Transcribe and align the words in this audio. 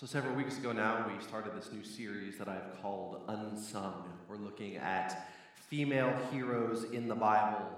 So, 0.00 0.06
several 0.06 0.34
weeks 0.34 0.56
ago 0.56 0.72
now, 0.72 1.04
we 1.06 1.22
started 1.22 1.54
this 1.54 1.70
new 1.74 1.84
series 1.84 2.38
that 2.38 2.48
I've 2.48 2.80
called 2.80 3.20
Unsung. 3.28 4.04
We're 4.30 4.38
looking 4.38 4.78
at 4.78 5.28
female 5.68 6.10
heroes 6.32 6.84
in 6.84 7.06
the 7.06 7.14
Bible. 7.14 7.68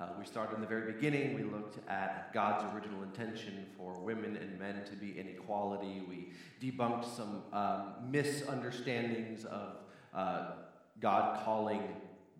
Uh, 0.00 0.06
we 0.18 0.24
started 0.24 0.54
in 0.54 0.62
the 0.62 0.66
very 0.66 0.90
beginning. 0.90 1.34
We 1.34 1.42
looked 1.42 1.86
at 1.86 2.32
God's 2.32 2.64
original 2.74 3.02
intention 3.02 3.66
for 3.76 3.92
women 4.00 4.38
and 4.38 4.58
men 4.58 4.84
to 4.86 4.92
be 4.92 5.18
in 5.18 5.28
equality. 5.28 6.02
We 6.08 6.32
debunked 6.62 7.14
some 7.14 7.42
um, 7.52 8.10
misunderstandings 8.10 9.44
of 9.44 9.76
uh, 10.14 10.52
God 10.98 11.44
calling 11.44 11.82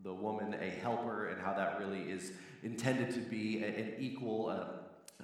the 0.02 0.14
woman 0.14 0.54
a 0.54 0.70
helper 0.80 1.28
and 1.28 1.42
how 1.42 1.52
that 1.52 1.78
really 1.78 2.10
is 2.10 2.32
intended 2.62 3.10
to 3.10 3.20
be 3.20 3.62
an 3.62 3.96
equal, 3.98 4.48
uh, 4.48 4.64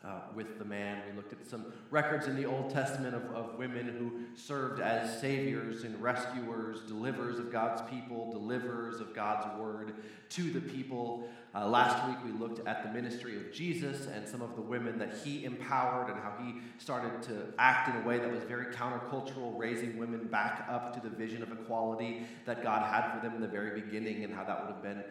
uh, 0.04 0.20
with 0.34 0.58
the 0.58 0.64
man. 0.64 1.02
We 1.08 1.16
looked 1.16 1.32
at 1.32 1.46
some 1.46 1.66
records 1.90 2.26
in 2.26 2.34
the 2.34 2.44
Old 2.44 2.70
Testament 2.70 3.14
of, 3.14 3.24
of 3.34 3.56
women 3.56 3.86
who 3.86 4.36
served 4.40 4.80
as 4.80 5.20
saviors 5.20 5.84
and 5.84 6.00
rescuers, 6.02 6.80
deliverers 6.88 7.38
of 7.38 7.52
God's 7.52 7.82
people, 7.88 8.30
deliverers 8.32 9.00
of 9.00 9.14
God's 9.14 9.46
word 9.60 9.94
to 10.30 10.50
the 10.50 10.60
people. 10.60 11.28
Uh, 11.54 11.68
last 11.68 12.06
week 12.08 12.16
we 12.24 12.32
looked 12.32 12.66
at 12.66 12.82
the 12.82 12.90
ministry 12.90 13.36
of 13.36 13.52
Jesus 13.52 14.06
and 14.06 14.26
some 14.26 14.42
of 14.42 14.56
the 14.56 14.62
women 14.62 14.98
that 14.98 15.14
he 15.22 15.44
empowered 15.44 16.08
and 16.08 16.18
how 16.18 16.34
he 16.42 16.54
started 16.78 17.22
to 17.22 17.52
act 17.58 17.88
in 17.88 18.02
a 18.02 18.06
way 18.06 18.18
that 18.18 18.32
was 18.32 18.42
very 18.44 18.74
countercultural, 18.74 19.56
raising 19.56 19.98
women 19.98 20.26
back 20.26 20.66
up 20.68 20.94
to 20.94 21.08
the 21.08 21.14
vision 21.14 21.42
of 21.42 21.52
equality 21.52 22.26
that 22.46 22.62
God 22.62 22.82
had 22.92 23.12
for 23.12 23.20
them 23.24 23.36
in 23.36 23.42
the 23.42 23.48
very 23.48 23.80
beginning 23.80 24.24
and 24.24 24.34
how 24.34 24.42
that 24.44 24.66
would 24.66 24.74
have 24.74 24.82
been. 24.82 25.04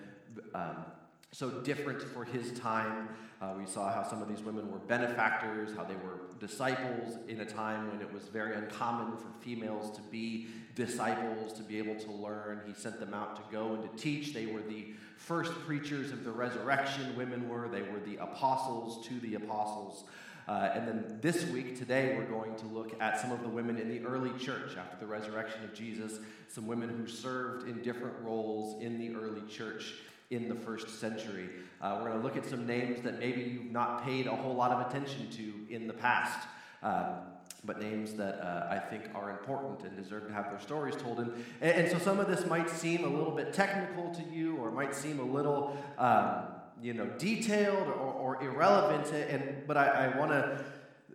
Um, 0.54 0.86
so 1.34 1.50
different 1.50 2.02
for 2.02 2.26
his 2.26 2.52
time. 2.60 3.08
Uh, 3.42 3.54
we 3.58 3.66
saw 3.66 3.92
how 3.92 4.04
some 4.08 4.22
of 4.22 4.28
these 4.28 4.42
women 4.42 4.70
were 4.70 4.80
benefactors, 4.80 5.70
how 5.76 5.84
they 5.84 5.96
were 5.96 6.20
disciples 6.40 7.18
in 7.28 7.40
a 7.40 7.46
time 7.46 7.90
when 7.90 8.02
it 8.02 8.14
was 8.14 8.24
very 8.24 8.54
uncommon 8.56 9.16
for 9.18 9.28
females 9.40 9.96
to 9.96 10.02
be 10.04 10.48
disciples, 10.76 11.54
to 11.54 11.64
be 11.64 11.78
able 11.78 11.96
to 11.96 12.12
learn. 12.12 12.62
He 12.68 12.74
sent 12.74 13.00
them 13.00 13.14
out 13.14 13.38
to 13.38 13.42
go 13.52 13.74
and 13.74 13.82
to 13.82 14.02
teach. 14.02 14.34
They 14.34 14.46
were 14.46 14.62
the 14.62 14.88
first 15.18 15.54
preachers 15.66 16.12
of 16.12 16.26
the 16.26 16.32
resurrection, 16.32 17.16
women 17.16 17.48
were. 17.48 17.70
They 17.70 17.82
were 17.82 18.00
the 18.06 18.18
apostles 18.18 19.06
to 19.08 19.20
the 19.22 19.36
apostles. 19.36 20.04
Uh, 20.48 20.72
and 20.74 20.88
then 20.88 21.20
this 21.22 21.46
week, 21.46 21.78
today, 21.78 22.16
we're 22.18 22.26
going 22.26 22.56
to 22.56 22.66
look 22.66 23.00
at 23.00 23.22
some 23.22 23.32
of 23.32 23.42
the 23.42 23.48
women 23.48 23.78
in 23.78 23.88
the 23.88 24.06
early 24.06 24.38
church 24.38 24.76
after 24.78 24.98
the 25.00 25.06
resurrection 25.06 25.64
of 25.64 25.74
Jesus, 25.74 26.20
some 26.50 26.68
women 26.68 26.90
who 26.90 27.08
served 27.08 27.70
in 27.70 27.82
different 27.82 28.16
roles 28.22 28.82
in 28.82 29.00
the 29.00 29.16
early 29.16 29.42
church 29.48 29.94
in 30.32 30.50
the 30.50 30.56
first 30.56 31.00
century. 31.00 31.50
Uh, 31.82 31.98
we're 32.00 32.10
going 32.10 32.20
to 32.20 32.26
look 32.26 32.38
at 32.38 32.46
some 32.46 32.66
names 32.66 33.02
that 33.02 33.20
maybe 33.20 33.42
you've 33.42 33.72
not 33.72 34.04
paid 34.04 34.26
a 34.26 34.36
whole 34.36 34.56
lot 34.56 34.72
of 34.72 34.88
attention 34.88 35.30
to 35.30 35.74
in 35.74 35.88
the 35.88 35.94
past. 35.94 36.48
Um, 36.82 37.18
but 37.64 37.80
names 37.80 38.14
that 38.14 38.44
uh, 38.44 38.68
I 38.72 38.80
think 38.80 39.04
are 39.14 39.30
important 39.30 39.84
and 39.84 39.96
deserve 39.96 40.26
to 40.28 40.34
have 40.34 40.50
their 40.50 40.60
stories 40.60 40.96
told. 40.96 41.20
And, 41.20 41.46
and, 41.62 41.92
so 41.92 42.00
some 42.00 42.20
of 42.20 42.28
this 42.28 42.48
might 42.48 42.70
seem 42.70 43.04
a 43.04 43.08
little 43.08 43.36
bit 43.36 43.54
technical 43.54 44.10
to 44.16 44.24
you, 44.34 44.56
or 44.58 44.72
might 44.72 44.96
seem 44.96 45.20
a 45.20 45.24
little, 45.24 45.78
um, 46.00 46.46
you 46.82 46.96
know, 46.96 47.06
detailed 47.20 47.88
or, 47.88 47.94
or 47.94 48.44
irrelevant. 48.44 49.14
And 49.14 49.68
but 49.68 49.78
I, 49.78 50.08
I 50.12 50.18
want 50.18 50.32
to 50.32 50.66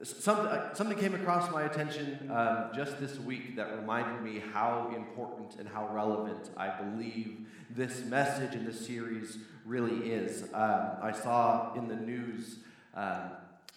Something, 0.03 0.47
uh, 0.47 0.75
something 0.75 0.99
came 0.99 1.15
across 1.15 1.51
my 1.51 1.63
attention 1.63 2.31
um, 2.31 2.71
just 2.75 3.01
this 3.01 3.19
week 3.19 3.57
that 3.57 3.75
reminded 3.75 4.23
me 4.23 4.43
how 4.53 4.93
important 4.95 5.59
and 5.59 5.67
how 5.67 5.89
relevant 5.89 6.51
I 6.57 6.69
believe 6.69 7.47
this 7.71 8.05
message 8.05 8.55
in 8.55 8.67
this 8.67 8.87
series 8.87 9.39
really 9.65 10.11
is. 10.11 10.43
Um, 10.53 10.91
I 11.03 11.13
saw 11.13 11.73
in 11.75 11.89
the 11.89 11.97
news 11.97 12.57
um, 12.95 13.31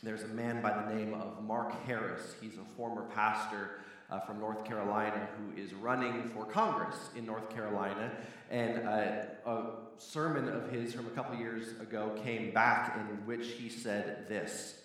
there's 0.04 0.24
a 0.24 0.28
man 0.28 0.62
by 0.62 0.72
the 0.72 0.94
name 0.94 1.14
of 1.14 1.42
Mark 1.44 1.86
Harris. 1.86 2.36
He's 2.42 2.56
a 2.56 2.76
former 2.76 3.04
pastor 3.16 3.80
uh, 4.12 4.20
from 4.20 4.40
North 4.40 4.66
Carolina 4.66 5.28
who 5.38 5.62
is 5.62 5.74
running 5.74 6.30
for 6.30 6.44
Congress 6.46 6.98
in 7.16 7.26
North 7.26 7.50
Carolina. 7.50 8.12
And 8.52 8.88
uh, 8.88 9.12
a 9.46 9.64
sermon 9.98 10.50
of 10.50 10.70
his 10.70 10.94
from 10.94 11.08
a 11.08 11.12
couple 11.12 11.38
years 11.38 11.80
ago 11.80 12.12
came 12.24 12.52
back 12.52 12.98
in 12.98 13.26
which 13.26 13.48
he 13.52 13.70
said 13.70 14.28
this. 14.28 14.82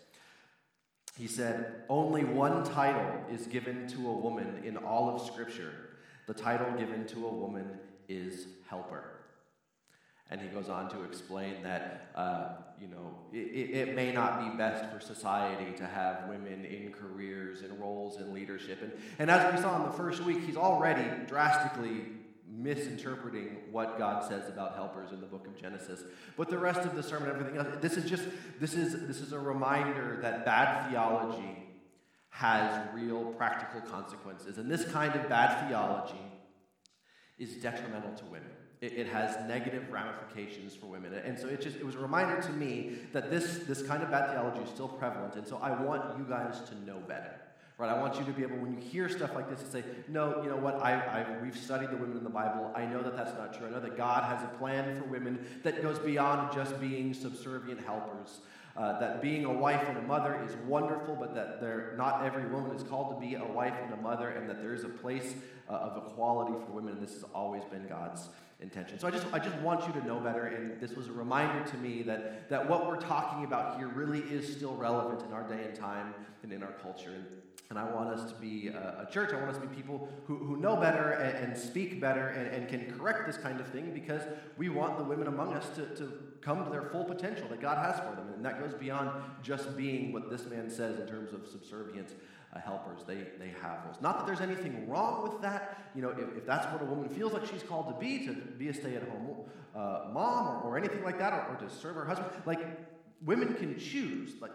He 1.16 1.28
said, 1.28 1.82
Only 1.88 2.24
one 2.24 2.64
title 2.64 3.24
is 3.30 3.46
given 3.46 3.86
to 3.88 4.08
a 4.08 4.12
woman 4.12 4.62
in 4.64 4.76
all 4.76 5.14
of 5.14 5.22
Scripture. 5.26 5.72
The 6.26 6.34
title 6.34 6.72
given 6.72 7.06
to 7.08 7.26
a 7.26 7.32
woman 7.32 7.78
is 8.08 8.46
helper. 8.68 9.10
And 10.30 10.40
he 10.40 10.48
goes 10.48 10.68
on 10.68 10.88
to 10.90 11.04
explain 11.04 11.62
that, 11.62 12.10
uh, 12.16 12.48
you 12.80 12.88
know, 12.88 13.18
it, 13.32 13.88
it, 13.88 13.94
may 13.94 14.10
not 14.10 14.40
be 14.40 14.56
best 14.56 14.90
for 14.90 14.98
society 14.98 15.76
to 15.76 15.86
have 15.86 16.28
women 16.28 16.64
in 16.64 16.92
careers 16.92 17.60
and 17.60 17.78
roles 17.78 18.18
in 18.18 18.32
leadership. 18.32 18.80
And, 18.82 18.90
and 19.18 19.30
as 19.30 19.54
we 19.54 19.60
saw 19.60 19.76
in 19.76 19.82
the 19.82 19.96
first 19.96 20.24
week, 20.24 20.42
he's 20.44 20.56
already 20.56 21.04
drastically 21.26 22.06
misinterpreting 22.56 23.56
what 23.70 23.98
God 23.98 24.26
says 24.28 24.48
about 24.48 24.74
helpers 24.74 25.12
in 25.12 25.20
the 25.20 25.26
book 25.26 25.46
of 25.46 25.60
Genesis. 25.60 26.02
But 26.36 26.48
the 26.48 26.58
rest 26.58 26.80
of 26.80 26.94
the 26.94 27.02
sermon, 27.02 27.28
everything 27.28 27.56
else, 27.56 27.68
this 27.80 27.96
is 27.96 28.08
just 28.08 28.24
this 28.60 28.74
is 28.74 29.06
this 29.06 29.20
is 29.20 29.32
a 29.32 29.38
reminder 29.38 30.18
that 30.22 30.44
bad 30.44 30.88
theology 30.88 31.68
has 32.30 32.88
real 32.94 33.26
practical 33.36 33.80
consequences. 33.80 34.58
And 34.58 34.70
this 34.70 34.84
kind 34.84 35.14
of 35.14 35.28
bad 35.28 35.68
theology 35.68 36.20
is 37.38 37.56
detrimental 37.56 38.12
to 38.14 38.24
women. 38.24 38.50
It, 38.80 38.92
it 38.94 39.06
has 39.08 39.36
negative 39.48 39.90
ramifications 39.90 40.74
for 40.74 40.86
women. 40.86 41.14
And 41.14 41.38
so 41.38 41.48
it 41.48 41.60
just 41.60 41.76
it 41.76 41.86
was 41.86 41.94
a 41.94 41.98
reminder 41.98 42.40
to 42.42 42.52
me 42.52 42.98
that 43.12 43.30
this, 43.30 43.60
this 43.66 43.82
kind 43.82 44.02
of 44.02 44.10
bad 44.10 44.30
theology 44.30 44.60
is 44.62 44.68
still 44.68 44.88
prevalent. 44.88 45.36
And 45.36 45.46
so 45.46 45.58
I 45.62 45.80
want 45.80 46.18
you 46.18 46.24
guys 46.24 46.60
to 46.68 46.84
know 46.84 46.98
better. 47.08 47.34
Right? 47.76 47.90
I 47.90 47.98
want 47.98 48.16
you 48.18 48.24
to 48.24 48.30
be 48.30 48.42
able, 48.44 48.58
when 48.58 48.72
you 48.72 48.78
hear 48.78 49.08
stuff 49.08 49.34
like 49.34 49.50
this, 49.50 49.60
to 49.60 49.66
say, 49.68 49.84
no, 50.06 50.40
you 50.44 50.48
know 50.48 50.56
what? 50.56 50.80
I, 50.80 50.92
I, 50.92 51.42
we've 51.42 51.56
studied 51.56 51.90
the 51.90 51.96
women 51.96 52.16
in 52.16 52.22
the 52.22 52.30
Bible. 52.30 52.72
I 52.76 52.86
know 52.86 53.02
that 53.02 53.16
that's 53.16 53.36
not 53.36 53.52
true. 53.52 53.66
I 53.66 53.70
know 53.70 53.80
that 53.80 53.96
God 53.96 54.22
has 54.24 54.44
a 54.44 54.58
plan 54.58 54.96
for 54.96 55.04
women 55.08 55.44
that 55.64 55.82
goes 55.82 55.98
beyond 55.98 56.54
just 56.54 56.80
being 56.80 57.12
subservient 57.12 57.84
helpers. 57.84 58.40
Uh, 58.76 58.98
that 59.00 59.22
being 59.22 59.44
a 59.44 59.52
wife 59.52 59.84
and 59.88 59.98
a 59.98 60.02
mother 60.02 60.40
is 60.48 60.54
wonderful, 60.66 61.16
but 61.16 61.34
that 61.34 61.60
there, 61.60 61.94
not 61.96 62.24
every 62.24 62.46
woman 62.46 62.74
is 62.76 62.82
called 62.84 63.14
to 63.14 63.26
be 63.26 63.34
a 63.34 63.44
wife 63.44 63.74
and 63.82 63.92
a 63.92 63.96
mother, 63.96 64.28
and 64.28 64.48
that 64.48 64.60
there 64.60 64.74
is 64.74 64.84
a 64.84 64.88
place 64.88 65.34
uh, 65.68 65.72
of 65.72 65.96
equality 66.06 66.52
for 66.66 66.72
women, 66.72 66.94
and 66.94 67.02
this 67.02 67.14
has 67.14 67.24
always 67.34 67.64
been 67.64 67.86
God's 67.88 68.28
intention. 68.60 68.98
So 68.98 69.06
I 69.08 69.10
just, 69.10 69.26
I 69.32 69.38
just 69.38 69.56
want 69.58 69.86
you 69.86 70.00
to 70.00 70.06
know 70.06 70.18
better, 70.18 70.46
and 70.46 70.80
this 70.80 70.92
was 70.94 71.08
a 71.08 71.12
reminder 71.12 71.68
to 71.70 71.76
me 71.78 72.02
that, 72.02 72.48
that 72.50 72.68
what 72.68 72.86
we're 72.86 73.00
talking 73.00 73.44
about 73.44 73.78
here 73.78 73.88
really 73.88 74.20
is 74.20 74.50
still 74.50 74.74
relevant 74.74 75.22
in 75.26 75.32
our 75.32 75.42
day 75.42 75.64
and 75.64 75.74
time 75.74 76.14
and 76.42 76.52
in 76.52 76.62
our 76.62 76.72
culture. 76.82 77.10
And 77.10 77.24
and 77.70 77.78
I 77.78 77.84
want 77.84 78.10
us 78.10 78.30
to 78.30 78.38
be 78.38 78.68
a, 78.68 79.06
a 79.08 79.12
church. 79.12 79.32
I 79.32 79.36
want 79.36 79.50
us 79.50 79.56
to 79.56 79.66
be 79.66 79.74
people 79.74 80.08
who, 80.26 80.36
who 80.36 80.56
know 80.56 80.76
better 80.76 81.12
and, 81.12 81.52
and 81.52 81.56
speak 81.56 82.00
better 82.00 82.28
and, 82.28 82.46
and, 82.48 82.68
can 82.68 82.96
correct 82.96 83.26
this 83.26 83.36
kind 83.36 83.58
of 83.60 83.66
thing 83.68 83.92
because 83.94 84.22
we 84.58 84.68
want 84.68 84.98
the 84.98 85.04
women 85.04 85.26
among 85.26 85.54
us 85.54 85.66
to, 85.76 85.86
to 85.96 86.12
come 86.40 86.62
to 86.64 86.70
their 86.70 86.82
full 86.82 87.04
potential 87.04 87.48
that 87.48 87.60
God 87.60 87.78
has 87.78 87.98
for 87.98 88.14
them. 88.14 88.32
And 88.34 88.44
that 88.44 88.60
goes 88.60 88.74
beyond 88.74 89.10
just 89.42 89.76
being 89.76 90.12
what 90.12 90.30
this 90.30 90.44
man 90.46 90.70
says 90.70 91.00
in 91.00 91.06
terms 91.06 91.32
of 91.32 91.46
subservience 91.46 92.12
uh, 92.54 92.60
helpers. 92.60 93.00
They, 93.06 93.26
they 93.38 93.52
have 93.62 93.84
those. 93.86 94.00
Not 94.00 94.18
that 94.18 94.26
there's 94.26 94.40
anything 94.40 94.88
wrong 94.88 95.22
with 95.22 95.40
that. 95.42 95.90
You 95.94 96.02
know, 96.02 96.10
if, 96.10 96.36
if 96.36 96.46
that's 96.46 96.70
what 96.72 96.82
a 96.82 96.84
woman 96.84 97.08
feels 97.08 97.32
like 97.32 97.46
she's 97.46 97.62
called 97.62 97.88
to 97.88 97.94
be, 97.98 98.26
to 98.26 98.34
be 98.34 98.68
a 98.68 98.74
stay 98.74 98.94
at 98.94 99.08
home 99.08 99.36
uh, 99.74 100.04
mom 100.12 100.46
or, 100.46 100.60
or 100.60 100.78
anything 100.78 101.02
like 101.02 101.18
that, 101.18 101.32
or, 101.32 101.54
or 101.54 101.56
to 101.56 101.74
serve 101.74 101.96
her 101.96 102.04
husband, 102.04 102.30
like 102.46 102.60
women 103.24 103.54
can 103.54 103.78
choose. 103.78 104.32
Like, 104.40 104.52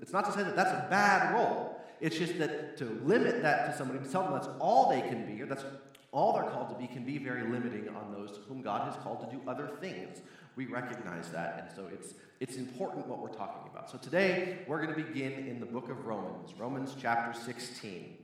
it's 0.00 0.12
not 0.12 0.24
to 0.26 0.32
say 0.32 0.42
that 0.42 0.56
that's 0.56 0.70
a 0.70 0.86
bad 0.90 1.34
role. 1.34 1.80
It's 2.00 2.18
just 2.18 2.38
that 2.38 2.76
to 2.78 2.84
limit 3.04 3.42
that 3.42 3.70
to 3.70 3.76
somebody, 3.76 4.00
to 4.00 4.10
tell 4.10 4.24
them 4.24 4.32
that's 4.32 4.48
all 4.58 4.90
they 4.90 5.00
can 5.00 5.26
be, 5.26 5.40
or 5.42 5.46
that's 5.46 5.64
all 6.12 6.32
they're 6.32 6.50
called 6.50 6.68
to 6.70 6.76
be, 6.76 6.86
can 6.86 7.04
be 7.04 7.18
very 7.18 7.42
limiting 7.42 7.88
on 7.88 8.12
those 8.12 8.40
whom 8.48 8.62
God 8.62 8.92
has 8.92 9.02
called 9.02 9.20
to 9.28 9.36
do 9.36 9.42
other 9.48 9.70
things. 9.80 10.20
We 10.56 10.66
recognize 10.66 11.30
that, 11.30 11.66
and 11.66 11.76
so 11.76 11.90
it's, 11.92 12.14
it's 12.38 12.56
important 12.56 13.08
what 13.08 13.18
we're 13.18 13.28
talking 13.28 13.68
about. 13.70 13.90
So 13.90 13.98
today, 13.98 14.58
we're 14.68 14.80
going 14.80 14.94
to 14.94 15.02
begin 15.02 15.32
in 15.48 15.58
the 15.58 15.66
book 15.66 15.90
of 15.90 16.06
Romans, 16.06 16.54
Romans 16.56 16.94
chapter 17.00 17.38
16. 17.38 18.18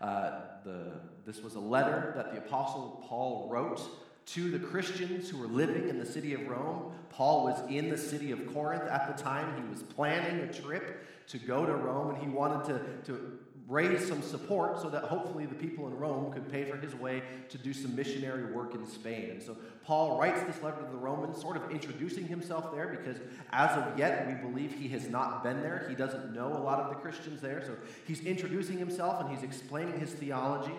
Uh, 0.00 0.40
the, 0.64 0.92
this 1.24 1.42
was 1.42 1.54
a 1.54 1.60
letter 1.60 2.12
that 2.16 2.32
the 2.32 2.38
Apostle 2.38 3.02
Paul 3.08 3.48
wrote 3.50 3.80
to 4.26 4.50
the 4.50 4.58
Christians 4.58 5.28
who 5.28 5.38
were 5.38 5.46
living 5.46 5.88
in 5.88 5.98
the 5.98 6.06
city 6.06 6.34
of 6.34 6.46
Rome. 6.46 6.92
Paul 7.10 7.44
was 7.44 7.60
in 7.70 7.90
the 7.90 7.98
city 7.98 8.30
of 8.30 8.52
Corinth 8.52 8.84
at 8.84 9.14
the 9.14 9.22
time. 9.22 9.62
He 9.62 9.68
was 9.68 9.82
planning 9.82 10.40
a 10.40 10.52
trip 10.52 11.06
to 11.28 11.38
go 11.38 11.66
to 11.66 11.74
Rome, 11.74 12.14
and 12.14 12.22
he 12.22 12.28
wanted 12.28 12.64
to, 12.66 13.12
to 13.12 13.38
raise 13.68 14.06
some 14.06 14.22
support 14.22 14.80
so 14.80 14.90
that 14.90 15.04
hopefully 15.04 15.46
the 15.46 15.54
people 15.54 15.86
in 15.86 15.96
Rome 15.96 16.32
could 16.32 16.50
pay 16.50 16.64
for 16.64 16.76
his 16.76 16.94
way 16.94 17.22
to 17.48 17.58
do 17.58 17.72
some 17.72 17.94
missionary 17.94 18.52
work 18.52 18.74
in 18.74 18.86
Spain. 18.86 19.30
And 19.30 19.42
so 19.42 19.56
Paul 19.84 20.18
writes 20.18 20.42
this 20.42 20.62
letter 20.62 20.82
to 20.82 20.90
the 20.90 20.98
Romans, 20.98 21.40
sort 21.40 21.56
of 21.56 21.70
introducing 21.70 22.26
himself 22.26 22.74
there 22.74 22.88
because 22.88 23.20
as 23.50 23.70
of 23.76 23.98
yet 23.98 24.26
we 24.26 24.34
believe 24.34 24.74
he 24.74 24.88
has 24.88 25.08
not 25.08 25.42
been 25.42 25.62
there. 25.62 25.86
He 25.88 25.94
doesn't 25.94 26.34
know 26.34 26.48
a 26.48 26.62
lot 26.62 26.80
of 26.80 26.88
the 26.88 26.96
Christians 26.96 27.40
there. 27.40 27.62
So 27.64 27.76
he's 28.06 28.20
introducing 28.20 28.78
himself 28.78 29.20
and 29.20 29.34
he's 29.34 29.44
explaining 29.44 29.98
his 29.98 30.12
theology. 30.12 30.74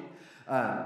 Um, 0.47 0.85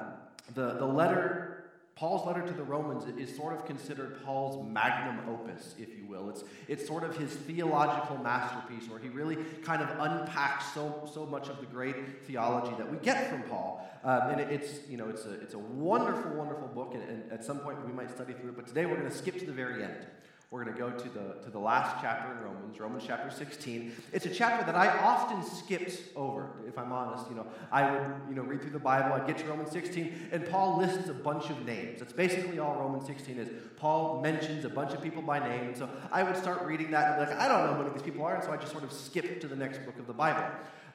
the, 0.53 0.73
the 0.73 0.85
letter 0.85 1.56
Paul's 1.97 2.27
letter 2.27 2.45
to 2.45 2.53
the 2.53 2.63
Romans 2.63 3.05
is 3.17 3.35
sort 3.35 3.53
of 3.53 3.65
considered 3.65 4.23
Paul's 4.23 4.63
magnum 4.71 5.27
opus, 5.27 5.73
if 5.79 5.89
you 5.97 6.05
will. 6.05 6.29
It's, 6.29 6.43
it's 6.67 6.85
sort 6.85 7.03
of 7.03 7.17
his 7.17 7.31
theological 7.31 8.17
masterpiece 8.19 8.87
where 8.87 8.99
he 8.99 9.09
really 9.09 9.35
kind 9.63 9.81
of 9.81 9.89
unpacks 9.99 10.71
so, 10.75 11.09
so 11.11 11.25
much 11.25 11.49
of 11.49 11.59
the 11.59 11.65
great 11.65 12.23
theology 12.27 12.75
that 12.77 12.91
we 12.91 12.97
get 12.99 13.31
from 13.31 13.41
Paul. 13.43 13.83
Um, 14.03 14.29
and 14.29 14.41
it, 14.41 14.51
it's, 14.51 14.87
you 14.87 14.97
know, 14.97 15.09
it's, 15.09 15.25
a, 15.25 15.33
it's 15.41 15.55
a 15.55 15.59
wonderful, 15.59 16.31
wonderful 16.33 16.67
book, 16.67 16.93
and, 16.93 17.01
and 17.09 17.31
at 17.31 17.43
some 17.43 17.57
point 17.57 17.83
we 17.83 17.91
might 17.91 18.11
study 18.11 18.33
through 18.33 18.49
it. 18.49 18.55
But 18.55 18.67
today 18.67 18.85
we're 18.85 18.97
going 18.97 19.09
to 19.09 19.17
skip 19.17 19.39
to 19.39 19.45
the 19.47 19.51
very 19.51 19.83
end. 19.83 20.05
We're 20.49 20.63
going 20.63 20.73
to 20.73 20.81
go 20.81 20.89
to 20.89 21.09
the, 21.09 21.43
to 21.43 21.49
the 21.49 21.59
last 21.59 21.97
chapter 22.01 22.31
in 22.31 22.39
Romans, 22.39 22.79
Romans 22.79 23.03
chapter 23.05 23.29
16. 23.29 23.91
It's 24.13 24.25
a 24.25 24.29
chapter 24.29 24.65
that 24.65 24.75
I 24.75 24.87
often 24.99 25.43
skipped 25.43 26.01
over, 26.15 26.49
if 26.65 26.77
I'm 26.77 26.93
honest. 26.93 27.29
You 27.29 27.35
know, 27.35 27.47
I 27.69 27.91
would, 27.91 28.11
you 28.29 28.35
know, 28.35 28.43
read 28.43 28.61
through 28.61 28.71
the 28.71 28.79
Bible, 28.79 29.11
I'd 29.11 29.27
get 29.27 29.39
to 29.39 29.45
Romans 29.45 29.71
16, 29.71 30.29
and 30.31 30.49
Paul 30.49 30.77
lists 30.77 31.09
a 31.09 31.13
bunch 31.13 31.49
of 31.49 31.65
names. 31.65 31.99
That's 31.99 32.13
basically 32.13 32.59
all 32.59 32.75
Romans 32.75 33.05
16 33.07 33.37
is. 33.37 33.49
Paul 33.75 34.21
mentions 34.21 34.63
a 34.63 34.69
bunch 34.69 34.93
of 34.93 35.03
people 35.03 35.21
by 35.21 35.39
name, 35.39 35.75
so 35.75 35.89
I 36.13 36.23
would 36.23 36.37
start 36.37 36.65
reading 36.65 36.91
that 36.91 37.19
and 37.19 37.27
be 37.27 37.33
like, 37.33 37.41
I 37.41 37.49
don't 37.49 37.65
know 37.65 37.83
who 37.83 37.93
these 37.93 38.01
people 38.01 38.23
are, 38.23 38.35
and 38.35 38.43
so 38.43 38.53
I 38.53 38.55
just 38.55 38.71
sort 38.71 38.85
of 38.85 38.93
skip 38.93 39.41
to 39.41 39.47
the 39.49 39.55
next 39.55 39.85
book 39.85 39.99
of 39.99 40.07
the 40.07 40.13
Bible. 40.13 40.45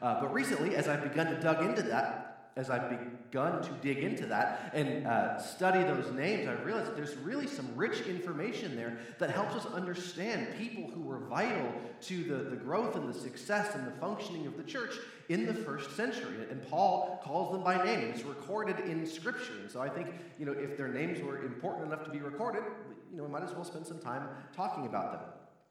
Uh, 0.01 0.19
but 0.19 0.33
recently, 0.33 0.77
as 0.77 0.89
I've 0.89 1.03
begun 1.03 1.27
to 1.27 1.39
dug 1.39 1.63
into 1.63 1.83
that, 1.83 2.32
as 2.55 2.69
I've 2.69 2.91
begun 2.91 3.63
to 3.63 3.71
dig 3.81 3.99
into 3.99 4.27
that 4.27 4.71
and 4.75 5.07
uh, 5.07 5.41
study 5.41 5.83
those 5.85 6.13
names, 6.13 6.47
I 6.47 6.53
realized 6.63 6.89
that 6.89 6.97
there's 6.97 7.17
really 7.17 7.47
some 7.47 7.69
rich 7.75 8.03
information 8.03 8.77
there 8.77 8.99
that 9.19 9.31
helps 9.31 9.55
us 9.55 9.67
understand 9.73 10.49
people 10.59 10.91
who 10.91 11.01
were 11.01 11.19
vital 11.19 11.73
to 12.03 12.25
the, 12.25 12.51
the 12.51 12.57
growth 12.57 12.95
and 12.95 13.09
the 13.09 13.19
success 13.19 13.75
and 13.75 13.87
the 13.87 13.93
functioning 13.93 14.47
of 14.47 14.59
the 14.59 14.63
church 14.63 14.95
in 15.31 15.47
the 15.47 15.55
first 15.55 15.97
century. 15.97 16.47
And 16.51 16.63
Paul 16.69 17.23
calls 17.25 17.53
them 17.53 17.65
by 17.65 17.83
name. 17.83 18.11
It's 18.11 18.23
recorded 18.23 18.81
in 18.81 19.07
Scripture. 19.07 19.55
And 19.63 19.71
so 19.71 19.81
I 19.81 19.89
think, 19.89 20.09
you 20.39 20.45
know, 20.45 20.53
if 20.53 20.77
their 20.77 20.89
names 20.89 21.23
were 21.23 21.43
important 21.43 21.87
enough 21.87 22.05
to 22.05 22.11
be 22.11 22.19
recorded, 22.19 22.65
you 23.11 23.17
know, 23.17 23.25
we 23.25 23.31
might 23.31 23.43
as 23.43 23.53
well 23.53 23.65
spend 23.65 23.87
some 23.87 23.99
time 23.99 24.29
talking 24.55 24.85
about 24.85 25.13
them. 25.13 25.23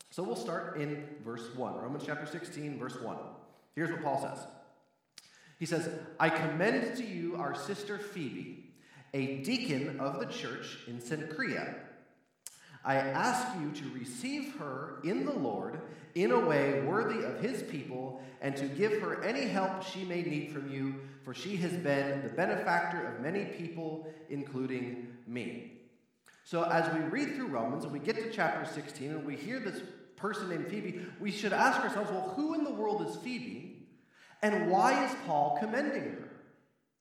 So 0.09 0.23
we'll 0.23 0.35
start 0.35 0.77
in 0.77 1.05
verse 1.23 1.55
1, 1.55 1.75
Romans 1.75 2.03
chapter 2.05 2.25
16, 2.25 2.79
verse 2.79 2.99
1. 2.99 3.17
Here's 3.75 3.91
what 3.91 4.03
Paul 4.03 4.21
says. 4.21 4.45
He 5.61 5.67
says, 5.67 5.87
I 6.19 6.31
commend 6.31 6.97
to 6.97 7.05
you 7.05 7.35
our 7.35 7.53
sister 7.53 7.99
Phoebe, 7.99 8.73
a 9.13 9.43
deacon 9.43 9.99
of 9.99 10.19
the 10.19 10.25
church 10.25 10.79
in 10.87 10.97
Cenchrea. 10.97 11.75
I 12.83 12.95
ask 12.95 13.47
you 13.59 13.69
to 13.69 13.93
receive 13.93 14.55
her 14.55 14.95
in 15.03 15.23
the 15.23 15.31
Lord 15.31 15.79
in 16.15 16.31
a 16.31 16.39
way 16.39 16.81
worthy 16.81 17.23
of 17.23 17.39
his 17.41 17.61
people, 17.61 18.23
and 18.41 18.57
to 18.57 18.65
give 18.65 19.03
her 19.03 19.23
any 19.23 19.41
help 19.41 19.83
she 19.83 20.03
may 20.03 20.23
need 20.23 20.51
from 20.51 20.67
you, 20.73 20.95
for 21.23 21.35
she 21.35 21.57
has 21.57 21.73
been 21.73 22.23
the 22.23 22.29
benefactor 22.29 23.13
of 23.13 23.21
many 23.21 23.45
people, 23.45 24.11
including 24.29 25.15
me. 25.27 25.73
So, 26.43 26.63
as 26.63 26.91
we 26.91 27.01
read 27.01 27.35
through 27.35 27.49
Romans 27.49 27.83
and 27.83 27.93
we 27.93 27.99
get 27.99 28.15
to 28.15 28.31
chapter 28.31 28.65
16 28.65 29.11
and 29.11 29.23
we 29.23 29.35
hear 29.35 29.59
this 29.59 29.79
person 30.15 30.49
named 30.49 30.69
Phoebe, 30.69 31.05
we 31.19 31.29
should 31.29 31.53
ask 31.53 31.81
ourselves, 31.81 32.09
well, 32.09 32.33
who 32.35 32.55
in 32.55 32.63
the 32.63 32.71
world 32.71 33.07
is 33.07 33.15
Phoebe? 33.17 33.70
And 34.41 34.71
why 34.71 35.05
is 35.05 35.15
Paul 35.25 35.57
commending 35.59 36.03
her? 36.03 36.29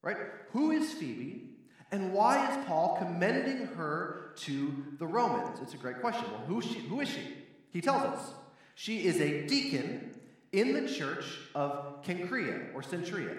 Right? 0.02 0.16
Who 0.52 0.72
is 0.72 0.92
Phoebe? 0.92 1.50
And 1.92 2.12
why 2.12 2.50
is 2.50 2.66
Paul 2.66 2.96
commending 2.98 3.66
her 3.76 4.32
to 4.36 4.84
the 4.98 5.06
Romans? 5.06 5.58
It's 5.60 5.74
a 5.74 5.78
great 5.78 6.00
question. 6.00 6.24
Well, 6.30 6.42
who 6.46 6.60
is 6.60 6.66
she? 6.66 6.78
Who 6.80 7.00
is 7.00 7.08
she? 7.08 7.36
He 7.70 7.80
tells 7.80 8.02
us. 8.02 8.32
She 8.74 9.04
is 9.04 9.20
a 9.20 9.46
deacon 9.46 10.14
in 10.52 10.72
the 10.72 10.88
church 10.88 11.24
of 11.54 12.02
Cenchrea 12.04 12.74
or 12.74 12.82
Centuria. 12.82 13.36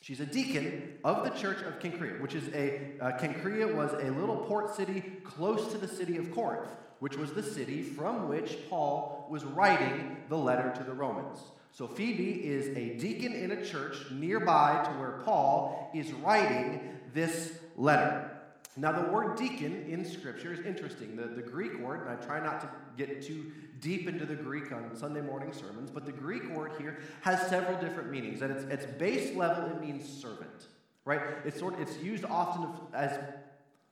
She's 0.00 0.20
a 0.20 0.26
deacon 0.26 0.98
of 1.04 1.24
the 1.24 1.30
church 1.30 1.62
of 1.62 1.78
Cenchrea, 1.80 2.20
which 2.20 2.34
is 2.34 2.48
a, 2.54 2.92
uh, 3.00 3.18
Cenchrea 3.18 3.74
was 3.74 3.92
a 3.92 4.10
little 4.10 4.36
port 4.36 4.74
city 4.76 5.02
close 5.24 5.72
to 5.72 5.78
the 5.78 5.88
city 5.88 6.16
of 6.16 6.30
Corinth, 6.32 6.68
which 7.00 7.16
was 7.16 7.32
the 7.32 7.42
city 7.42 7.82
from 7.82 8.28
which 8.28 8.56
Paul 8.68 9.26
was 9.30 9.44
writing 9.44 10.18
the 10.28 10.36
letter 10.36 10.72
to 10.76 10.84
the 10.84 10.92
Romans. 10.92 11.38
So 11.76 11.86
Phoebe 11.86 12.42
is 12.42 12.68
a 12.68 12.96
deacon 12.96 13.34
in 13.34 13.50
a 13.50 13.62
church 13.62 13.98
nearby 14.10 14.82
to 14.82 14.90
where 14.92 15.20
Paul 15.26 15.90
is 15.94 16.10
writing 16.10 16.80
this 17.12 17.52
letter. 17.76 18.30
Now, 18.78 18.92
the 18.92 19.12
word 19.12 19.36
deacon 19.36 19.84
in 19.86 20.02
Scripture 20.02 20.54
is 20.54 20.60
interesting. 20.64 21.16
The, 21.16 21.26
the 21.26 21.42
Greek 21.42 21.78
word, 21.78 22.00
and 22.00 22.08
I 22.08 22.14
try 22.14 22.42
not 22.42 22.62
to 22.62 22.70
get 22.96 23.20
too 23.20 23.52
deep 23.82 24.08
into 24.08 24.24
the 24.24 24.34
Greek 24.34 24.72
on 24.72 24.96
Sunday 24.96 25.20
morning 25.20 25.52
sermons, 25.52 25.90
but 25.90 26.06
the 26.06 26.12
Greek 26.12 26.48
word 26.48 26.72
here 26.78 27.00
has 27.20 27.46
several 27.46 27.78
different 27.78 28.10
meanings. 28.10 28.40
At 28.40 28.52
its, 28.52 28.64
its 28.64 28.86
base 28.86 29.36
level, 29.36 29.66
it 29.66 29.78
means 29.78 30.08
servant, 30.08 30.68
right? 31.04 31.20
It's, 31.44 31.58
sort 31.58 31.74
of, 31.74 31.80
it's 31.80 31.98
used 31.98 32.24
often 32.24 32.70
as 32.94 33.18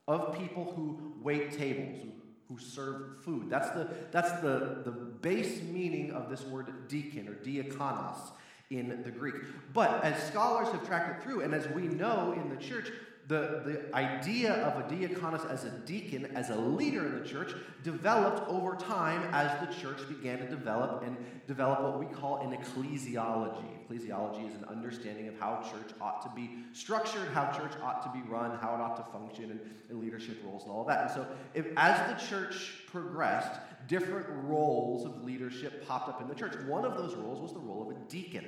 of 0.08 0.38
people 0.38 0.72
who 0.74 1.12
wait 1.22 1.52
tables, 1.52 2.00
who 2.48 2.58
serve 2.58 3.22
food. 3.22 3.48
That's 3.48 3.70
the, 3.70 3.88
that's 4.10 4.32
the, 4.40 4.82
the 4.84 4.90
base 4.90 5.62
meaning 5.62 6.12
of 6.12 6.28
this 6.28 6.44
word 6.44 6.88
deacon 6.88 7.28
or 7.28 7.34
diakonos 7.34 8.32
in 8.70 9.02
the 9.02 9.10
Greek. 9.10 9.34
But 9.72 10.02
as 10.04 10.22
scholars 10.24 10.68
have 10.68 10.86
tracked 10.86 11.18
it 11.18 11.24
through, 11.24 11.42
and 11.42 11.54
as 11.54 11.66
we 11.68 11.82
know 11.82 12.32
in 12.32 12.48
the 12.48 12.62
church, 12.62 12.90
the, 13.26 13.62
the 13.64 13.94
idea 13.94 14.52
of 14.52 14.84
a 14.84 14.94
diakonos 14.94 15.50
as 15.50 15.64
a 15.64 15.70
deacon, 15.70 16.26
as 16.34 16.50
a 16.50 16.56
leader 16.56 17.06
in 17.06 17.22
the 17.22 17.26
church, 17.26 17.54
developed 17.82 18.46
over 18.48 18.76
time 18.76 19.22
as 19.32 19.66
the 19.66 19.74
church 19.74 20.06
began 20.08 20.38
to 20.38 20.46
develop 20.46 21.02
and 21.04 21.16
develop 21.46 21.80
what 21.80 21.98
we 21.98 22.06
call 22.06 22.38
an 22.38 22.56
ecclesiology. 22.56 23.73
Ecclesiology 23.88 24.48
is 24.48 24.54
an 24.54 24.64
understanding 24.68 25.28
of 25.28 25.38
how 25.38 25.62
church 25.62 25.94
ought 26.00 26.22
to 26.22 26.30
be 26.34 26.50
structured, 26.72 27.28
how 27.28 27.50
church 27.52 27.72
ought 27.82 28.02
to 28.02 28.08
be 28.18 28.26
run, 28.28 28.56
how 28.58 28.74
it 28.74 28.80
ought 28.80 28.96
to 28.96 29.12
function, 29.12 29.50
and, 29.50 29.60
and 29.90 30.00
leadership 30.00 30.38
roles 30.44 30.62
and 30.62 30.72
all 30.72 30.82
of 30.82 30.86
that. 30.86 31.02
And 31.02 31.10
so, 31.10 31.26
if, 31.54 31.66
as 31.76 31.98
the 32.10 32.26
church 32.26 32.72
progressed, 32.90 33.60
different 33.88 34.26
roles 34.44 35.04
of 35.04 35.24
leadership 35.24 35.86
popped 35.86 36.08
up 36.08 36.20
in 36.20 36.28
the 36.28 36.34
church. 36.34 36.54
One 36.66 36.84
of 36.84 36.96
those 36.96 37.14
roles 37.14 37.40
was 37.40 37.52
the 37.52 37.58
role 37.58 37.82
of 37.82 37.96
a 37.96 37.98
deacon. 38.08 38.46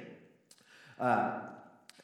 Um, 0.98 1.42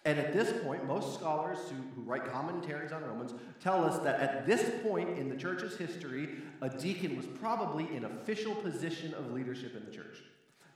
and 0.05 0.19
at 0.19 0.33
this 0.33 0.53
point, 0.65 0.85
most 0.87 1.15
scholars 1.15 1.59
who, 1.69 1.77
who, 1.95 2.03
write 2.03 2.31
commentaries 2.31 2.91
on 2.91 3.05
Romans 3.05 3.35
tell 3.63 3.85
us 3.85 4.01
that 4.01 4.19
at 4.21 4.47
this 4.47 4.71
point 4.83 5.17
in 5.17 5.29
the 5.29 5.37
church's 5.37 5.77
history, 5.77 6.31
a 6.61 6.69
deacon 6.69 7.17
was 7.17 7.27
probably 7.27 7.85
an 7.97 8.05
official 8.05 8.55
position 8.55 9.15
of 9.15 9.31
leadership 9.31 9.77
in 9.77 9.85
the 9.85 9.93
church. 9.93 10.19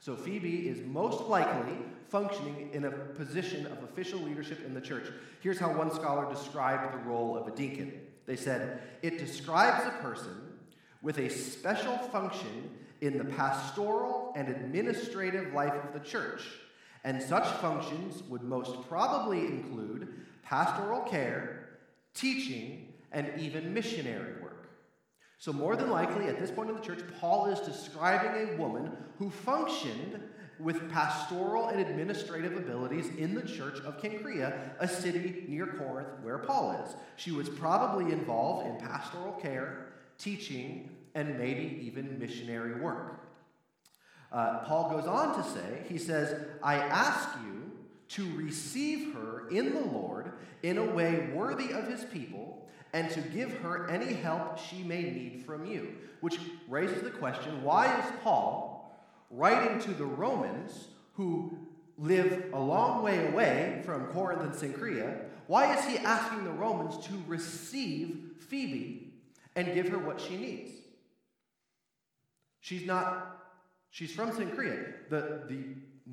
So 0.07 0.15
Phoebe 0.15 0.69
is 0.69 0.79
most 0.85 1.23
likely 1.23 1.75
functioning 2.07 2.69
in 2.71 2.85
a 2.85 2.91
position 2.91 3.65
of 3.65 3.83
official 3.83 4.21
leadership 4.21 4.65
in 4.65 4.73
the 4.73 4.79
church. 4.79 5.11
Here's 5.41 5.59
how 5.59 5.73
one 5.73 5.93
scholar 5.93 6.33
described 6.33 6.93
the 6.93 7.09
role 7.09 7.35
of 7.35 7.45
a 7.45 7.51
deacon 7.51 7.91
they 8.25 8.37
said, 8.37 8.83
It 9.01 9.19
describes 9.19 9.85
a 9.85 10.01
person 10.01 10.31
with 11.01 11.17
a 11.17 11.27
special 11.27 11.97
function 11.97 12.69
in 13.01 13.17
the 13.17 13.25
pastoral 13.25 14.31
and 14.37 14.47
administrative 14.47 15.53
life 15.53 15.73
of 15.73 15.91
the 15.91 15.99
church 15.99 16.41
and 17.03 17.21
such 17.21 17.45
functions 17.57 18.23
would 18.29 18.43
most 18.43 18.87
probably 18.87 19.39
include 19.39 20.07
pastoral 20.41 21.01
care, 21.01 21.67
teaching, 22.13 22.93
and 23.11 23.29
even 23.37 23.73
missionary. 23.73 24.36
So, 25.39 25.53
more 25.53 25.75
than 25.75 25.91
likely, 25.91 26.25
at 26.25 26.39
this 26.39 26.49
point 26.49 26.69
in 26.69 26.75
the 26.75 26.81
church, 26.81 27.03
Paul 27.19 27.47
is 27.47 27.59
describing 27.59 28.49
a 28.49 28.57
woman 28.57 28.91
who 29.19 29.29
functioned 29.29 30.19
with 30.59 30.91
pastoral 30.91 31.67
and 31.67 31.79
administrative 31.79 32.57
abilities 32.57 33.09
in 33.17 33.35
the 33.35 33.43
church 33.43 33.79
of 33.81 34.01
Cenchrea, 34.01 34.71
a 34.79 34.87
city 34.87 35.45
near 35.47 35.67
Corinth 35.67 36.09
where 36.23 36.39
Paul 36.39 36.83
is. 36.83 36.95
She 37.15 37.31
was 37.31 37.47
probably 37.47 38.11
involved 38.11 38.67
in 38.67 38.77
pastoral 38.77 39.33
care, 39.33 39.89
teaching, 40.17 40.89
and 41.13 41.37
maybe 41.37 41.79
even 41.83 42.17
missionary 42.17 42.81
work. 42.81 43.23
Uh, 44.31 44.59
Paul 44.65 44.89
goes 44.89 45.05
on 45.05 45.35
to 45.37 45.49
say, 45.49 45.83
he 45.87 45.99
says, 45.99 46.45
I 46.63 46.75
ask 46.75 47.29
you 47.45 47.71
to 48.09 48.35
receive 48.35 49.13
her 49.13 49.47
in 49.49 49.73
the 49.73 49.81
Lord 49.81 50.31
in 50.63 50.77
a 50.77 50.83
way 50.83 51.29
worthy 51.33 51.71
of 51.71 51.87
his 51.87 52.03
people 52.05 52.66
and 52.97 53.11
to 53.11 53.21
give 53.21 53.53
her 53.59 53.87
any 53.91 54.11
help 54.11 54.57
she 54.57 54.81
may 54.81 55.03
need 55.03 55.43
from 55.45 55.67
you. 55.67 55.93
Which 56.21 56.39
raises 56.67 57.03
the 57.03 57.11
question 57.11 57.61
why 57.61 57.95
is 57.99 58.05
Paul 58.23 58.99
writing 59.29 59.79
to 59.81 59.91
the 59.91 60.05
Romans 60.05 60.87
who 61.13 61.55
live 61.99 62.45
a 62.53 62.59
long 62.59 63.03
way 63.03 63.27
away 63.27 63.83
from 63.85 64.07
Corinth 64.07 64.41
and 64.41 64.51
Cenchrea? 64.51 65.25
Why 65.45 65.77
is 65.77 65.85
he 65.85 65.99
asking 65.99 66.43
the 66.43 66.51
Romans 66.51 66.97
to 67.05 67.13
receive 67.27 68.31
Phoebe 68.39 69.13
and 69.55 69.75
give 69.75 69.89
her 69.89 69.99
what 69.99 70.19
she 70.19 70.35
needs? 70.35 70.71
She's 72.61 72.85
not 72.85 73.37
She's 73.89 74.11
from 74.11 74.31
Cenchrea. 74.31 75.09
The, 75.09 75.43
the 75.47 75.63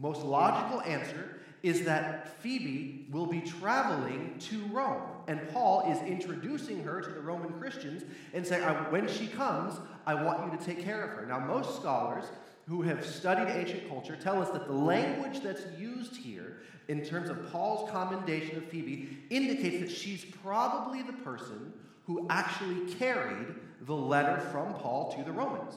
most 0.00 0.22
logical 0.22 0.80
answer 0.82 1.40
is 1.62 1.84
that 1.84 2.40
Phoebe 2.42 3.06
will 3.10 3.26
be 3.26 3.40
traveling 3.40 4.34
to 4.38 4.58
Rome. 4.66 5.02
And 5.28 5.48
Paul 5.50 5.90
is 5.90 5.98
introducing 6.02 6.84
her 6.84 7.00
to 7.00 7.10
the 7.10 7.20
Roman 7.20 7.52
Christians 7.54 8.02
and 8.34 8.46
saying, 8.46 8.62
when 8.90 9.08
she 9.08 9.26
comes, 9.26 9.74
I 10.06 10.14
want 10.14 10.52
you 10.52 10.58
to 10.58 10.62
take 10.62 10.84
care 10.84 11.02
of 11.02 11.10
her. 11.10 11.24
Now, 11.24 11.38
most 11.38 11.76
scholars 11.76 12.26
who 12.68 12.82
have 12.82 13.04
studied 13.04 13.50
ancient 13.50 13.88
culture 13.88 14.16
tell 14.16 14.42
us 14.42 14.50
that 14.50 14.66
the 14.66 14.74
language 14.74 15.40
that's 15.40 15.64
used 15.78 16.16
here 16.16 16.58
in 16.88 17.02
terms 17.02 17.30
of 17.30 17.50
Paul's 17.50 17.90
commendation 17.90 18.58
of 18.58 18.64
Phoebe 18.66 19.16
indicates 19.30 19.80
that 19.80 19.90
she's 19.90 20.24
probably 20.24 21.00
the 21.00 21.12
person 21.14 21.72
who 22.06 22.26
actually 22.28 22.92
carried 22.94 23.54
the 23.82 23.94
letter 23.94 24.38
from 24.52 24.74
Paul 24.74 25.14
to 25.16 25.24
the 25.24 25.32
Romans. 25.32 25.76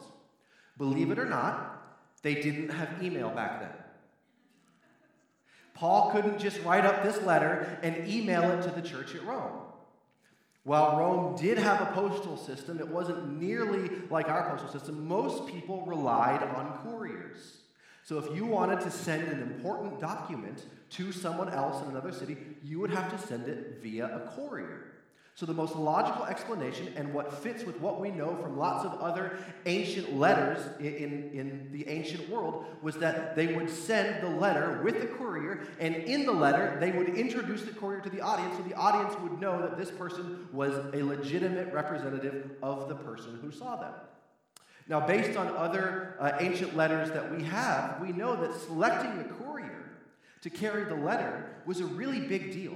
Believe 0.77 1.12
it 1.12 1.19
or 1.19 1.25
not, 1.25 1.81
they 2.24 2.36
didn't 2.36 2.69
have 2.69 3.01
email 3.01 3.29
back 3.29 3.62
then. 3.62 3.71
Paul 5.77 6.10
couldn't 6.12 6.39
just 6.39 6.60
write 6.63 6.86
up 6.86 7.03
this 7.03 7.22
letter 7.22 7.77
and 7.84 8.07
email 8.07 8.43
it 8.51 8.63
to 8.63 8.72
the 8.72 8.81
church 8.81 9.13
at 9.13 9.24
Rome. 9.24 9.62
While 10.63 10.98
Rome 10.98 11.38
did 11.38 11.60
have 11.60 11.81
a 11.81 11.86
postal 11.93 12.36
system, 12.36 12.79
it 12.79 12.88
wasn't 12.88 13.39
nearly 13.39 13.89
like 14.10 14.27
our 14.27 14.50
postal 14.50 14.69
system. 14.69 15.07
Most 15.07 15.48
people 15.48 15.86
relied 15.86 16.41
on 16.43 16.79
couriers. 16.84 17.57
So 18.03 18.17
if 18.17 18.36
you 18.36 18.46
wanted 18.46 18.81
to 18.81 18.91
send 18.91 19.27
an 19.27 19.41
important 19.41 20.00
document 20.00 20.65
to 20.91 21.12
someone 21.12 21.50
else 21.50 21.84
in 21.84 21.89
another 21.89 22.12
city, 22.12 22.38
you 22.63 22.79
would 22.79 22.91
have 22.91 23.12
to 23.12 23.27
send 23.27 23.48
it 23.48 23.79
via 23.84 24.05
a 24.07 24.31
courier. 24.36 24.87
So, 25.38 25.46
the 25.46 25.53
most 25.53 25.75
logical 25.75 26.25
explanation, 26.25 26.91
and 26.96 27.13
what 27.13 27.32
fits 27.32 27.63
with 27.63 27.79
what 27.79 28.01
we 28.01 28.10
know 28.10 28.36
from 28.38 28.58
lots 28.58 28.84
of 28.84 29.00
other 29.00 29.38
ancient 29.67 30.17
letters 30.17 30.65
in, 30.79 31.29
in 31.32 31.70
the 31.72 31.88
ancient 31.88 32.27
world, 32.27 32.65
was 32.82 32.96
that 32.96 33.36
they 33.36 33.53
would 33.53 33.70
send 33.70 34.24
the 34.24 34.36
letter 34.36 34.82
with 34.84 35.00
the 35.00 35.06
courier, 35.06 35.67
and 35.79 35.94
in 35.94 36.25
the 36.25 36.32
letter, 36.32 36.75
they 36.79 36.89
would 36.89 37.10
introduce 37.10 37.62
the 37.62 37.72
courier 37.72 38.01
to 38.01 38.10
the 38.10 38.20
audience 38.20 38.58
so 38.58 38.63
the 38.63 38.74
audience 38.74 39.13
would 39.20 39.39
know 39.39 39.62
that 39.62 39.77
this 39.77 39.91
person 39.91 40.48
was 40.51 40.74
a 40.96 41.03
legitimate 41.03 41.72
representative 41.72 42.53
of 42.63 42.89
the 42.89 42.96
person 42.96 43.38
who 43.39 43.51
saw 43.51 43.75
them. 43.75 43.94
Now, 44.88 45.06
based 45.06 45.38
on 45.38 45.56
other 45.56 46.15
uh, 46.20 46.32
ancient 46.39 46.75
letters 46.75 47.12
that 47.12 47.32
we 47.32 47.44
have, 47.44 48.01
we 48.01 48.12
know 48.12 48.36
that 48.38 48.60
selecting 48.62 49.20
the 49.20 49.25
courier 49.36 49.86
to 50.41 50.50
carry 50.50 50.86
the 50.86 50.96
letter 50.96 51.58
was 51.67 51.79
a 51.79 51.86
really 51.86 52.22
big 52.22 52.53
deal 52.53 52.74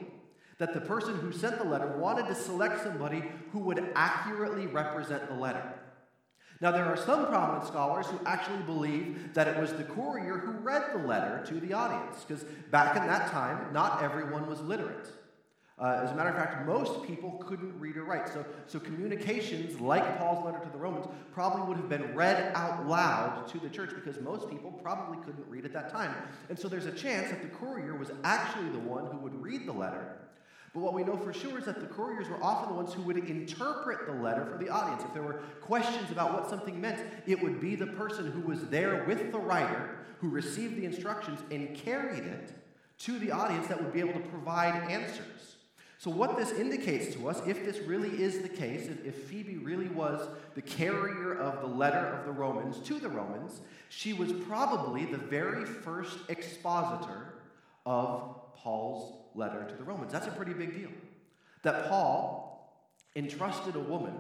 that 0.62 0.76
the 0.76 0.80
person 0.80 1.16
who 1.16 1.32
sent 1.32 1.58
the 1.58 1.64
letter 1.64 1.88
wanted 1.98 2.28
to 2.28 2.36
select 2.36 2.84
somebody 2.84 3.24
who 3.52 3.58
would 3.58 3.84
accurately 3.96 4.68
represent 4.68 5.28
the 5.28 5.34
letter. 5.34 5.74
Now, 6.62 6.70
there 6.70 6.86
are 6.86 6.96
some 6.96 7.26
prominent 7.26 7.66
scholars 7.66 8.06
who 8.06 8.20
actually 8.28 8.62
believe 8.62 9.34
that 9.34 9.48
it 9.48 9.58
was 9.60 9.74
the 9.74 9.84
courier 9.84 10.38
who 10.38 10.52
read 10.52 10.84
the 10.94 11.00
letter 11.00 11.44
to 11.48 11.60
the 11.60 11.74
audience, 11.74 12.24
because 12.24 12.44
back 12.70 12.96
in 12.96 13.08
that 13.08 13.32
time, 13.32 13.74
not 13.74 14.04
everyone 14.04 14.46
was 14.46 14.62
literate. 14.62 15.08
Uh, 15.80 16.02
as 16.04 16.12
a 16.12 16.16
matter 16.16 16.30
of 16.30 16.36
fact, 16.36 16.68
most 16.68 17.02
people 17.08 17.44
couldn't 17.48 17.74
read 17.80 17.98
or 17.98 18.04
write. 18.04 18.30
So, 18.30 18.46
so 18.68 18.80
communications, 18.80 19.82
like 19.82 20.20
Paul's 20.20 20.46
letter 20.46 20.64
to 20.64 20.70
the 20.72 20.78
Romans, 20.78 21.08
probably 21.34 21.64
would 21.64 21.78
have 21.78 21.90
been 21.90 22.14
read 22.14 22.52
out 22.54 22.88
loud 22.88 23.48
to 23.48 23.58
the 23.58 23.68
church 23.68 23.90
because 23.96 24.22
most 24.22 24.48
people 24.48 24.72
probably 24.84 25.18
couldn't 25.26 25.50
read 25.50 25.66
at 25.66 25.74
that 25.74 25.92
time. 25.92 26.14
And 26.50 26.60
so 26.60 26.68
there's 26.68 26.86
a 26.86 26.92
chance 26.92 27.32
that 27.32 27.42
the 27.42 27.48
courier 27.48 27.96
was 27.96 28.12
actually 28.24 28.70
the 28.70 28.78
one 28.78 29.08
who 29.08 29.18
would 29.18 29.42
read 29.42 29.66
the 29.66 29.74
letter 29.74 30.18
but 30.74 30.80
what 30.80 30.94
we 30.94 31.04
know 31.04 31.18
for 31.18 31.34
sure 31.34 31.60
is 31.60 31.66
that 31.66 31.82
the 31.82 31.88
couriers 31.88 32.30
were 32.30 32.42
often 32.42 32.70
the 32.70 32.76
ones 32.76 32.94
who 32.94 33.02
would 33.02 33.18
interpret 33.18 34.06
the 34.06 34.14
letter 34.14 34.46
for 34.46 34.58
the 34.58 34.70
audience. 34.70 35.04
If 35.04 35.14
there 35.14 35.24
were 35.24 35.42
questions 35.60 36.10
about 36.12 36.34
what 36.34 36.50
something 36.50 36.80
meant, 36.80 37.04
it 37.28 37.42
would 37.42 37.60
be 37.60 37.76
the 37.76 37.88
person 37.88 38.32
who 38.32 38.42
was 38.42 38.66
there 38.68 39.04
with 39.04 39.34
the 39.34 39.38
writer 39.38 39.98
who 40.20 40.30
received 40.30 40.78
the 40.78 40.86
instructions 40.86 41.40
and 41.52 41.76
carried 41.76 42.24
it 42.24 42.54
to 43.00 43.20
the 43.20 43.32
audience 43.32 43.68
that 43.68 43.82
would 43.82 43.92
be 43.92 44.00
able 44.00 44.14
to 44.14 44.28
provide 44.30 44.90
answers. 44.90 45.56
So, 45.98 46.10
what 46.10 46.38
this 46.38 46.52
indicates 46.52 47.14
to 47.16 47.30
us, 47.30 47.42
if 47.46 47.64
this 47.66 47.80
really 47.80 48.24
is 48.24 48.40
the 48.40 48.50
case, 48.50 48.90
if, 49.06 49.16
Phoebe 49.26 49.58
really 49.58 49.88
was 49.90 50.28
the 50.56 50.62
carrier 50.62 51.34
of 51.34 51.62
the 51.62 51.68
letter 51.68 51.98
of 51.98 52.26
the 52.26 52.32
Romans 52.32 52.80
to 52.88 53.00
the 53.00 53.10
Romans, 53.10 53.62
she 53.90 54.14
was 54.14 54.32
probably 54.32 55.06
the 55.06 55.18
very 55.18 55.66
first 55.66 56.18
expositor 56.30 57.34
of 57.86 58.36
Paul's 58.56 59.21
letter 59.36 59.64
to 59.64 59.76
the 59.76 59.84
Romans. 59.84 60.12
That's 60.12 60.28
a 60.28 60.32
pretty 60.32 60.54
big 60.54 60.76
deal. 60.76 60.92
That 61.64 61.90
Paul 61.90 62.50
entrusted 63.16 63.76
a 63.76 63.80
woman 63.80 64.14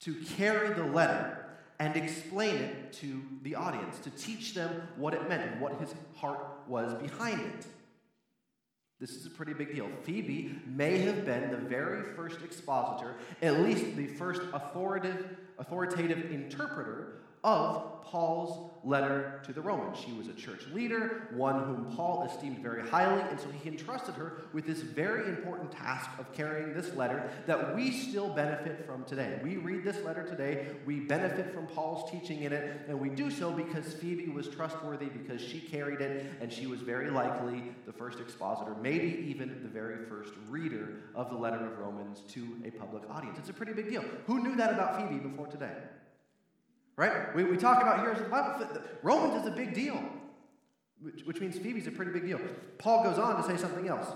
to 0.00 0.14
carry 0.36 0.74
the 0.74 0.84
letter 0.84 1.46
and 1.80 1.96
explain 1.96 2.56
it 2.56 2.92
to 2.94 3.22
the 3.42 3.54
audience, 3.54 3.98
to 4.00 4.10
teach 4.10 4.54
them 4.54 4.82
what 4.96 5.14
it 5.14 5.28
meant 5.28 5.52
and 5.52 5.60
what 5.60 5.80
his 5.80 5.94
heart 6.16 6.40
was 6.66 6.94
behind 6.94 7.40
it. 7.40 7.66
This 9.00 9.10
is 9.10 9.26
a 9.26 9.30
pretty 9.30 9.52
big 9.52 9.72
deal. 9.72 9.88
Phoebe 10.02 10.58
may 10.66 10.98
have 10.98 11.24
been 11.24 11.52
the 11.52 11.56
very 11.56 12.02
first 12.16 12.42
expositor, 12.42 13.14
at 13.42 13.60
least 13.60 13.96
the 13.96 14.08
first 14.08 14.42
authoritative, 14.52 15.36
authoritative 15.58 16.32
interpreter 16.32 17.20
of 17.48 18.04
Paul's 18.04 18.70
letter 18.84 19.40
to 19.44 19.52
the 19.52 19.60
Romans. 19.60 19.98
She 19.98 20.12
was 20.12 20.28
a 20.28 20.32
church 20.32 20.66
leader, 20.72 21.28
one 21.32 21.64
whom 21.64 21.94
Paul 21.94 22.24
esteemed 22.24 22.58
very 22.58 22.86
highly, 22.86 23.22
and 23.22 23.38
so 23.38 23.48
he 23.48 23.68
entrusted 23.68 24.14
her 24.14 24.42
with 24.52 24.66
this 24.66 24.80
very 24.80 25.28
important 25.28 25.72
task 25.72 26.10
of 26.18 26.32
carrying 26.32 26.72
this 26.74 26.94
letter 26.94 27.30
that 27.46 27.74
we 27.74 27.90
still 27.90 28.28
benefit 28.28 28.86
from 28.86 29.04
today. 29.04 29.40
We 29.42 29.56
read 29.56 29.82
this 29.82 30.02
letter 30.04 30.24
today, 30.24 30.68
we 30.86 31.00
benefit 31.00 31.52
from 31.54 31.66
Paul's 31.66 32.10
teaching 32.10 32.42
in 32.42 32.52
it, 32.52 32.82
and 32.88 32.98
we 32.98 33.08
do 33.08 33.30
so 33.30 33.50
because 33.50 33.94
Phoebe 33.94 34.28
was 34.28 34.48
trustworthy, 34.48 35.06
because 35.06 35.40
she 35.40 35.60
carried 35.60 36.00
it, 36.00 36.32
and 36.40 36.52
she 36.52 36.66
was 36.66 36.80
very 36.80 37.10
likely 37.10 37.62
the 37.86 37.92
first 37.92 38.20
expositor, 38.20 38.74
maybe 38.80 39.24
even 39.28 39.62
the 39.62 39.68
very 39.68 40.04
first 40.06 40.32
reader 40.48 41.00
of 41.14 41.30
the 41.30 41.36
letter 41.36 41.64
of 41.66 41.78
Romans 41.78 42.22
to 42.28 42.46
a 42.64 42.70
public 42.70 43.02
audience. 43.10 43.38
It's 43.38 43.50
a 43.50 43.54
pretty 43.54 43.72
big 43.72 43.88
deal. 43.88 44.04
Who 44.26 44.42
knew 44.42 44.56
that 44.56 44.72
about 44.72 44.96
Phoebe 44.98 45.18
before 45.18 45.46
today? 45.46 45.72
Right? 46.98 47.32
We, 47.32 47.44
we 47.44 47.56
talk 47.56 47.80
about 47.80 48.00
heroes 48.00 48.18
of 48.18 48.24
the 48.24 48.30
Bible. 48.30 48.66
Romans 49.04 49.40
is 49.40 49.46
a 49.46 49.52
big 49.52 49.72
deal, 49.72 50.02
which, 51.00 51.22
which 51.26 51.40
means 51.40 51.56
Phoebe's 51.56 51.86
a 51.86 51.92
pretty 51.92 52.10
big 52.10 52.26
deal. 52.26 52.40
Paul 52.78 53.04
goes 53.04 53.20
on 53.20 53.40
to 53.40 53.48
say 53.48 53.56
something 53.56 53.86
else. 53.86 54.08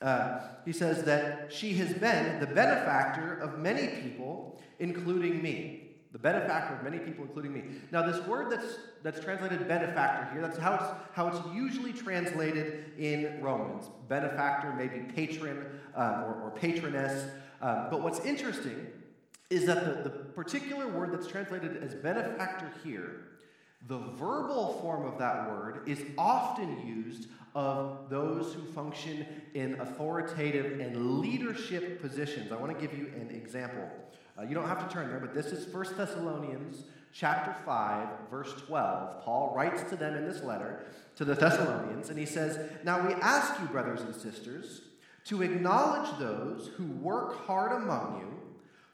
Uh, 0.00 0.40
he 0.64 0.72
says 0.72 1.04
that 1.04 1.52
she 1.52 1.74
has 1.74 1.92
been 1.92 2.40
the 2.40 2.46
benefactor 2.46 3.34
of 3.34 3.58
many 3.58 3.88
people, 4.00 4.58
including 4.78 5.42
me. 5.42 5.82
The 6.12 6.18
benefactor 6.18 6.76
of 6.76 6.82
many 6.82 6.98
people, 6.98 7.22
including 7.22 7.52
me. 7.52 7.64
Now, 7.92 8.10
this 8.10 8.26
word 8.26 8.50
that's, 8.50 8.78
that's 9.02 9.20
translated 9.20 9.68
benefactor 9.68 10.32
here, 10.32 10.40
that's 10.40 10.56
how 10.56 10.74
it's, 10.76 10.84
how 11.12 11.28
it's 11.28 11.38
usually 11.54 11.92
translated 11.92 12.92
in 12.96 13.42
Romans. 13.42 13.90
Benefactor, 14.08 14.72
maybe 14.72 15.00
patron 15.14 15.66
uh, 15.94 16.24
or, 16.26 16.44
or 16.44 16.52
patroness. 16.56 17.30
Um, 17.60 17.88
but 17.90 18.00
what's 18.00 18.20
interesting 18.20 18.86
is 19.50 19.66
that 19.66 19.84
the, 19.84 20.08
the 20.08 20.10
particular 20.10 20.88
word 20.88 21.12
that's 21.12 21.26
translated 21.26 21.82
as 21.82 21.94
benefactor 21.94 22.70
here, 22.82 23.28
the 23.86 23.98
verbal 23.98 24.78
form 24.80 25.06
of 25.06 25.18
that 25.18 25.48
word 25.50 25.82
is 25.86 26.02
often 26.18 26.86
used 26.86 27.28
of 27.54 28.10
those 28.10 28.52
who 28.52 28.62
function 28.72 29.24
in 29.54 29.80
authoritative 29.80 30.80
and 30.80 31.20
leadership 31.20 32.00
positions. 32.00 32.50
I 32.50 32.56
want 32.56 32.76
to 32.76 32.86
give 32.86 32.96
you 32.96 33.06
an 33.14 33.30
example. 33.30 33.88
Uh, 34.38 34.42
you 34.42 34.54
don't 34.54 34.68
have 34.68 34.86
to 34.86 34.92
turn 34.92 35.08
there, 35.08 35.20
but 35.20 35.32
this 35.32 35.46
is 35.46 35.72
1 35.72 35.96
Thessalonians 35.96 36.82
chapter 37.12 37.54
5, 37.64 38.08
verse 38.30 38.52
12. 38.66 39.24
Paul 39.24 39.54
writes 39.56 39.88
to 39.90 39.96
them 39.96 40.16
in 40.16 40.28
this 40.28 40.42
letter 40.42 40.84
to 41.14 41.24
the 41.24 41.34
Thessalonians, 41.34 42.10
and 42.10 42.18
he 42.18 42.26
says, 42.26 42.58
Now 42.84 43.06
we 43.06 43.14
ask 43.14 43.58
you, 43.60 43.66
brothers 43.66 44.02
and 44.02 44.14
sisters, 44.14 44.82
to 45.26 45.42
acknowledge 45.42 46.18
those 46.18 46.70
who 46.76 46.84
work 46.84 47.46
hard 47.46 47.72
among 47.72 48.20
you 48.20 48.35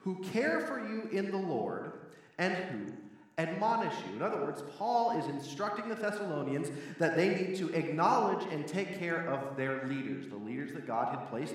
who 0.03 0.17
care 0.33 0.61
for 0.61 0.79
you 0.79 1.09
in 1.13 1.31
the 1.31 1.39
Lord 1.39 1.93
and 2.39 2.55
who 2.55 2.93
admonish 3.39 3.95
you. 4.09 4.17
In 4.17 4.23
other 4.23 4.41
words, 4.41 4.63
Paul 4.77 5.19
is 5.19 5.27
instructing 5.27 5.89
the 5.89 5.95
Thessalonians 5.95 6.71
that 6.99 7.17
they 7.17 7.29
need 7.29 7.57
to 7.57 7.73
acknowledge 7.73 8.45
and 8.53 8.67
take 8.67 8.99
care 8.99 9.27
of 9.29 9.57
their 9.57 9.87
leaders, 9.87 10.29
the 10.29 10.37
leaders 10.37 10.73
that 10.73 10.87
God 10.87 11.17
had 11.17 11.29
placed 11.29 11.55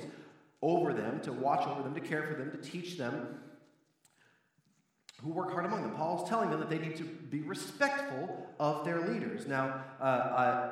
over 0.61 0.93
them, 0.93 1.19
to 1.21 1.31
watch 1.31 1.67
over 1.67 1.83
them, 1.83 1.93
to 1.93 2.01
care 2.01 2.23
for 2.23 2.33
them, 2.33 2.51
to 2.51 2.57
teach 2.57 2.97
them, 2.97 3.39
who 5.23 5.31
work 5.31 5.51
hard 5.51 5.65
among 5.65 5.81
them. 5.81 5.91
Paul's 5.95 6.27
telling 6.29 6.49
them 6.49 6.59
that 6.59 6.69
they 6.69 6.79
need 6.79 6.95
to 6.97 7.03
be 7.03 7.41
respectful 7.41 8.47
of 8.59 8.85
their 8.85 9.07
leaders. 9.07 9.47
Now, 9.47 9.83
uh, 9.99 10.03
uh, 10.03 10.71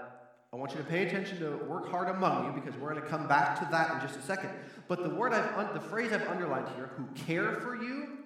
I 0.53 0.55
want 0.55 0.71
you 0.71 0.77
to 0.77 0.83
pay 0.83 1.05
attention 1.05 1.39
to 1.39 1.57
work 1.65 1.89
hard 1.89 2.07
among 2.07 2.45
you 2.45 2.51
because 2.53 2.79
we're 2.79 2.91
going 2.91 3.01
to 3.01 3.09
come 3.09 3.27
back 3.27 3.59
to 3.59 3.67
that 3.71 3.95
in 3.95 4.07
just 4.07 4.17
a 4.17 4.21
second. 4.21 4.51
But 4.87 5.03
the 5.03 5.09
word 5.09 5.33
I've 5.33 5.57
un- 5.57 5.73
the 5.73 5.79
phrase 5.79 6.11
I've 6.11 6.27
underlined 6.27 6.67
here, 6.75 6.91
who 6.95 7.05
care 7.25 7.59
for 7.61 7.75
you, 7.75 8.19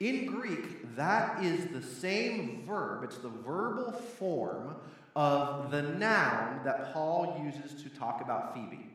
in 0.00 0.26
Greek, 0.26 0.96
that 0.96 1.42
is 1.44 1.66
the 1.66 1.82
same 1.82 2.64
verb. 2.66 3.04
It's 3.04 3.18
the 3.18 3.28
verbal 3.28 3.92
form 3.92 4.76
of 5.14 5.70
the 5.70 5.82
noun 5.82 6.60
that 6.64 6.92
Paul 6.94 7.42
uses 7.44 7.82
to 7.82 7.90
talk 7.90 8.22
about 8.22 8.54
Phoebe. 8.54 8.86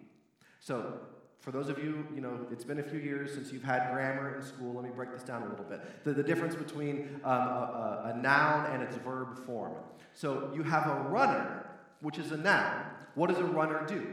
So, 0.59 0.99
for 1.41 1.51
those 1.51 1.69
of 1.69 1.77
you, 1.77 2.07
you 2.15 2.21
know, 2.21 2.47
it's 2.51 2.63
been 2.63 2.79
a 2.79 2.83
few 2.83 2.97
years 2.97 3.31
since 3.31 3.51
you've 3.51 3.63
had 3.63 3.93
grammar 3.93 4.35
in 4.35 4.41
school. 4.41 4.73
Let 4.73 4.83
me 4.83 4.89
break 4.95 5.11
this 5.11 5.21
down 5.21 5.43
a 5.43 5.47
little 5.47 5.65
bit. 5.65 6.03
The, 6.03 6.13
the 6.13 6.23
difference 6.23 6.55
between 6.55 7.19
um, 7.23 7.31
a, 7.31 8.05
a, 8.05 8.13
a 8.15 8.17
noun 8.17 8.65
and 8.73 8.81
its 8.81 8.95
verb 8.97 9.45
form. 9.45 9.73
So, 10.13 10.51
you 10.55 10.63
have 10.63 10.87
a 10.87 11.07
runner 11.09 11.65
which 12.01 12.17
is 12.19 12.31
a 12.31 12.37
noun, 12.37 12.85
what 13.15 13.29
does 13.29 13.39
a 13.39 13.43
runner 13.43 13.83
do? 13.87 14.05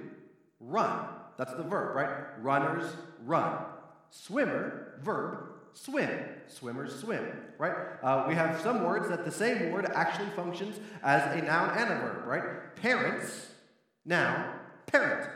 Run. 0.61 1.07
That's 1.37 1.55
the 1.55 1.63
verb, 1.63 1.97
right? 1.97 2.11
Runners 2.41 2.93
run. 3.25 3.59
Swimmer, 4.11 4.99
verb, 5.03 5.49
swim. 5.75 6.11
Swimmers 6.47 6.99
swim, 6.99 7.27
right? 7.59 7.75
Uh, 8.03 8.25
we 8.29 8.35
have 8.35 8.61
some 8.61 8.85
words 8.85 9.09
that 9.09 9.25
the 9.25 9.31
same 9.31 9.73
word 9.73 9.87
actually 9.95 10.29
functions 10.37 10.79
as 11.03 11.23
a 11.37 11.45
noun 11.45 11.71
and 11.77 11.91
a 11.91 11.95
verb, 11.97 12.27
right? 12.27 12.77
Parents, 12.77 13.49
noun, 14.05 14.53
parent. 14.87 15.29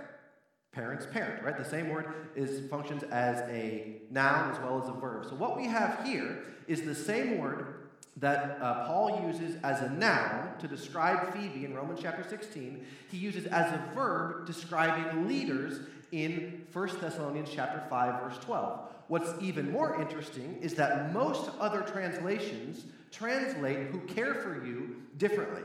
parent's 0.73 1.07
parent, 1.07 1.43
right? 1.43 1.57
The 1.57 1.65
same 1.65 1.89
word 1.89 2.13
is 2.35 2.69
functions 2.69 3.03
as 3.05 3.39
a 3.49 4.03
noun 4.11 4.51
as 4.51 4.59
well 4.61 4.83
as 4.83 4.89
a 4.89 4.93
verb. 4.93 5.25
So 5.25 5.35
what 5.35 5.57
we 5.57 5.67
have 5.67 6.05
here 6.05 6.43
is 6.69 6.83
the 6.83 6.95
same 6.95 7.39
word 7.39 7.86
that 8.19 8.59
uh, 8.63 8.87
Paul 8.87 9.27
uses 9.27 9.57
as 9.63 9.83
a 9.83 9.91
noun 9.91 10.51
to 10.59 10.67
describe 10.67 11.35
Phoebe 11.35 11.65
in 11.65 11.75
Romans 11.75 12.01
chapter 12.03 12.25
16, 12.29 12.85
he 13.11 13.17
uses 13.17 13.47
as 13.47 13.73
a 13.73 13.95
verb 13.95 14.47
describing 14.47 15.29
leaders 15.29 15.81
in 16.13 16.67
1 16.73 16.89
Thessalonians 17.01 17.51
chapter 17.53 17.83
5 17.91 18.23
verse 18.23 18.39
12. 18.45 18.81
What's 19.09 19.31
even 19.41 19.71
more 19.71 20.01
interesting 20.01 20.59
is 20.61 20.75
that 20.75 21.13
most 21.13 21.51
other 21.61 21.83
translations 21.83 22.85
translate 23.13 23.89
who 23.89 24.01
care 24.01 24.35
for 24.35 24.65
you 24.67 24.97
differently. 25.19 25.63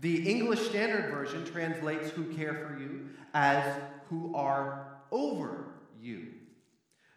The 0.00 0.28
English 0.28 0.68
Standard 0.68 1.10
Version 1.10 1.44
translates 1.44 2.10
who 2.10 2.24
care 2.34 2.54
for 2.54 2.80
you 2.80 3.08
as 3.34 3.64
who 4.08 4.34
are 4.34 4.86
over 5.10 5.66
you. 6.00 6.28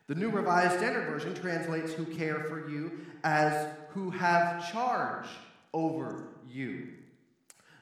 The 0.07 0.15
New 0.15 0.29
Revised 0.29 0.77
Standard 0.77 1.07
Version 1.07 1.33
translates 1.33 1.93
who 1.93 2.05
care 2.05 2.43
for 2.43 2.69
you 2.69 2.91
as 3.23 3.67
who 3.89 4.11
have 4.11 4.71
charge 4.71 5.27
over 5.73 6.27
you. 6.47 6.89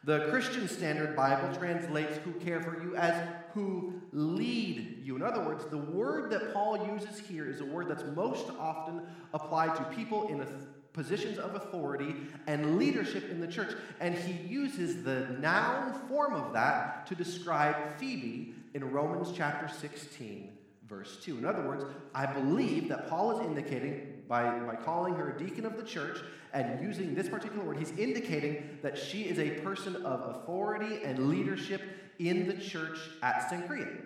The 0.06 0.27
Christian 0.30 0.68
Standard 0.70 1.15
Bible 1.15 1.53
translates 1.58 2.18
who 2.18 2.32
care 2.34 2.62
for 2.62 2.82
you 2.82 2.96
as 2.96 3.27
who 3.53 4.01
lead 4.12 5.01
you. 5.03 5.15
In 5.15 5.22
other 5.22 5.42
words, 5.42 5.65
the 5.65 5.77
word 5.77 6.30
that 6.32 6.53
Paul 6.53 6.88
uses 6.94 7.20
here 7.20 7.50
is 7.50 7.60
a 7.60 7.65
word 7.65 7.89
that's 7.89 8.03
most 8.15 8.50
often 8.58 9.01
applied 9.34 9.75
to 9.75 9.84
people 9.96 10.27
in 10.27 10.46
positions 10.94 11.38
of 11.38 11.56
authority 11.56 12.15
and 12.48 12.77
leadership 12.77 13.30
in 13.32 13.42
the 13.42 13.48
church. 13.48 13.75
And 14.00 14.15
he 14.15 14.48
uses 14.48 15.03
the 15.03 15.27
noun 15.39 15.94
form 16.08 16.34
of 16.34 16.53
that 16.53 17.06
to 17.08 17.15
describe 17.15 17.98
Phoebe 17.98 18.56
in 18.74 18.92
Romans 18.92 19.32
chapter 19.36 19.68
16, 19.68 20.51
verse 20.93 21.17
2. 21.23 21.38
In 21.38 21.45
other 21.45 21.63
words, 21.63 21.85
I 22.13 22.25
believe 22.25 22.89
that 22.89 23.09
Paul 23.09 23.39
is 23.39 23.45
indicating 23.45 24.21
by, 24.27 24.59
by 24.59 24.75
calling 24.75 25.15
her 25.15 25.35
a 25.35 25.39
deacon 25.39 25.65
of 25.65 25.75
the 25.75 25.83
church 25.83 26.19
and 26.53 26.81
using 26.81 27.15
this 27.15 27.27
particular 27.27 27.63
word, 27.63 27.77
he's 27.77 27.91
indicating 27.97 28.77
that 28.81 28.97
she 28.97 29.23
is 29.23 29.39
a 29.39 29.51
person 29.62 29.95
of 29.97 30.35
authority 30.35 31.03
and 31.03 31.29
leadership 31.29 31.81
in 32.19 32.47
the 32.47 32.53
church 32.53 33.00
at 33.21 33.50
Cenchrea. 33.50 34.01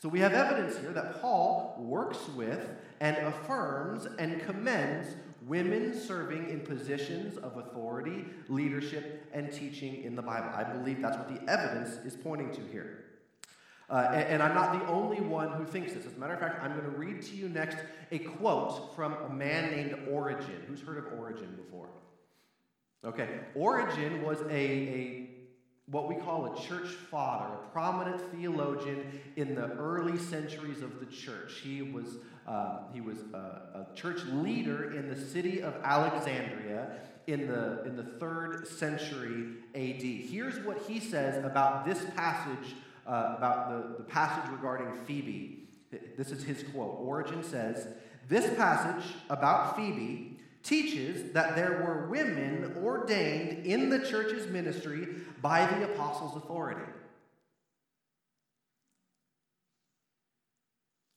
So 0.00 0.08
we 0.08 0.20
have 0.20 0.32
evidence 0.32 0.78
here 0.78 0.92
that 0.92 1.20
Paul 1.20 1.76
works 1.78 2.28
with 2.36 2.68
and 3.00 3.16
affirms 3.18 4.06
and 4.18 4.40
commends 4.42 5.14
women 5.46 5.98
serving 5.98 6.50
in 6.50 6.60
positions 6.60 7.36
of 7.38 7.56
authority, 7.56 8.24
leadership, 8.48 9.24
and 9.32 9.52
teaching 9.52 10.02
in 10.02 10.14
the 10.14 10.22
Bible. 10.22 10.50
I 10.54 10.64
believe 10.64 11.00
that's 11.00 11.16
what 11.16 11.28
the 11.28 11.50
evidence 11.50 11.96
is 12.04 12.16
pointing 12.16 12.52
to 12.52 12.60
here. 12.70 13.07
Uh, 13.90 14.10
and, 14.12 14.22
and, 14.24 14.42
I'm 14.42 14.54
not 14.54 14.78
the 14.78 14.86
only 14.86 15.20
one 15.20 15.50
who 15.52 15.64
thinks 15.64 15.94
this. 15.94 16.04
As 16.04 16.12
a 16.12 16.18
matter 16.18 16.34
of 16.34 16.40
fact, 16.40 16.62
I'm 16.62 16.72
going 16.72 16.84
to 16.84 16.98
read 16.98 17.22
to 17.22 17.34
you 17.34 17.48
next 17.48 17.78
a 18.12 18.18
quote 18.18 18.94
from 18.94 19.14
a 19.14 19.30
man 19.30 19.70
named 19.70 20.08
Origen. 20.10 20.62
Who's 20.66 20.82
heard 20.82 20.98
of 20.98 21.18
Origen 21.18 21.56
before? 21.56 21.88
Okay, 23.02 23.28
Origen 23.54 24.22
was 24.22 24.42
a, 24.42 24.52
a 24.52 25.30
what 25.86 26.06
we 26.06 26.16
call 26.16 26.52
a 26.52 26.60
church 26.60 26.88
father, 26.88 27.54
a 27.54 27.72
prominent 27.72 28.20
theologian 28.32 29.20
in 29.36 29.54
the 29.54 29.70
early 29.72 30.18
centuries 30.18 30.82
of 30.82 31.00
the 31.00 31.06
church. 31.06 31.60
He 31.62 31.80
was, 31.80 32.18
uh, 32.46 32.80
he 32.92 33.00
was 33.00 33.18
a, 33.32 33.36
a, 33.36 33.86
church 33.94 34.20
leader 34.26 34.92
in 34.92 35.08
the 35.08 35.16
city 35.16 35.62
of 35.62 35.74
Alexandria 35.82 36.90
in 37.26 37.46
the, 37.46 37.84
in 37.84 37.96
the 37.96 38.02
third 38.02 38.68
century 38.68 39.54
AD. 39.74 40.02
Here's 40.02 40.58
what 40.66 40.78
he 40.86 41.00
says 41.00 41.42
about 41.42 41.86
this 41.86 42.04
passage 42.16 42.74
uh, 43.08 43.34
about 43.36 43.70
the, 43.70 43.98
the 43.98 44.04
passage 44.04 44.50
regarding 44.50 44.92
Phoebe. 45.06 45.68
This 46.16 46.30
is 46.30 46.44
his 46.44 46.62
quote. 46.62 46.96
Origen 47.00 47.42
says, 47.42 47.88
This 48.28 48.54
passage 48.56 49.04
about 49.30 49.76
Phoebe 49.76 50.38
teaches 50.62 51.32
that 51.32 51.56
there 51.56 51.82
were 51.82 52.08
women 52.08 52.76
ordained 52.82 53.64
in 53.64 53.88
the 53.88 54.00
church's 54.00 54.46
ministry 54.48 55.08
by 55.40 55.64
the 55.66 55.84
apostles' 55.84 56.36
authority. 56.36 56.84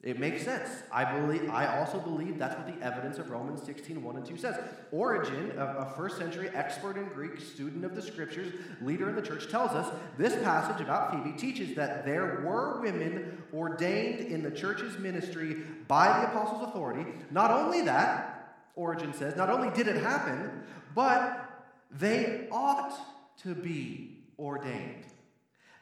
It 0.03 0.19
makes 0.19 0.43
sense. 0.43 0.67
I 0.91 1.19
believe 1.19 1.47
I 1.51 1.77
also 1.77 1.99
believe 1.99 2.39
that's 2.39 2.55
what 2.55 2.65
the 2.65 2.83
evidence 2.83 3.19
of 3.19 3.29
Romans 3.29 3.61
16, 3.61 4.01
1 4.01 4.15
and 4.15 4.25
2 4.25 4.35
says. 4.35 4.55
Origen, 4.91 5.53
a, 5.57 5.65
a 5.65 5.93
first 5.95 6.17
century 6.17 6.49
expert 6.55 6.97
in 6.97 7.05
Greek, 7.09 7.39
student 7.39 7.85
of 7.85 7.95
the 7.95 8.01
scriptures, 8.01 8.51
leader 8.81 9.09
in 9.09 9.15
the 9.15 9.21
church, 9.21 9.51
tells 9.51 9.71
us 9.71 9.93
this 10.17 10.33
passage 10.43 10.81
about 10.81 11.11
Phoebe 11.11 11.37
teaches 11.37 11.75
that 11.75 12.03
there 12.03 12.41
were 12.43 12.81
women 12.81 13.43
ordained 13.53 14.21
in 14.21 14.41
the 14.41 14.49
church's 14.49 14.97
ministry 14.97 15.57
by 15.87 16.07
the 16.07 16.29
apostles' 16.29 16.67
authority. 16.67 17.05
Not 17.29 17.51
only 17.51 17.81
that, 17.81 18.57
Origen 18.75 19.13
says, 19.13 19.35
not 19.35 19.51
only 19.51 19.69
did 19.69 19.87
it 19.87 20.01
happen, 20.01 20.63
but 20.95 21.47
they 21.91 22.47
ought 22.51 22.97
to 23.43 23.53
be 23.53 24.17
ordained. 24.39 25.05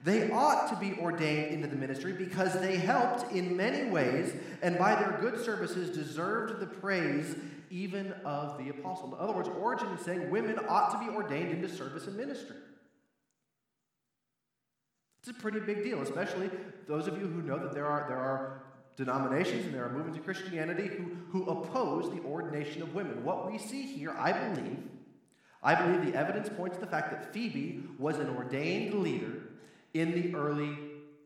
They 0.02 0.32
ought 0.32 0.70
to 0.70 0.76
be 0.78 0.98
ordained 1.00 1.54
into 1.54 1.68
the 1.68 1.76
ministry 1.76 2.14
because 2.14 2.54
they 2.60 2.78
helped 2.78 3.34
in 3.34 3.58
many 3.58 3.90
ways 3.90 4.34
and 4.62 4.78
by 4.78 4.96
their 4.96 5.18
good 5.20 5.44
services 5.44 5.96
deserved 5.96 6.62
the 6.62 6.66
praise 6.66 7.36
even 7.70 8.14
of 8.24 8.58
the 8.58 8.70
apostle. 8.70 9.14
In 9.14 9.20
other 9.20 9.34
words, 9.34 9.50
Origen 9.50 9.88
is 9.90 10.06
saying 10.06 10.30
women 10.30 10.58
ought 10.70 10.92
to 10.92 11.06
be 11.06 11.14
ordained 11.14 11.52
into 11.52 11.68
service 11.68 12.08
and 12.08 12.16
ministry. 12.16 12.56
It's 15.20 15.30
a 15.30 15.34
pretty 15.34 15.60
big 15.60 15.84
deal, 15.84 16.02
especially 16.02 16.50
those 16.88 17.08
of 17.08 17.20
you 17.20 17.28
who 17.28 17.42
know 17.42 17.60
that 17.60 17.74
there 17.74 17.86
are, 17.86 18.06
there 18.08 18.18
are 18.18 18.64
denominations 18.96 19.66
and 19.66 19.74
there 19.74 19.84
are 19.84 19.92
movements 19.92 20.18
of 20.18 20.24
Christianity 20.24 20.88
who, 20.88 21.12
who 21.30 21.44
oppose 21.50 22.10
the 22.10 22.22
ordination 22.22 22.82
of 22.82 22.96
women. 22.96 23.24
What 23.26 23.52
we 23.52 23.58
see 23.58 23.82
here, 23.82 24.16
I 24.18 24.32
believe, 24.32 24.78
I 25.62 25.76
believe 25.76 26.10
the 26.10 26.18
evidence 26.18 26.48
points 26.48 26.78
to 26.78 26.86
the 26.86 26.90
fact 26.90 27.12
that 27.12 27.34
Phoebe 27.34 27.84
was 28.00 28.18
an 28.18 28.30
ordained 28.30 28.94
leader 28.94 29.49
in 29.94 30.12
the 30.14 30.36
early 30.36 30.78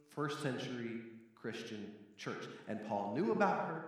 first 0.09 0.41
century 0.41 1.01
Christian 1.35 1.91
church. 2.17 2.45
And 2.67 2.85
Paul 2.87 3.13
knew 3.15 3.31
about 3.31 3.67
her, 3.67 3.85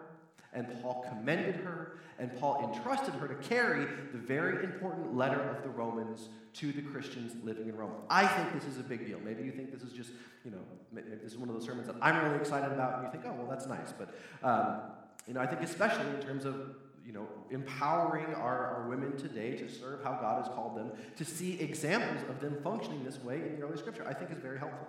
and 0.53 0.67
Paul 0.81 1.05
commended 1.07 1.55
her, 1.57 1.99
and 2.19 2.35
Paul 2.39 2.71
entrusted 2.73 3.13
her 3.15 3.27
to 3.27 3.35
carry 3.35 3.85
the 4.11 4.17
very 4.17 4.63
important 4.63 5.15
letter 5.15 5.41
of 5.41 5.63
the 5.63 5.69
Romans 5.69 6.29
to 6.53 6.71
the 6.71 6.81
Christians 6.81 7.33
living 7.43 7.67
in 7.67 7.75
Rome. 7.75 7.91
I 8.09 8.25
think 8.25 8.53
this 8.53 8.65
is 8.65 8.79
a 8.79 8.83
big 8.83 9.05
deal. 9.05 9.19
Maybe 9.23 9.43
you 9.43 9.51
think 9.51 9.71
this 9.71 9.83
is 9.83 9.91
just, 9.91 10.11
you 10.43 10.51
know, 10.51 10.59
this 10.93 11.33
is 11.33 11.37
one 11.37 11.49
of 11.49 11.55
those 11.55 11.65
sermons 11.65 11.87
that 11.87 11.97
I'm 12.01 12.23
really 12.23 12.37
excited 12.37 12.71
about, 12.71 12.95
and 12.95 13.03
you 13.03 13.11
think, 13.11 13.25
oh, 13.25 13.33
well, 13.37 13.47
that's 13.49 13.67
nice. 13.67 13.93
But, 13.97 14.15
um, 14.47 14.79
you 15.27 15.33
know, 15.33 15.41
I 15.41 15.47
think 15.47 15.61
especially 15.61 16.07
in 16.07 16.21
terms 16.21 16.45
of 16.45 16.75
you 17.05 17.13
know, 17.13 17.27
empowering 17.51 18.33
our, 18.33 18.75
our 18.75 18.89
women 18.89 19.15
today 19.15 19.55
to 19.55 19.69
serve 19.69 20.03
how 20.03 20.13
God 20.13 20.43
has 20.43 20.53
called 20.53 20.75
them, 20.75 20.91
to 21.17 21.23
see 21.23 21.59
examples 21.59 22.27
of 22.29 22.39
them 22.39 22.57
functioning 22.63 23.03
this 23.03 23.21
way 23.21 23.35
in 23.35 23.59
the 23.59 23.65
early 23.65 23.77
scripture, 23.77 24.05
I 24.07 24.13
think 24.13 24.31
is 24.31 24.39
very 24.39 24.57
helpful. 24.57 24.87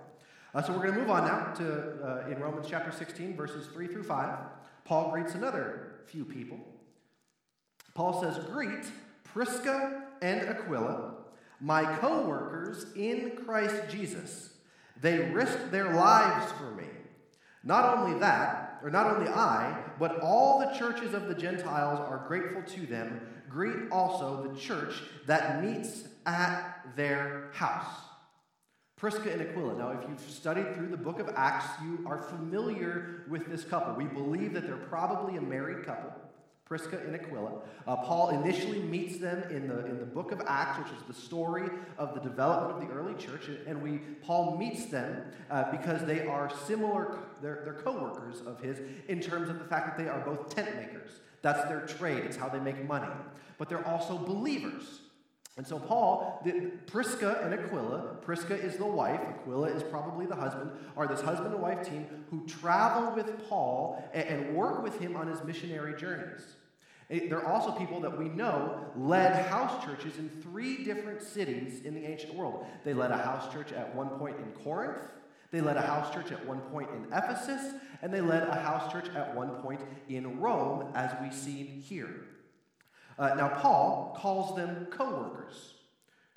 Uh, 0.55 0.63
so 0.63 0.73
we're 0.73 0.83
going 0.83 0.95
to 0.95 1.01
move 1.01 1.11
on 1.11 1.27
now 1.27 1.53
to, 1.55 2.25
uh, 2.27 2.31
in 2.31 2.41
Romans 2.41 2.67
chapter 2.69 2.91
16, 2.91 3.37
verses 3.37 3.67
3 3.67 3.89
through 3.89 4.05
5. 4.05 4.39
Paul 4.85 5.11
greets 5.11 5.35
another 5.35 5.97
few 6.07 6.25
people. 6.25 6.59
Paul 7.95 8.23
says, 8.23 8.43
Greet 8.47 8.87
Prisca 9.25 10.05
and 10.23 10.49
Aquila, 10.49 11.15
my 11.61 11.85
co 11.99 12.27
workers 12.27 12.87
in 12.97 13.33
Christ 13.45 13.75
Jesus. 13.91 14.55
They 15.01 15.19
risked 15.19 15.71
their 15.71 15.93
lives 15.93 16.51
for 16.53 16.71
me. 16.71 16.87
Not 17.63 17.99
only 17.99 18.19
that, 18.21 18.66
or 18.83 18.91
not 18.91 19.07
only 19.07 19.29
I, 19.29 19.77
but 19.99 20.21
all 20.21 20.59
the 20.59 20.77
churches 20.79 21.15
of 21.15 21.29
the 21.29 21.35
Gentiles 21.35 22.01
are 22.01 22.25
grateful 22.29 22.63
to 22.75 22.87
them. 22.87 23.21
Greet 23.49 23.91
also 23.91 24.49
the 24.49 24.59
church 24.59 25.03
that 25.27 25.63
meets 25.63 26.05
at 26.27 26.83
their 26.97 27.51
house. 27.53 28.07
Prisca 28.97 29.31
and 29.31 29.43
Aquila. 29.43 29.77
Now, 29.77 29.91
if 29.91 30.09
you've 30.09 30.21
studied 30.21 30.75
through 30.75 30.89
the 30.89 30.97
book 30.97 31.19
of 31.19 31.29
Acts, 31.37 31.67
you 31.83 32.03
are 32.07 32.19
familiar 32.19 33.25
with 33.29 33.47
this 33.47 33.63
couple. 33.63 33.95
We 33.95 34.05
believe 34.05 34.55
that 34.55 34.67
they're 34.67 34.77
probably 34.77 35.37
a 35.37 35.43
married 35.43 35.85
couple. 35.85 36.13
Prisca 36.67 36.99
and 36.99 37.15
Aquila. 37.15 37.61
Uh, 37.87 37.97
Paul 37.97 38.31
initially 38.31 38.81
meets 38.81 39.19
them 39.19 39.45
in 39.51 39.69
the, 39.69 39.87
in 39.87 39.99
the 40.01 40.05
book 40.05 40.33
of 40.33 40.43
Acts, 40.49 40.79
which 40.81 40.99
is 40.99 41.05
the 41.07 41.15
story 41.15 41.71
of 41.97 42.13
the 42.13 42.21
development 42.21 42.83
of 42.83 42.89
the 42.89 42.93
early 42.93 43.15
church. 43.15 43.49
And 43.69 43.81
we, 43.81 43.99
Paul 44.23 44.57
meets 44.57 44.87
them 44.87 45.23
uh, 45.49 45.71
because 45.71 46.05
they 46.05 46.27
are 46.27 46.51
similar, 46.67 47.19
they're, 47.41 47.63
they're 47.65 47.75
co 47.75 47.93
workers 47.93 48.41
of 48.41 48.61
his 48.61 48.81
in 49.07 49.21
terms 49.21 49.49
of 49.49 49.61
the 49.61 49.65
fact 49.65 49.97
that 49.97 50.05
they 50.05 50.11
are 50.11 50.19
both 50.21 50.53
tent 50.53 50.75
makers. 50.75 51.11
That's 51.41 51.69
their 51.69 51.83
trade, 51.83 52.25
it's 52.25 52.37
how 52.37 52.49
they 52.49 52.59
make 52.59 52.85
money. 52.85 53.13
But 53.59 53.69
they're 53.69 53.87
also 53.87 54.19
believers. 54.19 55.03
And 55.57 55.67
so, 55.67 55.79
Paul, 55.79 56.43
the, 56.45 56.71
Prisca 56.87 57.41
and 57.43 57.55
Aquila, 57.55 58.17
Prisca 58.21 58.55
is 58.55 58.77
the 58.77 58.85
wife, 58.85 59.21
Aquila 59.21 59.69
is 59.69 59.83
probably 59.85 60.27
the 60.27 60.35
husband, 60.35 60.71
are 60.97 61.07
this 61.07 61.23
husband 61.23 61.55
and 61.55 61.63
wife 61.63 61.89
team 61.89 62.07
who 62.31 62.45
travel 62.47 63.15
with 63.15 63.49
Paul 63.49 64.05
and, 64.13 64.29
and 64.29 64.55
work 64.55 64.83
with 64.83 64.99
him 64.99 65.17
on 65.17 65.29
his 65.29 65.43
missionary 65.45 65.99
journeys. 65.99 66.56
They're 67.09 67.47
also 67.47 67.71
people 67.71 68.01
that 68.01 68.19
we 68.19 68.29
know 68.29 68.91
led 68.97 69.47
house 69.47 69.85
churches 69.85 70.19
in 70.19 70.29
three 70.43 70.83
different 70.83 71.23
cities 71.23 71.83
in 71.85 71.95
the 71.95 72.05
ancient 72.05 72.35
world. 72.35 72.67
They 72.85 72.95
led 72.95 73.13
a 73.13 73.17
house 73.17 73.53
church 73.53 73.73
at 73.73 73.95
one 73.95 74.09
point 74.11 74.39
in 74.39 74.51
Corinth, 74.65 75.03
They 75.53 75.61
led 75.61 75.77
a 75.77 75.83
house 75.83 76.13
church 76.13 76.33
at 76.33 76.45
one 76.45 76.61
point 76.61 76.91
in 76.91 77.05
Ephesus, 77.13 77.75
and 78.03 78.13
they 78.13 78.21
led 78.21 78.43
a 78.49 78.57
house 78.57 78.91
church 78.91 79.09
at 79.15 79.37
one 79.37 79.51
point 79.63 79.81
in 80.09 80.41
Rome, 80.41 80.91
as 80.95 81.13
we 81.23 81.31
see 81.31 81.63
here. 81.65 82.27
Uh, 83.19 83.35
now, 83.35 83.49
Paul 83.49 84.17
calls 84.21 84.57
them 84.57 84.89
co 84.91 85.09
workers. 85.09 85.75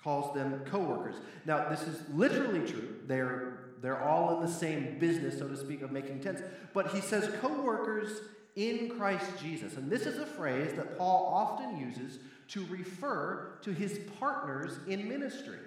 Calls 0.03 0.33
them 0.35 0.61
co 0.65 0.79
workers. 0.79 1.15
Now, 1.45 1.67
this 1.67 1.81
is 1.81 2.07
literally 2.13 2.65
true. 2.65 2.95
They're, 3.07 3.71
they're 3.81 4.01
all 4.01 4.37
in 4.37 4.45
the 4.45 4.51
same 4.51 4.99
business, 4.99 5.39
so 5.39 5.47
to 5.47 5.57
speak, 5.57 5.81
of 5.81 5.91
making 5.91 6.21
tents. 6.21 6.41
But 6.73 6.89
he 6.89 7.01
says 7.01 7.29
co 7.41 7.61
workers 7.63 8.21
in 8.55 8.89
Christ 8.89 9.25
Jesus. 9.41 9.77
And 9.77 9.89
this 9.89 10.05
is 10.05 10.17
a 10.17 10.25
phrase 10.25 10.73
that 10.73 10.97
Paul 10.97 11.31
often 11.33 11.77
uses 11.79 12.19
to 12.49 12.65
refer 12.65 13.57
to 13.61 13.71
his 13.71 13.99
partners 14.19 14.79
in 14.87 15.07
ministry. 15.07 15.57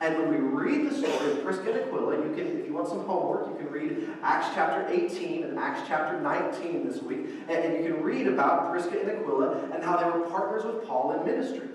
And 0.00 0.16
when 0.16 0.30
we 0.30 0.36
read 0.36 0.90
the 0.90 0.94
story 0.94 1.32
of 1.32 1.44
Prisca 1.44 1.72
and 1.72 1.80
Aquila, 1.80 2.16
you 2.16 2.34
can, 2.34 2.58
if 2.58 2.66
you 2.66 2.72
want 2.72 2.88
some 2.88 3.04
homework, 3.04 3.48
you 3.48 3.56
can 3.56 3.70
read 3.70 4.08
Acts 4.22 4.48
chapter 4.54 4.90
18 4.90 5.44
and 5.44 5.58
Acts 5.58 5.82
chapter 5.86 6.18
19 6.20 6.88
this 6.88 7.02
week. 7.02 7.26
And, 7.48 7.50
and 7.50 7.84
you 7.84 7.92
can 7.92 8.02
read 8.02 8.26
about 8.26 8.70
Prisca 8.70 8.98
and 8.98 9.10
Aquila 9.10 9.70
and 9.74 9.84
how 9.84 9.98
they 9.98 10.04
were 10.06 10.26
partners 10.26 10.64
with 10.64 10.86
Paul 10.86 11.12
in 11.18 11.26
ministry. 11.26 11.68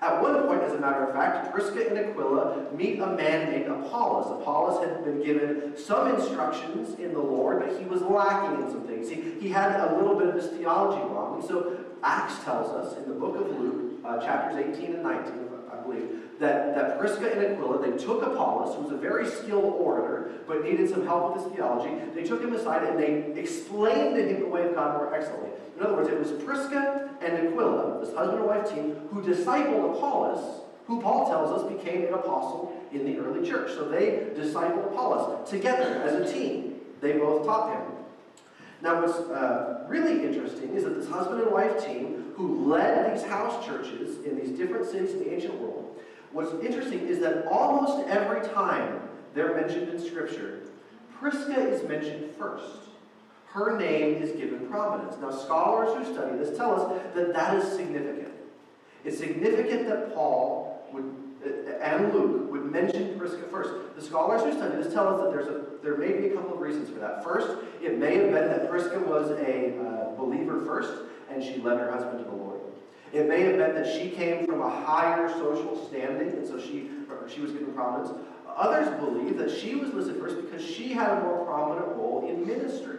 At 0.00 0.22
one 0.22 0.46
point, 0.46 0.62
as 0.62 0.72
a 0.72 0.78
matter 0.78 1.04
of 1.04 1.12
fact, 1.12 1.52
Prisca 1.52 1.88
and 1.88 1.98
Aquila 1.98 2.66
meet 2.72 3.00
a 3.00 3.06
man 3.08 3.50
named 3.50 3.66
Apollos. 3.66 4.40
Apollos 4.40 4.84
had 4.84 5.04
been 5.04 5.20
given 5.22 5.76
some 5.76 6.14
instructions 6.14 6.96
in 7.00 7.12
the 7.12 7.20
Lord, 7.20 7.60
but 7.60 7.76
he 7.76 7.84
was 7.84 8.02
lacking 8.02 8.62
in 8.64 8.70
some 8.70 8.86
things. 8.86 9.08
He, 9.08 9.32
he 9.40 9.48
had 9.48 9.80
a 9.80 9.96
little 9.96 10.14
bit 10.14 10.28
of 10.28 10.34
his 10.36 10.46
theology 10.46 11.02
wrong. 11.12 11.40
And 11.40 11.48
so 11.48 11.78
Acts 12.04 12.44
tells 12.44 12.70
us 12.70 12.96
in 12.96 13.08
the 13.08 13.14
book 13.14 13.34
of 13.34 13.60
Luke, 13.60 14.00
uh, 14.04 14.18
chapters 14.18 14.64
18 14.78 14.94
and 14.94 15.02
19, 15.02 15.32
I 15.72 15.76
believe, 15.82 16.08
that, 16.38 16.76
that 16.76 17.00
Prisca 17.00 17.32
and 17.32 17.44
Aquila, 17.44 17.90
they 17.90 17.96
took 17.98 18.22
Apollos, 18.22 18.76
who 18.76 18.82
was 18.82 18.92
a 18.92 18.96
very 18.96 19.26
skilled 19.26 19.64
orator, 19.64 20.30
but 20.46 20.62
needed 20.62 20.88
some 20.88 21.04
help 21.04 21.34
with 21.34 21.44
his 21.44 21.52
theology. 21.54 21.92
They 22.14 22.22
took 22.22 22.40
him 22.40 22.54
aside 22.54 22.84
and 22.84 22.98
they 22.98 23.40
explained 23.40 24.14
to 24.14 24.28
him 24.28 24.42
the 24.42 24.48
way 24.48 24.64
of 24.64 24.76
God 24.76 24.96
more 24.96 25.12
excellently. 25.12 25.50
In 25.76 25.84
other 25.84 25.94
words, 25.94 26.08
it 26.08 26.18
was 26.18 26.30
Prisca 26.42 27.07
and 27.20 27.48
Aquila, 27.48 28.00
this 28.04 28.14
husband 28.14 28.38
and 28.38 28.46
wife 28.46 28.68
team, 28.72 28.96
who 29.10 29.22
discipled 29.22 29.96
Apollos, 29.96 30.62
who 30.86 31.00
Paul 31.02 31.28
tells 31.28 31.50
us 31.50 31.72
became 31.72 32.06
an 32.06 32.14
apostle 32.14 32.74
in 32.92 33.04
the 33.04 33.18
early 33.18 33.46
church. 33.46 33.72
So 33.72 33.88
they 33.88 34.28
discipled 34.34 34.86
Apollos 34.92 35.48
together 35.48 36.02
as 36.02 36.14
a 36.14 36.32
team. 36.32 36.80
They 37.00 37.12
both 37.12 37.46
taught 37.46 37.74
him. 37.74 37.82
Now, 38.80 39.02
what's 39.02 39.18
uh, 39.18 39.84
really 39.88 40.24
interesting 40.24 40.74
is 40.74 40.84
that 40.84 40.94
this 40.94 41.08
husband 41.08 41.42
and 41.42 41.50
wife 41.50 41.84
team 41.84 42.32
who 42.36 42.66
led 42.66 43.12
these 43.12 43.24
house 43.24 43.64
churches 43.66 44.24
in 44.24 44.38
these 44.38 44.56
different 44.56 44.86
cities 44.86 45.12
in 45.12 45.18
the 45.18 45.32
ancient 45.34 45.54
world, 45.54 45.98
what's 46.32 46.52
interesting 46.64 47.00
is 47.00 47.18
that 47.20 47.46
almost 47.46 48.06
every 48.08 48.40
time 48.48 49.00
they're 49.34 49.54
mentioned 49.54 49.88
in 49.88 49.98
Scripture, 49.98 50.60
Prisca 51.18 51.60
is 51.60 51.86
mentioned 51.88 52.34
first. 52.36 52.87
Her 53.52 53.78
name 53.78 54.22
is 54.22 54.32
given 54.32 54.66
prominence. 54.68 55.16
Now, 55.20 55.30
scholars 55.30 55.96
who 55.96 56.12
study 56.14 56.36
this 56.36 56.56
tell 56.56 56.80
us 56.80 57.02
that 57.14 57.32
that 57.32 57.54
is 57.54 57.72
significant. 57.72 58.32
It's 59.04 59.18
significant 59.18 59.88
that 59.88 60.14
Paul 60.14 60.86
would 60.92 61.14
and 61.80 62.12
Luke 62.12 62.50
would 62.50 62.70
mention 62.70 63.18
Prisca 63.18 63.42
first. 63.50 63.70
The 63.96 64.02
scholars 64.02 64.42
who 64.42 64.52
study 64.52 64.82
this 64.82 64.92
tell 64.92 65.08
us 65.08 65.20
that 65.22 65.30
there's 65.30 65.46
a, 65.46 65.64
there 65.82 65.96
may 65.96 66.12
be 66.12 66.28
a 66.28 66.34
couple 66.34 66.54
of 66.54 66.60
reasons 66.60 66.88
for 66.88 66.98
that. 66.98 67.22
First, 67.22 67.48
it 67.82 67.98
may 67.98 68.16
have 68.16 68.32
been 68.32 68.48
that 68.48 68.68
Prisca 68.68 68.98
was 69.00 69.30
a 69.30 69.78
uh, 69.78 70.16
believer 70.16 70.64
first, 70.64 70.92
and 71.30 71.42
she 71.42 71.58
led 71.60 71.78
her 71.78 71.90
husband 71.90 72.18
to 72.18 72.24
the 72.24 72.36
Lord. 72.36 72.60
It 73.12 73.28
may 73.28 73.42
have 73.42 73.56
been 73.56 73.74
that 73.74 73.86
she 73.86 74.10
came 74.10 74.46
from 74.46 74.60
a 74.60 74.68
higher 74.68 75.28
social 75.30 75.86
standing, 75.86 76.28
and 76.28 76.46
so 76.46 76.60
she, 76.60 76.90
she 77.32 77.40
was 77.40 77.52
given 77.52 77.72
prominence. 77.72 78.10
Others 78.56 78.98
believe 79.00 79.38
that 79.38 79.50
she 79.50 79.76
was 79.76 79.94
listed 79.94 80.18
first 80.20 80.36
because 80.36 80.64
she 80.64 80.92
had 80.92 81.10
a 81.10 81.20
more 81.20 81.44
prominent 81.46 81.86
role 81.96 82.28
in 82.28 82.46
ministry. 82.46 82.97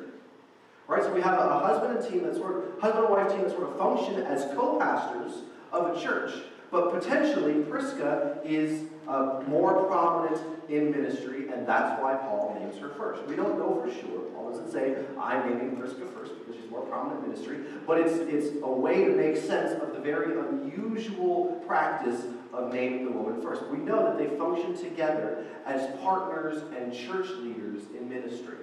Right? 0.90 1.04
So 1.04 1.14
we 1.14 1.22
have 1.22 1.38
a, 1.38 1.60
husband 1.60 2.00
and 2.00 2.10
team 2.10 2.24
that 2.24 2.36
sort 2.36 2.58
of 2.58 2.82
husband 2.82 3.06
and 3.06 3.14
wife 3.14 3.30
team 3.30 3.44
that 3.44 3.52
sort 3.52 3.70
of 3.70 3.78
function 3.78 4.24
as 4.24 4.52
co-pastors 4.56 5.44
of 5.72 5.96
a 5.96 6.02
church. 6.02 6.34
But 6.72 6.92
potentially, 6.92 7.62
Prisca 7.64 8.40
is 8.44 8.90
uh, 9.08 9.44
more 9.48 9.84
prominent 9.84 10.42
in 10.68 10.90
ministry, 10.90 11.50
and 11.50 11.68
that's 11.68 12.02
why 12.02 12.16
Paul 12.16 12.58
names 12.60 12.80
her 12.80 12.90
first. 12.90 13.24
We 13.28 13.36
don't 13.36 13.60
know 13.60 13.80
for 13.84 13.92
sure. 13.92 14.22
Paul 14.34 14.50
doesn't 14.50 14.72
say, 14.72 14.96
I'm 15.20 15.48
naming 15.48 15.78
Prisca 15.78 16.08
first 16.08 16.34
because 16.40 16.60
she's 16.60 16.70
more 16.72 16.82
prominent 16.82 17.24
in 17.24 17.32
ministry, 17.32 17.60
but 17.86 18.00
it's, 18.00 18.18
it's 18.18 18.58
a 18.64 18.72
way 18.72 19.06
to 19.06 19.12
make 19.12 19.38
sense 19.38 19.80
of 19.82 19.94
the 19.94 20.00
very 20.00 20.40
unusual 20.40 21.64
practice 21.68 22.24
of 22.52 22.74
naming 22.74 23.06
the 23.06 23.12
woman 23.12 23.42
first. 23.44 23.68
We 23.68 23.78
know 23.78 24.04
that 24.04 24.18
they 24.18 24.36
function 24.38 24.76
together 24.76 25.46
as 25.68 25.88
partners 26.02 26.64
and 26.76 26.92
church 26.92 27.30
leaders 27.42 27.84
in 27.96 28.10
ministry. 28.10 28.58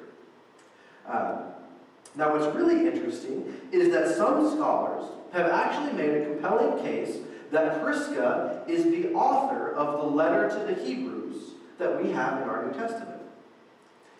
Uh, 1.08 1.42
now, 2.16 2.32
what's 2.32 2.54
really 2.56 2.86
interesting 2.86 3.54
is 3.72 3.92
that 3.92 4.16
some 4.16 4.50
scholars 4.56 5.04
have 5.32 5.50
actually 5.50 5.92
made 5.92 6.22
a 6.22 6.24
compelling 6.24 6.82
case 6.82 7.18
that 7.50 7.82
Prisca 7.82 8.64
is 8.66 8.84
the 8.84 9.12
author 9.12 9.72
of 9.74 10.00
the 10.00 10.06
letter 10.06 10.48
to 10.48 10.74
the 10.74 10.82
Hebrews 10.82 11.52
that 11.78 12.02
we 12.02 12.10
have 12.12 12.40
in 12.42 12.48
our 12.48 12.66
New 12.66 12.72
Testament. 12.72 13.20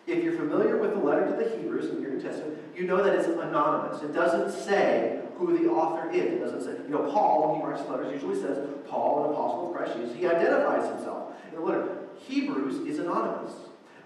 If 0.05 0.23
you're 0.23 0.37
familiar 0.37 0.77
with 0.77 0.91
the 0.91 0.99
letter 0.99 1.25
to 1.25 1.43
the 1.43 1.57
Hebrews 1.57 1.89
in 1.89 2.01
your 2.01 2.11
New 2.11 2.21
Testament, 2.21 2.57
you 2.75 2.83
know 2.83 3.03
that 3.03 3.15
it's 3.15 3.27
anonymous. 3.27 4.03
It 4.03 4.13
doesn't 4.13 4.51
say 4.63 5.21
who 5.35 5.57
the 5.57 5.69
author 5.69 6.09
is. 6.11 6.33
It 6.33 6.39
doesn't 6.39 6.61
say, 6.61 6.81
you 6.83 6.89
know, 6.89 7.11
Paul, 7.11 7.51
when 7.51 7.61
he 7.61 7.67
writes 7.67 7.89
letters, 7.89 8.13
usually 8.13 8.39
says, 8.39 8.57
Paul, 8.87 9.25
an 9.25 9.31
apostle 9.31 9.69
of 9.69 9.75
Christ 9.75 9.97
Jesus. 9.97 10.15
He 10.15 10.27
identifies 10.27 10.87
himself 10.87 11.33
in 11.49 11.55
the 11.55 11.61
letter. 11.61 11.97
Hebrews 12.19 12.87
is 12.87 12.99
anonymous. 12.99 13.53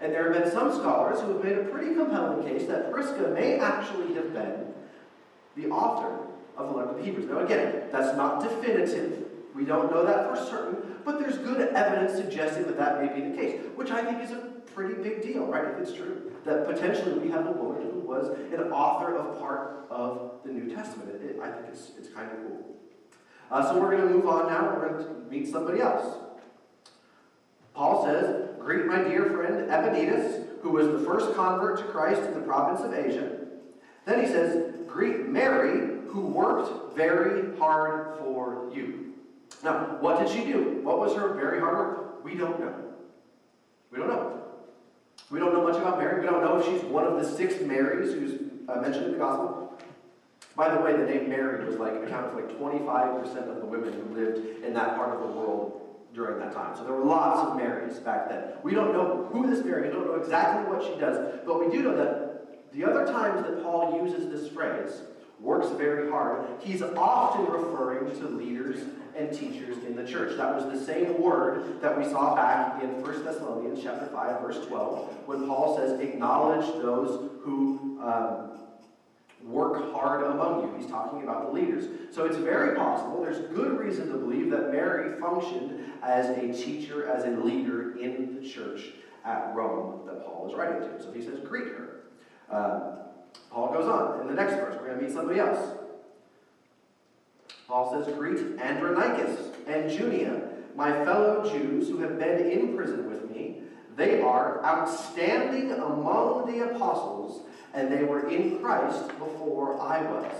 And 0.02 0.12
there 0.12 0.32
have 0.32 0.42
been 0.42 0.52
some 0.52 0.72
scholars 0.72 1.20
who 1.20 1.28
have 1.28 1.44
made 1.44 1.56
a 1.56 1.64
pretty 1.64 1.94
compelling 1.94 2.42
case 2.42 2.66
that 2.66 2.90
Prisca 2.90 3.28
may 3.28 3.60
actually 3.60 4.14
have 4.14 4.32
been 4.32 4.66
the 5.56 5.68
author 5.68 6.26
of 6.56 6.68
the 6.68 6.76
letter 6.76 6.92
to 6.92 6.98
the 6.98 7.04
Hebrews. 7.04 7.30
Now, 7.30 7.38
again, 7.38 7.84
that's 7.92 8.16
not 8.16 8.42
definitive. 8.42 9.28
We 9.54 9.64
don't 9.64 9.92
know 9.92 10.04
that 10.04 10.28
for 10.28 10.44
certain, 10.44 10.96
but 11.04 11.20
there's 11.20 11.38
good 11.38 11.68
evidence 11.74 12.14
suggesting 12.14 12.64
that 12.64 12.76
that 12.78 13.00
may 13.00 13.20
be 13.20 13.28
the 13.30 13.36
case, 13.36 13.60
which 13.76 13.92
I 13.92 14.04
think 14.04 14.22
is 14.22 14.32
a 14.32 14.38
pretty 14.74 14.94
big 14.94 15.22
deal, 15.22 15.46
right? 15.46 15.66
If 15.66 15.78
it's 15.78 15.92
true 15.92 16.32
that 16.44 16.66
potentially 16.66 17.18
we 17.18 17.30
have 17.30 17.46
a 17.46 17.52
woman 17.52 17.82
who 17.92 18.00
was 18.00 18.36
an 18.52 18.72
author 18.72 19.14
of 19.16 19.38
part 19.38 19.86
of 19.90 20.32
the 20.44 20.50
New 20.50 20.74
Testament. 20.74 21.10
It, 21.22 21.38
I 21.40 21.50
think 21.50 21.66
it's, 21.68 21.92
it's 21.96 22.08
kind 22.08 22.30
of 22.30 22.38
cool. 22.38 22.76
Uh, 23.50 23.68
so 23.68 23.80
we're 23.80 23.96
going 23.96 24.08
to 24.08 24.14
move 24.14 24.26
on 24.26 24.46
now. 24.46 24.74
We're 24.74 24.88
going 24.88 25.04
to 25.04 25.30
meet 25.30 25.48
somebody 25.48 25.80
else. 25.80 26.16
Paul 27.74 28.04
says, 28.04 28.48
Greet 28.64 28.86
my 28.86 29.02
dear 29.02 29.24
friend 29.30 29.68
Epaenetus, 29.68 30.46
who 30.62 30.70
was 30.70 30.86
the 30.88 31.00
first 31.00 31.34
convert 31.34 31.78
to 31.78 31.84
Christ 31.84 32.22
in 32.22 32.34
the 32.34 32.40
province 32.40 32.80
of 32.80 32.94
Asia. 32.94 33.38
Then 34.04 34.20
he 34.20 34.26
says, 34.26 34.74
Greet 34.86 35.28
Mary, 35.28 35.98
who 36.08 36.20
worked 36.20 36.94
very 36.94 37.56
hard 37.58 38.18
for 38.18 38.70
you. 38.74 39.14
Now, 39.64 39.96
what 40.00 40.18
did 40.20 40.28
she 40.28 40.44
do? 40.44 40.80
What 40.82 40.98
was 40.98 41.14
her 41.14 41.34
very 41.34 41.60
hard 41.60 41.76
work? 41.76 42.24
We 42.24 42.34
don't 42.34 42.60
know. 42.60 42.74
We 43.90 43.98
don't 43.98 44.08
know. 44.08 44.42
We 45.30 45.38
don't 45.38 45.52
know 45.52 45.62
much 45.62 45.76
about 45.76 45.98
Mary. 45.98 46.20
We 46.20 46.26
don't 46.26 46.42
know 46.42 46.58
if 46.58 46.66
she's 46.66 46.82
one 46.82 47.04
of 47.04 47.14
the 47.14 47.24
six 47.24 47.60
Marys 47.62 48.12
who's 48.12 48.40
uh, 48.68 48.80
mentioned 48.80 49.06
in 49.06 49.12
the 49.12 49.18
gospel. 49.18 49.72
By 50.54 50.74
the 50.74 50.80
way, 50.80 50.92
the 50.92 51.04
name 51.04 51.28
Mary 51.28 51.64
was 51.64 51.76
like 51.76 51.94
accounted 51.94 52.32
for 52.32 52.42
like 52.42 52.84
25% 52.84 53.48
of 53.48 53.56
the 53.56 53.66
women 53.66 53.92
who 53.92 54.14
lived 54.14 54.62
in 54.62 54.74
that 54.74 54.96
part 54.96 55.14
of 55.14 55.20
the 55.20 55.26
world 55.26 55.81
during 56.14 56.38
that 56.40 56.52
time. 56.52 56.76
So 56.76 56.84
there 56.84 56.92
were 56.92 57.04
lots 57.04 57.48
of 57.48 57.56
Marys 57.56 57.98
back 57.98 58.28
then. 58.28 58.44
We 58.62 58.74
don't 58.74 58.92
know 58.92 59.28
who 59.32 59.48
this 59.48 59.64
Mary. 59.64 59.88
We 59.88 59.94
don't 59.94 60.06
know 60.06 60.14
exactly 60.14 60.72
what 60.72 60.82
she 60.84 60.98
does, 61.00 61.40
but 61.46 61.58
we 61.58 61.74
do 61.74 61.82
know 61.82 61.96
that 61.96 62.72
the 62.72 62.84
other 62.84 63.06
times 63.06 63.42
that 63.46 63.62
Paul 63.62 64.02
uses 64.04 64.28
this 64.28 64.50
phrase, 64.52 65.02
works 65.40 65.68
very 65.70 66.10
hard, 66.10 66.46
he's 66.60 66.82
often 66.82 67.46
referring 67.46 68.18
to 68.20 68.28
leaders 68.28 68.84
and 69.16 69.32
teachers 69.32 69.76
in 69.84 69.94
the 69.94 70.06
church. 70.06 70.36
That 70.36 70.54
was 70.54 70.64
the 70.64 70.84
same 70.84 71.20
word 71.20 71.80
that 71.82 71.98
we 71.98 72.04
saw 72.04 72.34
back 72.34 72.82
in 72.82 73.02
1 73.02 73.24
Thessalonians 73.24 73.80
chapter 73.82 74.06
5, 74.06 74.40
verse 74.40 74.64
12, 74.66 75.26
when 75.26 75.46
Paul 75.46 75.76
says, 75.76 76.00
acknowledge 76.00 76.66
those 76.80 77.30
who 77.42 77.98
um, 78.02 78.51
work 79.44 79.92
hard 79.92 80.24
among 80.24 80.62
you. 80.62 80.74
He's 80.78 80.90
talking 80.90 81.22
about 81.22 81.46
the 81.46 81.52
leaders. 81.52 81.86
So 82.10 82.24
it's 82.24 82.36
very 82.36 82.76
possible, 82.76 83.22
there's 83.22 83.40
good 83.54 83.78
reason 83.78 84.08
to 84.08 84.16
believe 84.16 84.50
that 84.50 84.70
Mary 84.70 85.20
functioned 85.20 85.92
as 86.02 86.30
a 86.30 86.52
teacher, 86.52 87.08
as 87.08 87.24
a 87.24 87.30
leader 87.30 87.98
in 87.98 88.40
the 88.40 88.48
church 88.48 88.92
at 89.24 89.54
Rome 89.54 90.06
that 90.06 90.24
Paul 90.24 90.48
is 90.48 90.54
writing 90.54 90.88
to. 90.88 91.02
So 91.02 91.12
he 91.12 91.22
says, 91.22 91.38
greet 91.40 91.68
her. 91.68 92.00
Um, 92.50 92.98
Paul 93.50 93.72
goes 93.72 93.86
on. 93.86 94.20
In 94.20 94.26
the 94.26 94.34
next 94.34 94.54
verse, 94.54 94.74
we're 94.80 94.88
going 94.88 94.98
to 94.98 95.04
meet 95.04 95.14
somebody 95.14 95.40
else. 95.40 95.78
Paul 97.68 97.90
says, 97.90 98.14
Greet 98.14 98.60
Andronicus 98.60 99.48
and 99.66 99.90
Junia, 99.90 100.42
my 100.76 100.92
fellow 101.04 101.50
Jews 101.50 101.88
who 101.88 101.98
have 101.98 102.18
been 102.18 102.50
in 102.50 102.76
prison 102.76 103.08
with 103.08 103.30
me. 103.30 103.62
They 103.96 104.20
are 104.20 104.64
outstanding 104.64 105.72
among 105.72 106.50
the 106.50 106.70
apostles, 106.70 107.46
and 107.74 107.92
they 107.92 108.04
were 108.04 108.28
in 108.28 108.58
Christ 108.58 109.08
before 109.18 109.80
I 109.80 110.02
was. 110.02 110.32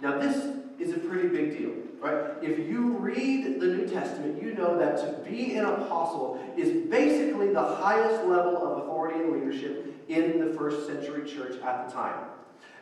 Now, 0.00 0.18
this 0.18 0.56
is 0.78 0.94
a 0.94 0.98
pretty 0.98 1.28
big 1.28 1.58
deal, 1.58 1.72
right? 2.00 2.32
If 2.42 2.58
you 2.58 2.96
read 2.96 3.60
the 3.60 3.66
New 3.66 3.86
Testament, 3.86 4.42
you 4.42 4.54
know 4.54 4.78
that 4.78 4.96
to 4.98 5.30
be 5.30 5.56
an 5.56 5.66
apostle 5.66 6.42
is 6.56 6.88
basically 6.88 7.52
the 7.52 7.62
highest 7.62 8.24
level 8.24 8.56
of 8.56 8.78
authority 8.84 9.20
and 9.20 9.32
leadership 9.32 9.94
in 10.08 10.40
the 10.40 10.54
first 10.54 10.86
century 10.86 11.28
church 11.28 11.60
at 11.62 11.86
the 11.86 11.92
time. 11.92 12.24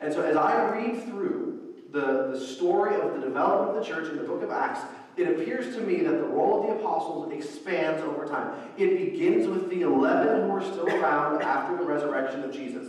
And 0.01 0.12
so 0.12 0.23
as 0.23 0.37
I 0.37 0.71
read 0.71 1.05
through 1.05 1.59
the, 1.90 2.31
the 2.33 2.40
story 2.40 2.94
of 3.01 3.14
the 3.14 3.21
development 3.21 3.77
of 3.77 3.85
the 3.85 3.88
church 3.88 4.09
in 4.11 4.16
the 4.16 4.23
book 4.23 4.42
of 4.42 4.51
Acts, 4.51 4.81
it 5.16 5.27
appears 5.27 5.75
to 5.75 5.81
me 5.81 6.03
that 6.03 6.12
the 6.12 6.23
role 6.23 6.61
of 6.61 6.68
the 6.68 6.77
apostles 6.77 7.33
expands 7.33 8.01
over 8.03 8.27
time. 8.27 8.55
It 8.77 9.11
begins 9.11 9.49
with 9.49 9.68
the 9.68 9.83
11 9.83 10.49
who 10.49 10.55
are 10.55 10.62
still 10.62 10.87
around 10.87 11.42
after 11.42 11.77
the 11.77 11.83
resurrection 11.83 12.44
of 12.44 12.53
Jesus. 12.53 12.87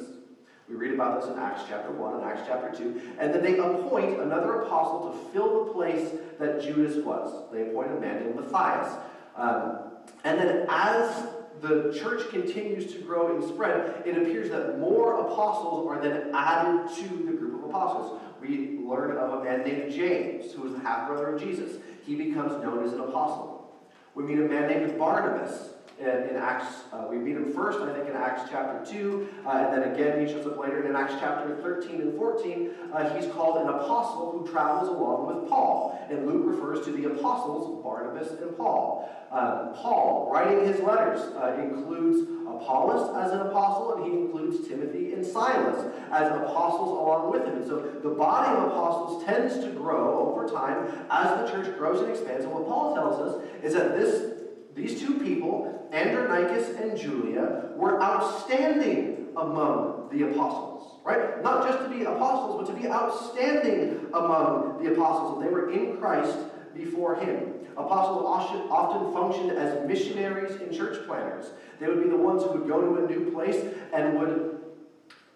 We 0.69 0.75
read 0.75 0.93
about 0.93 1.19
this 1.19 1.31
in 1.31 1.39
Acts 1.39 1.63
chapter 1.67 1.91
1 1.91 2.15
and 2.15 2.23
Acts 2.23 2.43
chapter 2.45 2.71
2. 2.77 3.15
And 3.17 3.33
then 3.33 3.41
they 3.41 3.57
appoint 3.57 4.19
another 4.19 4.61
apostle 4.61 5.11
to 5.11 5.31
fill 5.31 5.65
the 5.65 5.73
place 5.73 6.11
that 6.37 6.61
Judas 6.61 7.03
was. 7.03 7.51
They 7.51 7.63
appoint 7.63 7.91
a 7.91 7.99
man 7.99 8.23
named 8.23 8.35
Matthias. 8.35 8.93
Um, 9.35 9.79
and 10.23 10.39
then 10.39 10.67
as 10.69 11.27
the 11.61 11.97
church 11.99 12.29
continues 12.29 12.93
to 12.93 12.99
grow 12.99 13.35
and 13.35 13.43
spread, 13.43 14.03
it 14.05 14.15
appears 14.15 14.51
that 14.51 14.77
more 14.79 15.19
apostles 15.21 15.87
are 15.87 15.99
then 16.01 16.29
added 16.35 16.95
to 16.97 17.09
the 17.25 17.31
group 17.31 17.63
of 17.63 17.69
apostles. 17.69 18.21
We 18.39 18.79
learn 18.83 19.17
of 19.17 19.41
a 19.41 19.43
man 19.43 19.63
named 19.63 19.91
James, 19.91 20.53
who 20.53 20.61
was 20.61 20.73
the 20.73 20.79
half 20.79 21.07
brother 21.07 21.35
of 21.35 21.41
Jesus. 21.41 21.77
He 22.05 22.15
becomes 22.15 22.63
known 22.63 22.83
as 22.85 22.93
an 22.93 22.99
apostle. 22.99 23.73
We 24.13 24.23
meet 24.23 24.39
a 24.39 24.47
man 24.47 24.69
named 24.69 24.99
Barnabas 24.99 25.69
in, 25.99 26.29
in 26.29 26.35
Acts. 26.35 26.83
Uh, 26.93 27.05
we 27.09 27.17
meet 27.17 27.35
him 27.35 27.51
first, 27.53 27.79
I 27.79 27.93
think, 27.93 28.09
in 28.09 28.15
Acts 28.15 28.49
chapter 28.49 28.89
2, 28.91 29.29
uh, 29.45 29.49
and 29.49 29.73
then 29.73 29.93
again 29.93 30.25
he 30.25 30.31
shows 30.31 30.45
up 30.45 30.57
later 30.57 30.87
in 30.87 30.95
Acts 30.95 31.13
chapter 31.19 31.57
13 31.61 32.01
and 32.01 32.17
14. 32.17 32.71
Uh, 32.93 33.15
he's 33.15 33.31
called 33.31 33.57
an 33.57 33.67
apostle 33.67 34.31
who 34.31 34.51
travels 34.51 34.89
along 34.89 35.27
with 35.27 35.49
Paul. 35.49 36.07
And 36.09 36.25
Luke 36.25 36.43
refers 36.47 36.85
to 36.85 36.91
the 36.91 37.05
apostles, 37.05 37.83
Barnabas 37.83 38.31
and 38.41 38.55
Paul. 38.57 39.09
Uh, 39.31 39.73
Paul, 39.73 40.29
writing 40.33 40.65
his 40.65 40.79
letters, 40.79 41.21
uh, 41.35 41.55
includes 41.61 42.27
Apollos 42.47 43.15
as 43.15 43.31
an 43.31 43.41
apostle, 43.41 43.93
and 43.93 44.05
he 44.05 44.19
includes 44.19 44.67
Timothy 44.67 45.13
and 45.13 45.23
Silas 45.23 45.85
as 46.11 46.31
apostles 46.31 46.97
along 46.97 47.31
with 47.31 47.45
him. 47.45 47.57
And 47.57 47.67
so 47.67 47.79
the 48.01 48.09
body 48.09 48.57
of 48.57 48.69
apostles 48.69 49.23
tends 49.25 49.59
to 49.59 49.69
grow 49.71 50.33
over 50.33 50.51
time 50.51 50.87
as 51.11 51.39
the 51.39 51.51
church 51.51 51.77
grows 51.77 52.01
and 52.01 52.09
expands. 52.09 52.45
And 52.45 52.53
what 52.53 52.65
Paul 52.65 52.95
tells 52.95 53.21
us 53.21 53.43
is 53.63 53.73
that 53.73 53.95
this 53.95 54.33
these 54.75 54.99
two 54.99 55.19
people, 55.19 55.78
Andronicus 55.91 56.69
and 56.77 56.97
Junia, 56.97 57.69
were 57.75 58.01
outstanding 58.01 59.27
among 59.35 60.09
the 60.11 60.29
apostles. 60.29 60.99
Right? 61.03 61.41
Not 61.43 61.67
just 61.67 61.79
to 61.83 61.89
be 61.89 62.03
apostles, 62.03 62.61
but 62.61 62.75
to 62.75 62.79
be 62.79 62.87
outstanding 62.87 64.07
among 64.13 64.83
the 64.83 64.93
apostles. 64.93 65.37
And 65.37 65.47
they 65.47 65.51
were 65.51 65.71
in 65.71 65.97
Christ 65.97 66.37
before 66.75 67.15
him. 67.15 67.53
Apostles 67.77 68.23
often 68.69 69.13
functioned 69.13 69.51
as 69.57 69.87
missionaries 69.87 70.59
and 70.61 70.71
church 70.71 71.05
planners. 71.07 71.45
They 71.79 71.87
would 71.87 72.03
be 72.03 72.09
the 72.09 72.17
ones 72.17 72.43
who 72.43 72.51
would 72.51 72.67
go 72.67 72.81
to 72.81 73.05
a 73.05 73.07
new 73.07 73.31
place 73.31 73.63
and 73.93 74.19
would 74.19 74.58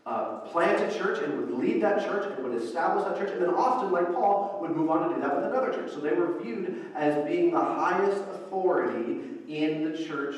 uh, 0.05 0.39
plant 0.39 0.81
a 0.81 0.97
church 0.97 1.19
and 1.23 1.37
would 1.39 1.51
lead 1.57 1.81
that 1.81 2.01
church 2.01 2.25
and 2.25 2.43
would 2.43 2.61
establish 2.61 3.05
that 3.05 3.17
church, 3.17 3.31
and 3.31 3.41
then 3.41 3.53
often, 3.53 3.91
like 3.91 4.13
Paul, 4.13 4.57
would 4.61 4.71
move 4.71 4.89
on 4.89 5.07
to 5.07 5.15
do 5.15 5.21
that 5.21 5.35
with 5.35 5.45
another 5.45 5.71
church. 5.71 5.91
So 5.91 5.99
they 5.99 6.13
were 6.13 6.37
viewed 6.41 6.85
as 6.95 7.25
being 7.25 7.51
the 7.51 7.59
highest 7.59 8.21
authority 8.33 9.21
in 9.47 9.91
the 9.91 9.97
church 10.03 10.35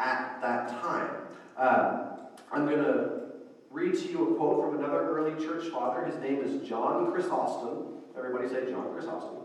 at 0.00 0.40
that 0.42 0.68
time. 0.82 1.10
Um, 1.56 2.10
I'm 2.52 2.66
going 2.66 2.82
to 2.82 3.22
read 3.70 3.94
to 3.94 4.08
you 4.08 4.32
a 4.32 4.34
quote 4.36 4.64
from 4.64 4.78
another 4.78 5.08
early 5.08 5.44
church 5.44 5.68
father. 5.68 6.04
His 6.04 6.16
name 6.20 6.40
is 6.40 6.66
John 6.68 7.12
Chrysostom. 7.12 7.94
Everybody 8.16 8.48
say 8.48 8.70
John 8.70 8.92
Chrysostom. 8.92 9.42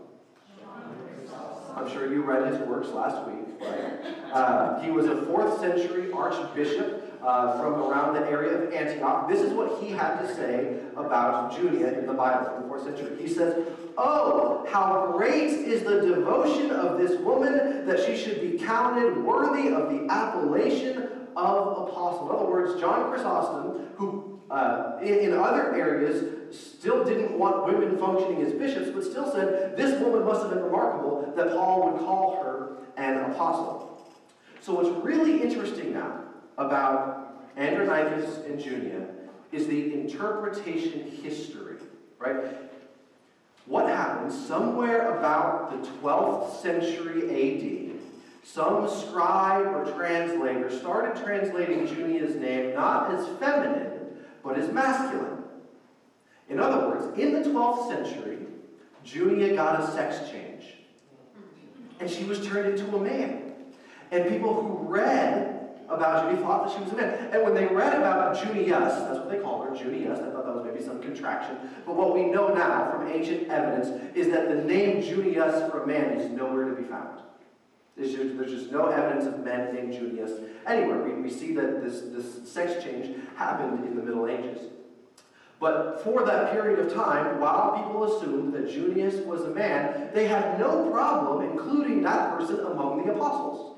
I'm 1.76 1.88
sure 1.90 2.12
you 2.12 2.22
read 2.22 2.52
his 2.52 2.60
works 2.66 2.88
last 2.88 3.24
week, 3.28 3.46
right? 3.60 3.92
Uh, 4.32 4.80
he 4.80 4.90
was 4.90 5.06
a 5.06 5.22
fourth 5.26 5.60
century 5.60 6.10
archbishop 6.12 7.09
uh, 7.22 7.58
from 7.58 7.74
around 7.74 8.14
the 8.14 8.26
area 8.28 8.56
of 8.56 8.72
Antioch. 8.72 9.28
This 9.28 9.40
is 9.40 9.52
what 9.52 9.82
he 9.82 9.90
had 9.90 10.20
to 10.20 10.34
say 10.34 10.80
about 10.96 11.52
Junia 11.56 11.98
in 11.98 12.06
the 12.06 12.12
Bible 12.12 12.50
from 12.50 12.62
the 12.62 12.68
fourth 12.68 12.84
century. 12.84 13.16
He 13.20 13.28
says, 13.28 13.66
Oh, 13.96 14.66
how 14.70 15.12
great 15.16 15.50
is 15.50 15.82
the 15.82 16.00
devotion 16.00 16.70
of 16.70 16.98
this 16.98 17.18
woman 17.20 17.86
that 17.86 18.04
she 18.04 18.16
should 18.16 18.40
be 18.40 18.58
counted 18.58 19.16
worthy 19.22 19.68
of 19.68 19.90
the 19.90 20.06
appellation 20.10 21.08
of 21.36 21.88
apostle. 21.88 22.30
In 22.30 22.36
other 22.36 22.50
words, 22.50 22.80
John 22.80 23.10
Chrysostom, 23.10 23.88
who 23.96 24.40
uh, 24.50 24.98
in, 25.02 25.18
in 25.18 25.32
other 25.34 25.74
areas 25.74 26.56
still 26.56 27.04
didn't 27.04 27.38
want 27.38 27.66
women 27.66 27.96
functioning 27.98 28.42
as 28.42 28.52
bishops, 28.52 28.90
but 28.92 29.04
still 29.04 29.30
said 29.30 29.76
this 29.76 30.00
woman 30.02 30.24
must 30.24 30.42
have 30.42 30.50
been 30.50 30.62
remarkable 30.62 31.32
that 31.36 31.50
Paul 31.50 31.90
would 31.90 32.00
call 32.00 32.42
her 32.42 32.78
an 32.96 33.30
apostle. 33.30 33.86
So 34.60 34.74
what's 34.74 34.88
really 35.04 35.42
interesting 35.42 35.92
now 35.92 36.24
about 36.60 37.42
Andronicus 37.56 38.44
and 38.44 38.60
Junia 38.60 39.06
is 39.50 39.66
the 39.66 39.94
interpretation 39.94 41.10
history, 41.10 41.76
right? 42.18 42.44
What 43.66 43.88
happened 43.88 44.32
somewhere 44.32 45.16
about 45.16 45.70
the 45.70 45.88
12th 45.88 46.60
century 46.60 47.22
AD? 47.24 48.00
Some 48.44 48.88
scribe 48.88 49.66
or 49.66 49.84
translator 49.96 50.70
started 50.70 51.22
translating 51.22 51.86
Junia's 51.86 52.36
name 52.36 52.74
not 52.74 53.12
as 53.14 53.26
feminine, 53.38 54.18
but 54.42 54.58
as 54.58 54.72
masculine. 54.72 55.44
In 56.48 56.58
other 56.58 56.88
words, 56.88 57.18
in 57.18 57.32
the 57.32 57.48
12th 57.48 57.88
century, 57.88 58.38
Junia 59.04 59.54
got 59.54 59.80
a 59.80 59.92
sex 59.92 60.30
change. 60.30 60.64
And 62.00 62.10
she 62.10 62.24
was 62.24 62.46
turned 62.46 62.78
into 62.78 62.96
a 62.96 63.00
man. 63.00 63.54
And 64.10 64.28
people 64.28 64.54
who 64.54 64.88
read 64.88 65.49
about 65.90 66.30
Judy 66.30 66.42
thought 66.42 66.66
that 66.66 66.76
she 66.76 66.82
was 66.82 66.92
a 66.92 66.96
man. 66.96 67.30
And 67.32 67.42
when 67.42 67.54
they 67.54 67.66
read 67.66 67.96
about 67.96 68.40
Junius, 68.42 68.94
that's 68.94 69.18
what 69.18 69.28
they 69.28 69.38
called 69.38 69.68
her, 69.68 69.76
Junius, 69.76 70.20
I 70.20 70.30
thought 70.30 70.46
that 70.46 70.54
was 70.54 70.64
maybe 70.64 70.82
some 70.82 71.00
contraction. 71.00 71.56
But 71.84 71.96
what 71.96 72.14
we 72.14 72.26
know 72.26 72.54
now 72.54 72.90
from 72.92 73.08
ancient 73.08 73.48
evidence 73.48 73.88
is 74.14 74.28
that 74.28 74.48
the 74.48 74.62
name 74.62 75.02
Junius 75.02 75.70
for 75.70 75.82
a 75.82 75.86
man 75.86 76.18
is 76.18 76.30
nowhere 76.30 76.66
to 76.66 76.74
be 76.74 76.84
found. 76.84 77.20
There's 77.96 78.14
just, 78.14 78.38
there's 78.38 78.52
just 78.52 78.72
no 78.72 78.86
evidence 78.86 79.26
of 79.26 79.44
men 79.44 79.74
named 79.74 79.92
Junius 79.92 80.30
anywhere. 80.66 81.02
We, 81.02 81.12
we 81.20 81.30
see 81.30 81.54
that 81.54 81.82
this, 81.82 82.00
this 82.00 82.50
sex 82.50 82.82
change 82.82 83.14
happened 83.36 83.86
in 83.86 83.96
the 83.96 84.02
Middle 84.02 84.26
Ages. 84.26 84.70
But 85.58 86.02
for 86.02 86.24
that 86.24 86.52
period 86.52 86.78
of 86.78 86.94
time, 86.94 87.38
while 87.38 87.76
people 87.76 88.16
assumed 88.16 88.54
that 88.54 88.70
Junius 88.70 89.16
was 89.26 89.42
a 89.42 89.50
man, 89.50 90.08
they 90.14 90.26
had 90.26 90.58
no 90.58 90.88
problem 90.90 91.50
including 91.50 92.02
that 92.02 92.38
person 92.38 92.60
among 92.60 93.04
the 93.04 93.12
apostles. 93.12 93.69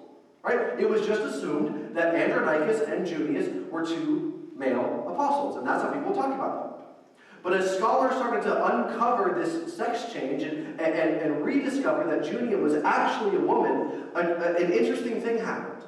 Right? 0.43 0.79
It 0.79 0.89
was 0.89 1.07
just 1.07 1.23
assumed 1.23 1.95
that 1.95 2.15
Andronicus 2.15 2.81
and 2.89 3.07
Junius 3.07 3.49
were 3.71 3.87
two 3.87 4.51
male 4.57 5.07
apostles, 5.09 5.57
and 5.57 5.67
that's 5.67 5.83
how 5.83 5.91
people 5.93 6.13
talk 6.13 6.35
about 6.35 6.63
them. 6.63 6.73
But 7.43 7.55
as 7.55 7.77
scholars 7.77 8.15
started 8.15 8.43
to 8.45 8.65
uncover 8.67 9.41
this 9.41 9.77
sex 9.77 10.13
change 10.13 10.43
and, 10.43 10.81
and, 10.81 10.95
and 10.95 11.45
rediscover 11.45 12.09
that 12.09 12.25
Junia 12.25 12.57
was 12.57 12.75
actually 12.85 13.37
a 13.37 13.41
woman, 13.41 14.05
a, 14.15 14.21
a, 14.21 14.55
an 14.57 14.73
interesting 14.73 15.21
thing 15.21 15.39
happened. 15.39 15.85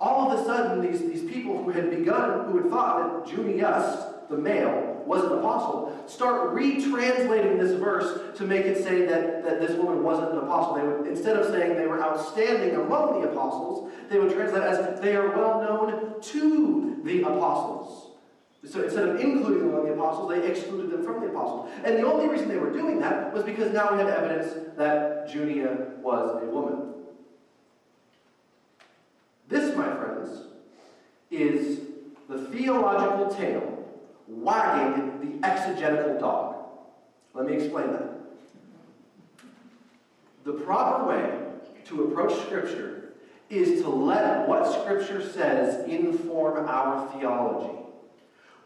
All 0.00 0.30
of 0.30 0.40
a 0.40 0.44
sudden, 0.44 0.80
these, 0.80 1.00
these 1.00 1.28
people 1.32 1.62
who 1.62 1.70
had 1.70 1.90
begun, 1.90 2.50
who 2.50 2.62
had 2.62 2.70
thought 2.70 3.24
that 3.24 3.32
Junius, 3.32 4.04
the 4.28 4.36
male, 4.36 4.91
was 5.06 5.24
an 5.24 5.38
apostle, 5.38 6.04
start 6.06 6.54
retranslating 6.54 7.58
this 7.58 7.72
verse 7.72 8.36
to 8.36 8.44
make 8.44 8.66
it 8.66 8.82
say 8.82 9.06
that, 9.06 9.44
that 9.44 9.60
this 9.60 9.76
woman 9.76 10.02
wasn't 10.02 10.32
an 10.32 10.38
apostle. 10.38 10.74
They 10.74 10.86
would, 10.86 11.06
instead 11.06 11.36
of 11.36 11.50
saying 11.50 11.76
they 11.76 11.86
were 11.86 12.02
outstanding 12.02 12.76
among 12.76 13.20
the 13.20 13.28
apostles, 13.28 13.90
they 14.10 14.18
would 14.18 14.32
translate 14.32 14.62
as 14.62 15.00
they 15.00 15.16
are 15.16 15.28
well 15.28 15.60
known 15.60 16.20
to 16.20 17.00
the 17.04 17.22
apostles. 17.22 18.10
So 18.64 18.82
instead 18.82 19.08
of 19.08 19.20
including 19.20 19.58
them 19.58 19.70
among 19.70 19.86
the 19.86 19.94
apostles, 19.94 20.30
they 20.30 20.46
excluded 20.46 20.90
them 20.90 21.04
from 21.04 21.20
the 21.20 21.26
apostles. 21.26 21.70
And 21.84 21.96
the 21.96 22.06
only 22.06 22.28
reason 22.28 22.48
they 22.48 22.58
were 22.58 22.72
doing 22.72 23.00
that 23.00 23.32
was 23.32 23.42
because 23.42 23.72
now 23.72 23.92
we 23.92 23.98
have 23.98 24.08
evidence 24.08 24.54
that 24.76 25.28
Junia 25.32 25.94
was 26.00 26.40
a 26.42 26.46
woman. 26.46 26.94
This, 29.48 29.76
my 29.76 29.94
friends, 29.96 30.44
is 31.30 31.80
the 32.28 32.38
theological 32.46 33.34
tail 33.34 33.71
wagging 34.32 35.40
the 35.40 35.46
exegetical 35.46 36.18
dog. 36.18 36.56
Let 37.34 37.46
me 37.46 37.54
explain 37.54 37.92
that. 37.92 38.20
The 40.44 40.52
proper 40.52 41.08
way 41.08 41.38
to 41.86 42.04
approach 42.04 42.34
Scripture 42.46 43.12
is 43.48 43.82
to 43.82 43.88
let 43.88 44.48
what 44.48 44.70
Scripture 44.82 45.26
says 45.26 45.86
inform 45.88 46.68
our 46.68 47.10
theology. 47.12 47.78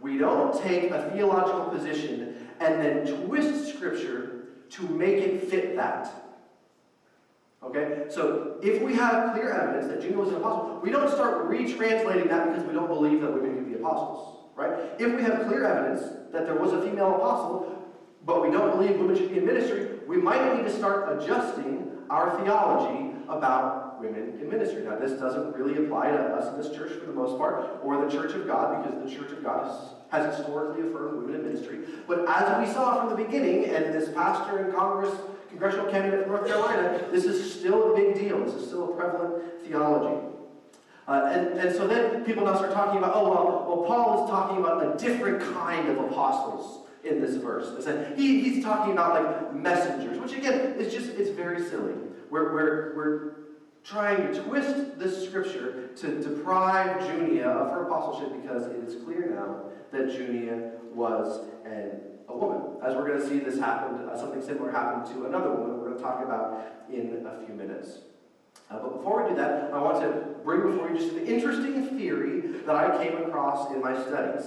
We 0.00 0.18
don't 0.18 0.58
take 0.62 0.90
a 0.90 1.10
theological 1.10 1.66
position 1.66 2.48
and 2.60 2.80
then 2.80 3.26
twist 3.26 3.74
Scripture 3.74 4.46
to 4.70 4.82
make 4.88 5.16
it 5.16 5.48
fit 5.48 5.76
that. 5.76 6.10
Okay? 7.62 8.04
So 8.08 8.58
if 8.62 8.80
we 8.82 8.94
have 8.94 9.32
clear 9.32 9.52
evidence 9.52 9.88
that 9.88 10.00
Junia 10.00 10.18
was 10.18 10.28
an 10.30 10.36
apostle, 10.36 10.80
we 10.82 10.90
don't 10.90 11.10
start 11.10 11.50
retranslating 11.50 12.28
that 12.28 12.52
because 12.52 12.64
we 12.64 12.72
don't 12.72 12.88
believe 12.88 13.20
that 13.20 13.32
women 13.32 13.54
can 13.54 13.64
be 13.64 13.74
apostles 13.74 14.35
right? 14.56 14.72
If 14.98 15.14
we 15.14 15.22
have 15.22 15.46
clear 15.46 15.64
evidence 15.64 16.02
that 16.32 16.46
there 16.46 16.56
was 16.56 16.72
a 16.72 16.82
female 16.82 17.16
apostle, 17.16 17.72
but 18.24 18.42
we 18.42 18.50
don't 18.50 18.72
believe 18.72 18.98
women 18.98 19.16
should 19.16 19.30
be 19.30 19.38
in 19.38 19.46
ministry, 19.46 19.90
we 20.08 20.16
might 20.16 20.56
need 20.56 20.64
to 20.64 20.72
start 20.76 21.20
adjusting 21.20 21.92
our 22.10 22.36
theology 22.40 23.12
about 23.28 24.00
women 24.00 24.38
in 24.40 24.48
ministry. 24.48 24.84
Now, 24.84 24.96
this 24.96 25.12
doesn't 25.12 25.54
really 25.54 25.84
apply 25.84 26.10
to 26.10 26.18
us 26.18 26.52
in 26.52 26.60
this 26.60 26.76
church 26.76 26.92
for 26.98 27.06
the 27.06 27.12
most 27.12 27.38
part, 27.38 27.80
or 27.82 28.04
the 28.04 28.10
Church 28.10 28.32
of 28.34 28.46
God, 28.46 28.84
because 28.84 29.08
the 29.08 29.16
Church 29.16 29.32
of 29.32 29.42
God 29.42 29.66
has, 29.66 30.26
has 30.26 30.36
historically 30.36 30.88
affirmed 30.88 31.22
women 31.22 31.40
in 31.40 31.46
ministry. 31.46 31.80
But 32.06 32.28
as 32.28 32.66
we 32.66 32.72
saw 32.72 33.00
from 33.00 33.16
the 33.16 33.24
beginning, 33.24 33.66
and 33.66 33.94
this 33.94 34.08
pastor 34.10 34.66
in 34.66 34.72
Congress, 34.72 35.14
congressional 35.48 35.86
candidate 35.86 36.24
from 36.24 36.36
North 36.36 36.46
Carolina, 36.46 37.04
this 37.10 37.24
is 37.24 37.54
still 37.54 37.92
a 37.92 37.96
big 37.96 38.14
deal. 38.14 38.44
This 38.44 38.54
is 38.54 38.66
still 38.66 38.92
a 38.92 38.96
prevalent 38.96 39.42
theology. 39.64 40.35
Uh, 41.08 41.30
and, 41.32 41.58
and 41.58 41.74
so 41.74 41.86
then 41.86 42.24
people 42.24 42.44
now 42.44 42.56
start 42.56 42.72
talking 42.72 42.98
about, 42.98 43.12
oh, 43.14 43.30
well, 43.30 43.64
well, 43.68 43.86
Paul 43.86 44.24
is 44.24 44.30
talking 44.30 44.58
about 44.58 44.82
a 44.82 44.98
different 44.98 45.40
kind 45.54 45.88
of 45.88 45.98
apostles 45.98 46.86
in 47.04 47.20
this 47.20 47.36
verse. 47.36 47.86
He, 48.16 48.40
he's 48.40 48.64
talking 48.64 48.92
about 48.92 49.22
like 49.22 49.54
messengers, 49.54 50.18
which 50.18 50.32
again 50.32 50.74
is 50.78 50.92
just, 50.92 51.10
it's 51.10 51.30
very 51.30 51.62
silly. 51.62 51.94
We're, 52.28 52.52
we're, 52.52 52.96
we're 52.96 53.32
trying 53.84 54.32
to 54.32 54.42
twist 54.42 54.98
this 54.98 55.24
scripture 55.28 55.90
to 55.96 56.20
deprive 56.20 57.06
Junia 57.06 57.46
of 57.46 57.70
her 57.70 57.84
apostleship 57.84 58.42
because 58.42 58.66
it 58.66 58.76
is 58.84 59.04
clear 59.04 59.30
now 59.30 59.66
that 59.92 60.12
Junia 60.12 60.72
was 60.92 61.46
an, 61.64 62.00
a 62.28 62.36
woman. 62.36 62.80
As 62.84 62.96
we're 62.96 63.06
going 63.06 63.20
to 63.20 63.28
see, 63.28 63.38
this 63.38 63.60
happened, 63.60 64.10
uh, 64.10 64.18
something 64.18 64.42
similar 64.42 64.72
happened 64.72 65.06
to 65.14 65.26
another 65.26 65.50
woman 65.50 65.78
we're 65.78 65.90
going 65.90 65.96
to 65.96 66.02
talk 66.02 66.24
about 66.24 66.66
in 66.92 67.24
a 67.24 67.46
few 67.46 67.54
minutes. 67.54 67.98
Uh, 68.70 68.78
but 68.78 68.96
before 68.96 69.22
we 69.22 69.30
do 69.30 69.36
that, 69.36 69.70
I 69.72 69.80
want 69.80 70.00
to 70.00 70.34
bring 70.44 70.62
before 70.62 70.88
you 70.90 70.98
just 70.98 71.14
an 71.14 71.26
interesting 71.26 71.96
theory 71.96 72.40
that 72.66 72.74
I 72.74 73.02
came 73.02 73.16
across 73.18 73.70
in 73.70 73.80
my 73.80 73.94
studies. 74.02 74.44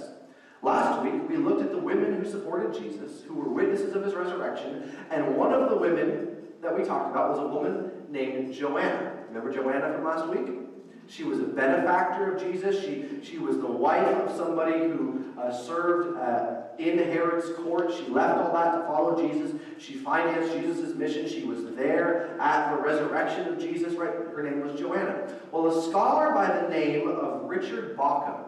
Last 0.61 1.03
week, 1.03 1.29
we 1.29 1.37
looked 1.37 1.61
at 1.61 1.71
the 1.71 1.77
women 1.77 2.21
who 2.21 2.29
supported 2.29 2.73
Jesus, 2.73 3.23
who 3.23 3.35
were 3.35 3.47
witnesses 3.47 3.95
of 3.95 4.03
his 4.03 4.13
resurrection, 4.13 4.91
and 5.09 5.37
one 5.37 5.53
of 5.53 5.69
the 5.69 5.77
women 5.77 6.37
that 6.61 6.77
we 6.77 6.83
talked 6.83 7.11
about 7.11 7.29
was 7.29 7.39
a 7.39 7.47
woman 7.47 7.91
named 8.09 8.53
Joanna. 8.53 9.13
Remember 9.29 9.53
Joanna 9.53 9.93
from 9.93 10.03
last 10.03 10.27
week? 10.27 10.53
She 11.07 11.23
was 11.23 11.39
a 11.39 11.43
benefactor 11.43 12.35
of 12.35 12.41
Jesus. 12.41 12.83
She, 12.83 13.05
she 13.23 13.37
was 13.37 13.57
the 13.57 13.67
wife 13.67 14.05
of 14.05 14.35
somebody 14.35 14.79
who 14.79 15.23
uh, 15.39 15.51
served 15.51 16.17
uh, 16.17 16.58
in 16.79 16.97
Herod's 16.97 17.49
court. 17.57 17.93
She 17.93 18.03
left 18.07 18.37
all 18.39 18.53
that 18.53 18.77
to 18.77 18.83
follow 18.85 19.21
Jesus. 19.21 19.59
She 19.77 19.95
financed 19.95 20.53
Jesus' 20.53 20.95
mission. 20.95 21.27
She 21.27 21.43
was 21.43 21.65
there 21.75 22.37
at 22.39 22.75
the 22.75 22.81
resurrection 22.81 23.47
of 23.47 23.59
Jesus, 23.59 23.93
right? 23.93 24.11
Her 24.11 24.41
name 24.41 24.61
was 24.61 24.79
Joanna. 24.79 25.33
Well, 25.51 25.67
a 25.67 25.83
scholar 25.89 26.33
by 26.33 26.61
the 26.61 26.69
name 26.69 27.07
of 27.09 27.43
Richard 27.43 27.97
Bauckham, 27.97 28.45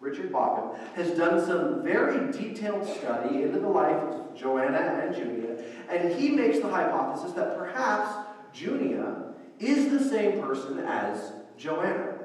Richard 0.00 0.30
Bauckham, 0.30 0.76
has 0.94 1.10
done 1.12 1.44
some 1.44 1.82
very 1.82 2.30
detailed 2.30 2.86
study 2.86 3.42
into 3.42 3.58
the 3.58 3.68
life 3.68 3.96
of 3.96 4.34
Joanna 4.34 4.78
and 4.78 5.16
Junia, 5.16 5.64
and 5.88 6.14
he 6.14 6.30
makes 6.30 6.58
the 6.58 6.68
hypothesis 6.68 7.32
that 7.32 7.56
perhaps 7.56 8.14
Junia 8.52 9.32
is 9.58 9.90
the 9.90 10.04
same 10.08 10.42
person 10.42 10.78
as 10.80 11.32
Joanna. 11.56 12.18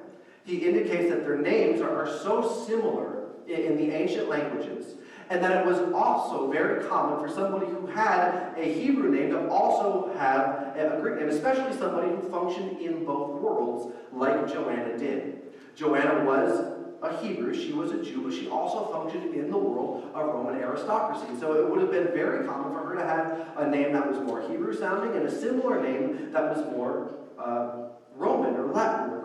He 0.44 0.58
indicates 0.58 1.10
that 1.10 1.24
their 1.24 1.38
names 1.38 1.82
are, 1.82 2.04
are 2.04 2.20
so 2.20 2.66
similar 2.66 3.28
in, 3.48 3.60
in 3.60 3.78
the 3.78 3.94
ancient 3.94 4.30
languages 4.30 4.96
and 5.30 5.44
that 5.44 5.58
it 5.58 5.66
was 5.66 5.80
also 5.94 6.50
very 6.52 6.84
common 6.86 7.20
for 7.20 7.34
somebody 7.34 7.66
who 7.68 7.86
had 7.88 8.54
a 8.58 8.64
Hebrew 8.64 9.10
name 9.10 9.32
to 9.32 9.50
also 9.50 10.14
have 10.18 10.76
a 10.78 11.00
Greek 11.02 11.20
name, 11.20 11.30
especially 11.30 11.78
somebody 11.78 12.10
who 12.10 12.22
functioned 12.30 12.80
in 12.80 13.04
both 13.04 13.42
worlds 13.42 13.94
like 14.14 14.52
Joanna 14.52 14.98
did. 14.98 15.42
Joanna 15.76 16.24
was 16.26 16.74
a 17.02 17.16
Hebrew, 17.18 17.54
she 17.54 17.74
was 17.74 17.92
a 17.92 18.04
Jew, 18.04 18.24
but 18.24 18.34
she 18.34 18.48
also 18.48 18.86
functioned 18.92 19.36
in 19.36 19.52
the 19.52 19.58
world 19.58 20.10
of 20.14 20.26
Roman 20.28 20.56
aristocracy. 20.56 21.40
So 21.40 21.54
it 21.54 21.70
would 21.70 21.82
have 21.82 21.92
been 21.92 22.08
very 22.08 22.46
common 22.46 22.72
for 22.72 22.88
her 22.88 22.96
to 22.96 23.06
have 23.06 23.48
a 23.58 23.70
name 23.70 23.94
that 23.94 24.08
was 24.08 24.20
more 24.20 24.42
Hebrew 24.42 24.76
sounding 24.76 25.16
and 25.16 25.28
a 25.28 25.32
similar 25.32 25.82
name 25.82 26.32
that 26.32 26.56
was 26.56 26.66
more 26.72 27.12
uh, 27.38 27.90
Roman 28.16 28.56
or 28.56 28.68
Latin 28.74 29.17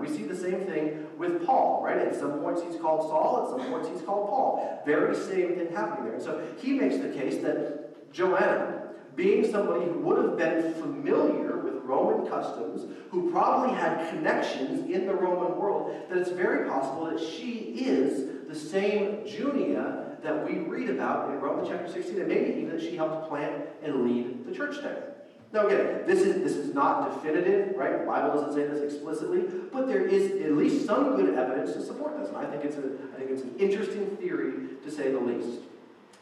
We 0.00 0.08
see 0.08 0.24
the 0.24 0.36
same 0.36 0.60
thing 0.66 1.06
with 1.18 1.44
Paul, 1.46 1.82
right? 1.84 1.98
At 1.98 2.16
some 2.16 2.40
points 2.40 2.62
he's 2.62 2.80
called 2.80 3.08
Saul, 3.08 3.44
at 3.44 3.58
some 3.60 3.70
points 3.70 3.88
he's 3.88 4.02
called 4.02 4.28
Paul. 4.28 4.82
Very 4.86 5.14
same 5.14 5.56
thing 5.56 5.72
happening 5.74 6.04
there. 6.04 6.14
And 6.14 6.22
so 6.22 6.42
he 6.58 6.72
makes 6.72 6.96
the 6.96 7.10
case 7.10 7.42
that 7.42 8.12
Joanna, 8.12 8.88
being 9.16 9.50
somebody 9.50 9.84
who 9.84 9.98
would 10.00 10.24
have 10.24 10.36
been 10.38 10.72
familiar 10.74 11.58
with 11.58 11.74
Roman 11.84 12.26
customs, 12.28 12.86
who 13.10 13.30
probably 13.30 13.74
had 13.76 14.08
connections 14.10 14.90
in 14.90 15.06
the 15.06 15.14
Roman 15.14 15.58
world, 15.58 15.94
that 16.08 16.18
it's 16.18 16.30
very 16.30 16.68
possible 16.68 17.04
that 17.06 17.20
she 17.20 17.74
is 17.76 18.48
the 18.48 18.54
same 18.54 19.26
Junia 19.26 20.16
that 20.22 20.44
we 20.44 20.58
read 20.58 20.90
about 20.90 21.30
in 21.30 21.40
Romans 21.40 21.68
chapter 21.68 21.90
16, 21.90 22.18
and 22.18 22.28
maybe 22.28 22.60
even 22.60 22.70
that 22.70 22.80
she 22.80 22.96
helped 22.96 23.28
plant 23.28 23.64
and 23.82 24.04
lead 24.04 24.46
the 24.46 24.54
church 24.54 24.76
there. 24.82 25.09
Now 25.52 25.66
again, 25.66 26.02
this 26.06 26.20
is 26.20 26.42
this 26.42 26.56
is 26.56 26.74
not 26.74 27.12
definitive, 27.12 27.76
right? 27.76 27.98
The 27.98 28.06
Bible 28.06 28.34
doesn't 28.34 28.54
say 28.54 28.66
this 28.66 28.92
explicitly, 28.92 29.42
but 29.72 29.88
there 29.88 30.02
is 30.06 30.40
at 30.42 30.52
least 30.52 30.86
some 30.86 31.16
good 31.16 31.34
evidence 31.34 31.72
to 31.72 31.82
support 31.82 32.18
this. 32.18 32.28
And 32.28 32.36
I 32.36 32.44
think 32.46 32.64
it's 32.64 32.76
a 32.76 32.84
I 33.14 33.18
think 33.18 33.30
it's 33.30 33.42
an 33.42 33.54
interesting 33.58 34.16
theory 34.16 34.52
to 34.84 34.90
say 34.90 35.10
the 35.10 35.18
least. 35.18 35.60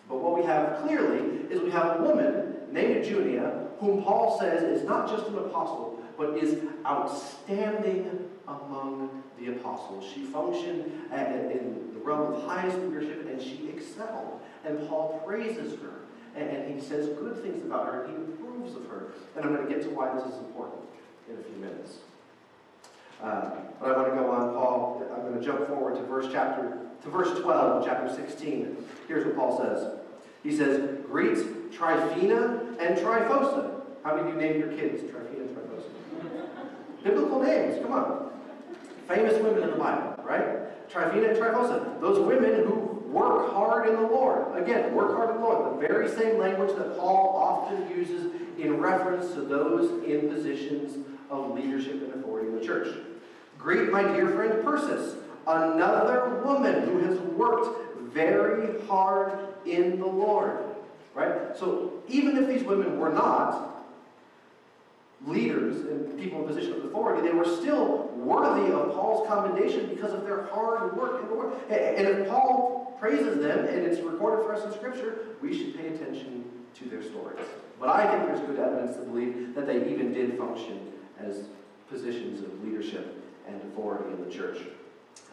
But 0.08 0.20
what 0.20 0.38
we 0.38 0.44
have 0.44 0.78
clearly 0.82 1.42
is 1.50 1.60
we 1.60 1.70
have 1.70 2.00
a 2.00 2.02
woman 2.02 2.56
named 2.72 3.04
Junia, 3.04 3.68
whom 3.78 4.02
Paul 4.02 4.38
says 4.38 4.62
is 4.62 4.86
not 4.86 5.08
just 5.08 5.26
an 5.26 5.36
apostle, 5.36 6.02
but 6.16 6.38
is 6.38 6.62
outstanding 6.86 8.30
among 8.46 9.22
the 9.38 9.52
apostles. 9.52 10.04
She 10.12 10.24
functioned 10.24 10.90
in 11.12 11.90
the 11.92 12.00
realm 12.00 12.32
of 12.32 12.42
highest 12.44 12.78
leadership 12.78 13.26
and 13.28 13.40
she 13.40 13.68
excelled. 13.68 14.40
And 14.64 14.88
Paul 14.88 15.22
praises 15.26 15.78
her 15.80 16.00
and, 16.34 16.74
he 16.74 16.80
says 16.80 17.08
good 17.08 17.42
things 17.42 17.64
about 17.64 17.86
her 17.86 18.04
and 18.04 18.16
he 18.16 18.42
approves 18.58 18.76
of 18.76 18.86
her. 18.90 19.12
And 19.36 19.44
I'm 19.44 19.54
going 19.54 19.66
to 19.66 19.72
get 19.72 19.82
to 19.82 19.90
why 19.90 20.12
this 20.14 20.24
is 20.24 20.38
important 20.38 20.82
in 21.28 21.36
a 21.36 21.42
few 21.42 21.56
minutes. 21.56 21.98
Uh, 23.22 23.50
but 23.80 23.90
I 23.90 23.96
want 23.96 24.08
to 24.08 24.14
go 24.14 24.30
on, 24.30 24.54
Paul. 24.54 25.02
I'm 25.14 25.22
going 25.22 25.38
to 25.38 25.44
jump 25.44 25.66
forward 25.66 25.96
to 25.96 26.02
verse 26.02 26.26
chapter 26.32 26.78
to 27.02 27.08
verse 27.10 27.38
12 27.40 27.82
of 27.82 27.84
chapter 27.84 28.12
16. 28.14 28.76
Here's 29.06 29.24
what 29.24 29.36
Paul 29.36 29.58
says. 29.58 29.98
He 30.42 30.56
says, 30.56 30.98
Greet 31.04 31.72
Tryphena 31.72 32.76
and 32.80 32.96
Tryphosa. 32.96 33.80
How 34.04 34.14
many 34.14 34.28
of 34.28 34.34
you 34.34 34.40
name 34.40 34.60
your 34.60 34.72
kids 34.72 35.02
Tryphena 35.10 35.42
and 35.42 35.56
Tryphosa? 35.56 37.02
Biblical 37.04 37.42
names, 37.42 37.82
come 37.82 37.92
on. 37.92 38.30
Famous 39.08 39.34
women 39.42 39.62
in 39.62 39.70
the 39.70 39.76
Bible, 39.76 40.22
right? 40.22 40.88
Tryphena 40.88 41.28
and 41.28 41.38
Tryphosa. 41.38 42.00
Those 42.00 42.20
women 42.20 42.64
who 42.66 42.88
work 43.08 43.52
hard 43.52 43.88
in 43.88 43.96
the 43.96 44.02
Lord. 44.02 44.56
Again, 44.60 44.94
work 44.94 45.16
hard 45.16 45.30
in 45.30 45.36
the 45.36 45.42
Lord. 45.42 45.74
The 45.74 45.88
very 45.88 46.08
same 46.08 46.38
language 46.38 46.76
that 46.76 46.96
Paul 46.96 47.36
often 47.36 47.88
uses 47.96 48.32
in 48.58 48.78
reference 48.78 49.32
to 49.34 49.42
those 49.42 50.02
in 50.04 50.28
positions 50.28 51.06
of 51.30 51.54
leadership 51.54 52.02
and 52.02 52.14
authority 52.14 52.48
in 52.48 52.58
the 52.58 52.64
church. 52.64 52.94
Greet 53.58 53.90
my 53.90 54.02
dear 54.02 54.30
friend 54.30 54.62
Persis, 54.64 55.16
another 55.46 56.40
woman 56.44 56.82
who 56.84 56.98
has 56.98 57.18
worked 57.18 57.98
very 58.12 58.80
hard 58.86 59.48
in 59.66 59.98
the 59.98 60.06
Lord. 60.06 60.58
Right? 61.14 61.56
So 61.56 61.94
even 62.08 62.36
if 62.36 62.48
these 62.48 62.62
women 62.62 62.98
were 62.98 63.12
not 63.12 63.84
leaders 65.26 65.80
and 65.80 66.18
people 66.18 66.40
in 66.40 66.46
position 66.46 66.74
of 66.74 66.84
authority, 66.84 67.26
they 67.26 67.34
were 67.34 67.44
still 67.44 68.08
worthy 68.16 68.72
of 68.72 68.92
Paul's 68.92 69.26
commendation 69.26 69.88
because 69.88 70.12
of 70.12 70.22
their 70.24 70.44
hard 70.46 70.96
work 70.96 71.22
in 71.22 71.28
the 71.28 71.34
Lord. 71.34 71.52
And 71.70 72.06
if 72.06 72.28
Paul 72.28 72.96
praises 73.00 73.40
them 73.40 73.66
and 73.66 73.84
it's 73.84 74.00
recorded 74.00 74.44
for 74.44 74.54
us 74.54 74.64
in 74.64 74.72
Scripture, 74.72 75.26
we 75.42 75.56
should 75.56 75.76
pay 75.76 75.88
attention 75.88 76.47
to 76.76 76.84
their 76.88 77.02
stories. 77.02 77.44
But 77.80 77.90
I 77.90 78.06
think 78.06 78.26
there's 78.26 78.46
good 78.46 78.58
evidence 78.58 78.96
to 78.96 79.02
believe 79.02 79.54
that 79.54 79.66
they 79.66 79.88
even 79.90 80.12
did 80.12 80.36
function 80.38 80.92
as 81.18 81.44
positions 81.88 82.42
of 82.42 82.64
leadership 82.64 83.24
and 83.46 83.60
authority 83.62 84.10
in 84.10 84.24
the 84.24 84.30
church. 84.30 84.58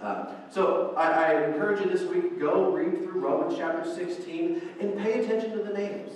Uh, 0.02 0.28
so 0.52 0.93
I, 0.98 1.34
I, 1.34 1.45
encourage 1.45 1.80
you 1.80 1.89
this 1.89 2.04
week, 2.04 2.39
go 2.39 2.71
read 2.71 3.04
through 3.04 3.21
Romans 3.21 3.56
chapter 3.58 3.89
16 3.89 4.62
and 4.82 4.98
pay 4.98 5.24
attention 5.24 5.52
to 5.52 5.63
the 5.63 5.74
names. 5.74 6.12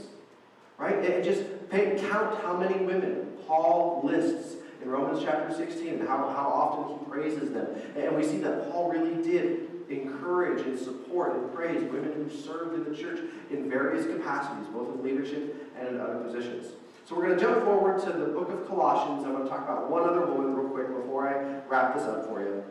Right? 0.77 0.97
And 0.97 1.23
just 1.23 1.43
pay, 1.69 1.97
count 2.09 2.41
how 2.41 2.57
many 2.57 2.83
women 2.83 3.27
Paul 3.47 4.01
lists 4.03 4.55
in 4.81 4.89
Romans 4.89 5.23
chapter 5.23 5.53
16 5.53 5.87
and 5.87 6.07
how, 6.07 6.17
how 6.29 6.47
often 6.47 6.99
he 6.99 7.05
praises 7.05 7.51
them. 7.51 7.67
And 7.97 8.15
we 8.15 8.23
see 8.23 8.37
that 8.39 8.71
Paul 8.71 8.91
really 8.91 9.21
did 9.23 9.68
encourage 9.89 10.65
and 10.65 10.77
support 10.77 11.35
and 11.35 11.53
praise 11.53 11.81
women 11.83 12.13
who 12.13 12.29
served 12.29 12.75
in 12.75 12.91
the 12.91 12.95
church 12.95 13.19
in 13.49 13.69
various 13.69 14.05
capacities, 14.05 14.67
both 14.73 14.93
in 14.95 15.03
leadership 15.03 15.71
and 15.77 15.87
in 15.87 15.99
other 15.99 16.19
positions. 16.19 16.73
So 17.05 17.15
we're 17.15 17.25
going 17.25 17.39
to 17.39 17.43
jump 17.43 17.63
forward 17.63 17.99
to 18.03 18.11
the 18.11 18.27
book 18.27 18.51
of 18.51 18.67
Colossians. 18.67 19.25
I'm 19.25 19.33
going 19.33 19.43
to 19.43 19.49
talk 19.49 19.63
about 19.63 19.89
one 19.89 20.03
other 20.03 20.25
woman 20.25 20.55
real 20.55 20.69
quick 20.69 20.87
before 20.95 21.27
I 21.27 21.67
wrap 21.67 21.95
this 21.95 22.03
up 22.03 22.27
for 22.27 22.41
you. 22.41 22.63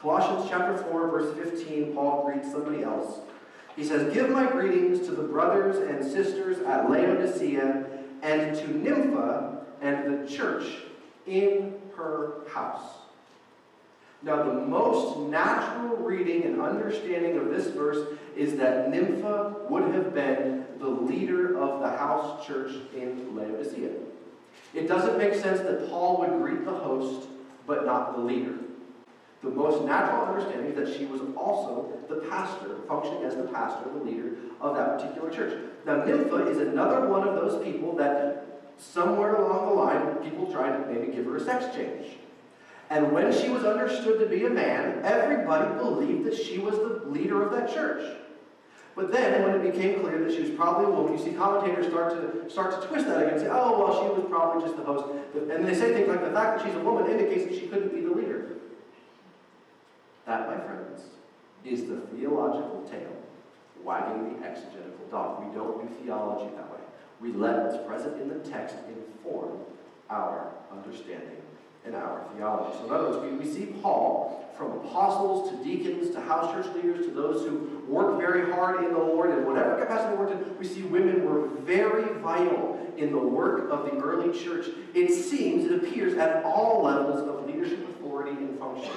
Colossians 0.00 0.48
chapter 0.48 0.76
4, 0.76 1.08
verse 1.08 1.36
15, 1.36 1.94
Paul 1.94 2.24
greets 2.24 2.52
somebody 2.52 2.84
else. 2.84 3.18
He 3.74 3.84
says, 3.84 4.12
Give 4.14 4.30
my 4.30 4.46
greetings 4.46 5.06
to 5.06 5.12
the 5.12 5.24
brothers 5.24 5.76
and 5.78 6.04
sisters 6.04 6.58
at 6.60 6.88
Laodicea 6.88 7.86
and 8.22 8.56
to 8.56 8.68
Nympha 8.68 9.66
and 9.80 10.28
the 10.28 10.32
church 10.32 10.64
in 11.26 11.74
her 11.96 12.42
house. 12.52 12.95
Now, 14.22 14.42
the 14.42 14.54
most 14.54 15.18
natural 15.18 15.96
reading 15.98 16.44
and 16.44 16.60
understanding 16.60 17.36
of 17.38 17.50
this 17.50 17.68
verse 17.68 18.16
is 18.34 18.56
that 18.56 18.90
Nympha 18.90 19.56
would 19.68 19.94
have 19.94 20.14
been 20.14 20.64
the 20.78 20.88
leader 20.88 21.58
of 21.58 21.80
the 21.80 21.88
house 21.88 22.44
church 22.46 22.72
in 22.94 23.36
Laodicea. 23.36 23.90
It 24.74 24.88
doesn't 24.88 25.18
make 25.18 25.34
sense 25.34 25.60
that 25.60 25.88
Paul 25.90 26.18
would 26.18 26.40
greet 26.40 26.64
the 26.64 26.72
host 26.72 27.28
but 27.66 27.84
not 27.84 28.16
the 28.16 28.22
leader. 28.22 28.54
The 29.42 29.50
most 29.50 29.84
natural 29.84 30.26
understanding 30.26 30.72
is 30.72 30.76
that 30.76 30.98
she 30.98 31.04
was 31.04 31.20
also 31.36 31.92
the 32.08 32.16
pastor, 32.28 32.76
functioning 32.88 33.24
as 33.24 33.36
the 33.36 33.44
pastor, 33.44 33.90
the 33.90 34.04
leader 34.04 34.32
of 34.60 34.74
that 34.76 34.98
particular 34.98 35.30
church. 35.30 35.58
Now, 35.84 36.04
Nympha 36.04 36.46
is 36.48 36.58
another 36.58 37.06
one 37.08 37.28
of 37.28 37.34
those 37.34 37.62
people 37.62 37.94
that 37.96 38.62
somewhere 38.78 39.36
along 39.36 39.68
the 39.68 39.74
line, 39.74 40.16
people 40.28 40.50
tried 40.50 40.78
to 40.78 40.92
maybe 40.92 41.12
give 41.12 41.26
her 41.26 41.36
a 41.36 41.40
sex 41.40 41.74
change. 41.74 42.16
And 42.88 43.12
when 43.12 43.32
she 43.32 43.48
was 43.48 43.64
understood 43.64 44.20
to 44.20 44.26
be 44.26 44.44
a 44.44 44.50
man, 44.50 45.00
everybody 45.04 45.76
believed 45.76 46.24
that 46.24 46.36
she 46.36 46.58
was 46.58 46.76
the 46.76 47.08
leader 47.08 47.42
of 47.42 47.52
that 47.52 47.72
church. 47.72 48.16
But 48.94 49.12
then, 49.12 49.42
when 49.42 49.60
it 49.60 49.72
became 49.72 50.00
clear 50.00 50.24
that 50.24 50.32
she 50.32 50.40
was 50.40 50.50
probably 50.50 50.86
a 50.86 50.88
woman, 50.88 51.18
you 51.18 51.22
see 51.22 51.32
commentators 51.32 51.86
start 51.88 52.12
to 52.12 52.48
start 52.50 52.80
to 52.80 52.88
twist 52.88 53.06
that 53.06 53.18
again 53.18 53.34
and 53.34 53.40
say, 53.40 53.48
oh, 53.50 53.78
well, 53.78 54.02
she 54.02 54.08
was 54.08 54.26
probably 54.30 54.62
just 54.62 54.76
the 54.76 54.84
host. 54.84 55.04
And 55.50 55.66
they 55.66 55.74
say 55.74 55.92
things 55.92 56.08
like 56.08 56.24
the 56.24 56.30
fact 56.30 56.58
that 56.58 56.66
she's 56.66 56.74
a 56.74 56.80
woman 56.80 57.10
indicates 57.10 57.44
that 57.44 57.54
she 57.54 57.66
couldn't 57.66 57.94
be 57.94 58.00
the 58.00 58.14
leader. 58.14 58.54
That, 60.24 60.48
my 60.48 60.64
friends, 60.64 61.02
is 61.64 61.86
the 61.86 61.98
theological 62.16 62.82
tail 62.90 63.12
wagging 63.84 64.40
the 64.40 64.46
exegetical 64.46 65.06
dog. 65.10 65.44
We 65.44 65.54
don't 65.54 65.80
do 65.80 65.94
theology 66.02 66.54
that 66.56 66.70
way. 66.72 66.80
We 67.20 67.32
let 67.32 67.64
what's 67.64 67.86
present 67.86 68.20
in 68.20 68.28
the 68.28 68.38
text 68.50 68.76
inform 68.88 69.58
our 70.08 70.52
understanding 70.72 71.42
and 71.86 71.94
our 71.94 72.24
theology. 72.34 72.78
So, 72.78 72.86
in 72.86 72.92
other 72.92 73.10
words, 73.10 73.32
we, 73.32 73.36
we 73.36 73.52
see 73.52 73.66
Paul 73.80 74.44
from 74.56 74.72
apostles 74.72 75.50
to 75.50 75.64
deacons 75.64 76.10
to 76.10 76.20
house 76.20 76.52
church 76.52 76.74
leaders 76.74 77.06
to 77.06 77.12
those 77.12 77.46
who 77.46 77.82
work 77.88 78.18
very 78.18 78.50
hard 78.52 78.84
in 78.84 78.92
the 78.92 78.98
Lord 78.98 79.30
in 79.30 79.46
whatever 79.46 79.76
capacity 79.76 80.10
they 80.10 80.16
worked 80.16 80.32
in. 80.32 80.58
We 80.58 80.66
see 80.66 80.82
women 80.82 81.24
were 81.24 81.48
very 81.60 82.18
vital 82.20 82.78
in 82.96 83.12
the 83.12 83.18
work 83.18 83.70
of 83.70 83.84
the 83.84 83.92
early 83.98 84.36
church. 84.38 84.66
It 84.94 85.12
seems, 85.12 85.70
it 85.70 85.72
appears, 85.72 86.14
at 86.14 86.42
all 86.44 86.82
levels 86.84 87.28
of 87.28 87.46
leadership 87.46 87.86
authority 87.90 88.32
and 88.32 88.58
function. 88.58 88.90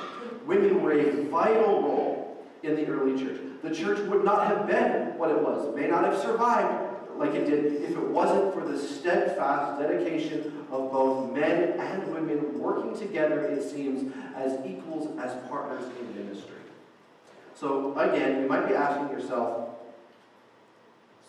Women 0.46 0.82
were 0.82 0.94
a 0.94 1.26
vital 1.26 1.82
role 1.82 2.46
in 2.64 2.76
the 2.76 2.88
early 2.88 3.22
church. 3.22 3.40
The 3.62 3.74
church 3.76 4.00
would 4.08 4.24
not 4.24 4.48
have 4.48 4.68
been 4.68 5.18
what 5.18 5.30
it 5.30 5.42
was, 5.42 5.76
may 5.76 5.88
not 5.88 6.06
have 6.06 6.18
survived 6.22 6.89
like 7.20 7.34
it 7.34 7.46
did 7.46 7.84
if 7.84 7.92
it 7.92 8.08
wasn't 8.08 8.54
for 8.54 8.66
the 8.66 8.80
steadfast 8.80 9.82
dedication 9.82 10.66
of 10.72 10.90
both 10.90 11.34
men 11.34 11.78
and 11.78 12.14
women 12.14 12.58
working 12.58 12.98
together, 12.98 13.42
it 13.42 13.62
seems, 13.62 14.14
as 14.36 14.58
equals, 14.66 15.20
as 15.20 15.36
partners 15.50 15.84
in 16.00 16.16
ministry. 16.16 16.56
So, 17.56 17.98
again, 18.00 18.42
you 18.42 18.48
might 18.48 18.70
be 18.70 18.74
asking 18.74 19.10
yourself, 19.10 19.70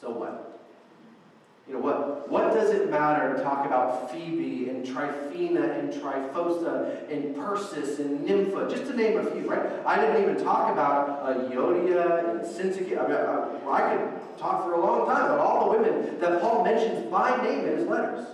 so 0.01 0.11
what? 0.11 0.50
You 1.71 1.77
know, 1.77 1.83
what, 1.83 2.29
what 2.29 2.53
does 2.53 2.71
it 2.71 2.91
matter 2.91 3.33
to 3.33 3.41
talk 3.45 3.65
about 3.65 4.11
Phoebe 4.11 4.69
and 4.71 4.85
Tryphena 4.85 5.61
and 5.61 5.93
Tryphosa 5.93 7.09
and 7.09 7.37
Persis 7.37 8.01
and 8.01 8.25
Nympha, 8.25 8.69
just 8.69 8.91
to 8.91 8.97
name 8.97 9.19
a 9.19 9.31
few, 9.31 9.49
right? 9.49 9.71
I 9.87 10.01
didn't 10.01 10.21
even 10.21 10.43
talk 10.43 10.73
about 10.73 11.21
uh, 11.23 11.49
Euodia 11.49 12.29
and 12.31 12.41
Syntyche. 12.41 12.99
I, 12.99 13.07
mean, 13.07 13.17
I, 13.17 13.71
I 13.71 13.97
could 13.97 14.39
talk 14.41 14.65
for 14.65 14.73
a 14.73 14.81
long 14.81 15.07
time 15.07 15.27
about 15.27 15.39
all 15.39 15.71
the 15.71 15.79
women 15.79 16.19
that 16.19 16.41
Paul 16.41 16.65
mentions 16.65 17.09
by 17.09 17.41
name 17.41 17.61
in 17.61 17.79
his 17.79 17.87
letters. 17.87 18.27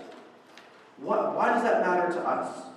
What, 0.96 1.36
why 1.36 1.52
does 1.52 1.62
that 1.62 1.84
matter 1.84 2.10
to 2.14 2.26
us? 2.26 2.68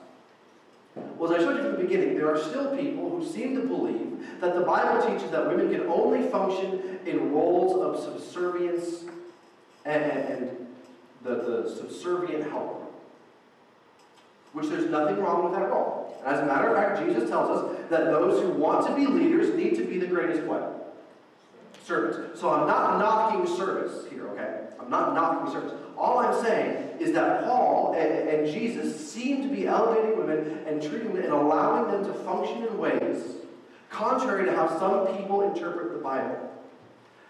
Well, 1.17 1.33
as 1.33 1.39
I 1.39 1.45
showed 1.45 1.55
you 1.55 1.63
from 1.63 1.71
the 1.71 1.87
beginning, 1.87 2.15
there 2.15 2.29
are 2.29 2.37
still 2.37 2.75
people 2.75 3.09
who 3.09 3.25
seem 3.25 3.55
to 3.55 3.65
believe 3.65 4.41
that 4.41 4.55
the 4.55 4.61
Bible 4.61 5.09
teaches 5.09 5.31
that 5.31 5.47
women 5.47 5.71
can 5.71 5.87
only 5.87 6.27
function 6.27 6.99
in 7.05 7.31
roles 7.31 7.81
of 7.81 8.03
subservience 8.03 9.05
and, 9.85 10.03
and 10.03 10.67
the, 11.23 11.35
the 11.35 11.75
subservient 11.75 12.49
helper. 12.49 12.85
Which 14.53 14.67
there's 14.67 14.89
nothing 14.89 15.19
wrong 15.19 15.43
with 15.43 15.53
that 15.53 15.69
role. 15.69 16.17
And 16.25 16.35
as 16.35 16.41
a 16.41 16.45
matter 16.45 16.69
of 16.69 16.75
fact, 16.75 17.05
Jesus 17.05 17.29
tells 17.29 17.49
us 17.49 17.79
that 17.89 18.05
those 18.05 18.41
who 18.41 18.49
want 18.49 18.87
to 18.87 18.95
be 18.95 19.05
leaders 19.05 19.55
need 19.55 19.75
to 19.75 19.85
be 19.85 19.99
the 19.99 20.07
greatest 20.07 20.43
what? 20.43 20.95
Servants. 21.83 22.39
So 22.39 22.49
I'm 22.49 22.67
not 22.67 22.97
knocking 22.97 23.55
service 23.55 24.07
here, 24.09 24.27
okay? 24.29 24.65
I'm 24.79 24.89
not 24.89 25.13
knocking 25.13 25.53
service. 25.53 25.73
All 25.97 26.19
I'm 26.19 26.43
saying 26.43 26.99
is 26.99 27.11
that 27.13 27.43
Paul 27.45 27.95
and, 27.97 28.29
and 28.29 28.51
Jesus 28.51 29.11
seem 29.11 29.43
to 29.43 29.53
be 29.53 29.67
elevating 29.67 30.17
women 30.17 30.63
and 30.65 30.81
treating 30.81 31.13
them 31.13 31.23
and 31.23 31.33
allowing 31.33 31.91
them 31.91 32.05
to 32.05 32.13
function 32.23 32.65
in 32.65 32.77
ways 32.77 33.23
contrary 33.89 34.45
to 34.45 34.55
how 34.55 34.67
some 34.79 35.17
people 35.17 35.41
interpret 35.41 35.93
the 35.93 35.99
Bible. 35.99 36.49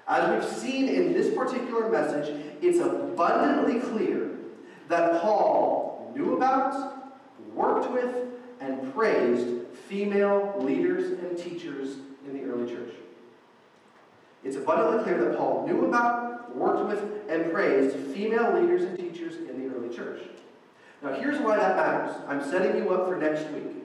As 0.10 0.28
we've 0.32 0.58
seen 0.58 0.90
in 0.90 1.14
this 1.14 1.32
particular 1.36 1.88
message, 1.88 2.36
it's 2.64 2.80
abundantly 2.80 3.80
clear 3.80 4.32
that 4.88 5.22
Paul 5.22 6.12
knew 6.16 6.36
about, 6.36 7.14
worked 7.54 7.92
with, 7.92 8.16
and 8.60 8.92
praised 8.96 9.68
female 9.88 10.56
leaders 10.60 11.12
and 11.20 11.38
teachers 11.38 11.98
in 12.26 12.34
the 12.34 12.44
early 12.44 12.68
church. 12.68 12.96
It's 14.44 14.56
abundantly 14.56 15.04
clear 15.04 15.24
that 15.26 15.38
Paul 15.38 15.68
knew 15.68 15.86
about, 15.86 16.56
worked 16.56 16.88
with, 16.88 17.04
and 17.30 17.52
praised 17.52 17.96
female 17.96 18.60
leaders 18.60 18.82
and 18.82 18.98
teachers 18.98 19.36
in 19.36 19.62
the 19.62 19.76
early 19.76 19.96
church. 19.96 20.22
Now, 21.04 21.14
here's 21.14 21.40
why 21.40 21.56
that 21.58 21.76
matters. 21.76 22.16
I'm 22.28 22.44
setting 22.44 22.76
you 22.78 22.92
up 22.96 23.08
for 23.08 23.16
next 23.16 23.48
week. 23.52 23.76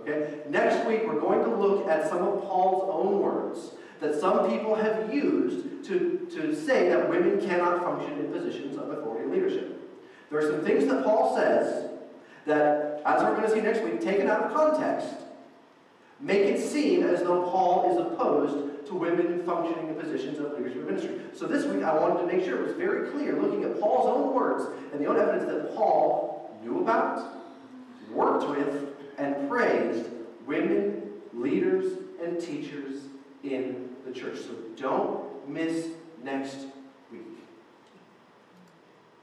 Okay? 0.00 0.40
Next 0.50 0.86
week, 0.86 1.04
we're 1.06 1.18
going 1.18 1.42
to 1.42 1.56
look 1.56 1.88
at 1.88 2.10
some 2.10 2.18
of 2.18 2.42
Paul's 2.42 2.90
own 2.92 3.20
words 3.20 3.70
that 4.02 4.18
some 4.18 4.50
people 4.50 4.74
have 4.74 5.14
used 5.14 5.84
to, 5.84 6.26
to 6.32 6.54
say 6.54 6.88
that 6.88 7.08
women 7.08 7.40
cannot 7.40 7.82
function 7.84 8.18
in 8.18 8.32
positions 8.32 8.76
of 8.76 8.90
authority 8.90 9.22
and 9.22 9.32
leadership. 9.32 9.80
There 10.28 10.40
are 10.40 10.50
some 10.50 10.64
things 10.64 10.86
that 10.86 11.04
Paul 11.04 11.36
says 11.36 11.88
that, 12.46 13.00
as 13.06 13.22
we're 13.22 13.36
going 13.36 13.48
to 13.48 13.54
see 13.54 13.60
next 13.60 13.82
week, 13.84 14.00
taken 14.00 14.28
out 14.28 14.42
of 14.42 14.52
context, 14.52 15.06
make 16.18 16.42
it 16.42 16.60
seem 16.60 17.04
as 17.04 17.22
though 17.22 17.42
Paul 17.44 17.92
is 17.92 17.98
opposed 17.98 18.86
to 18.88 18.94
women 18.94 19.44
functioning 19.44 19.88
in 19.88 19.94
positions 19.94 20.40
of 20.40 20.52
leadership 20.54 20.78
and 20.78 20.86
ministry. 20.86 21.20
So 21.32 21.46
this 21.46 21.64
week 21.66 21.84
I 21.84 21.96
wanted 21.96 22.26
to 22.26 22.26
make 22.26 22.44
sure 22.44 22.60
it 22.60 22.66
was 22.66 22.76
very 22.76 23.08
clear, 23.10 23.40
looking 23.40 23.62
at 23.62 23.80
Paul's 23.80 24.08
own 24.08 24.34
words 24.34 24.64
and 24.92 25.00
the 25.00 25.06
own 25.06 25.16
evidence 25.16 25.44
that 25.44 25.76
Paul 25.76 26.58
knew 26.64 26.80
about, 26.80 27.24
worked 28.10 28.48
with, 28.48 28.88
and 29.18 29.48
praised 29.48 30.08
women, 30.44 31.02
leaders, 31.32 31.98
and 32.20 32.40
teachers 32.40 33.02
in 33.44 33.91
the 34.06 34.12
church. 34.12 34.38
So 34.38 34.54
don't 34.76 35.48
miss 35.48 35.88
next 36.22 36.66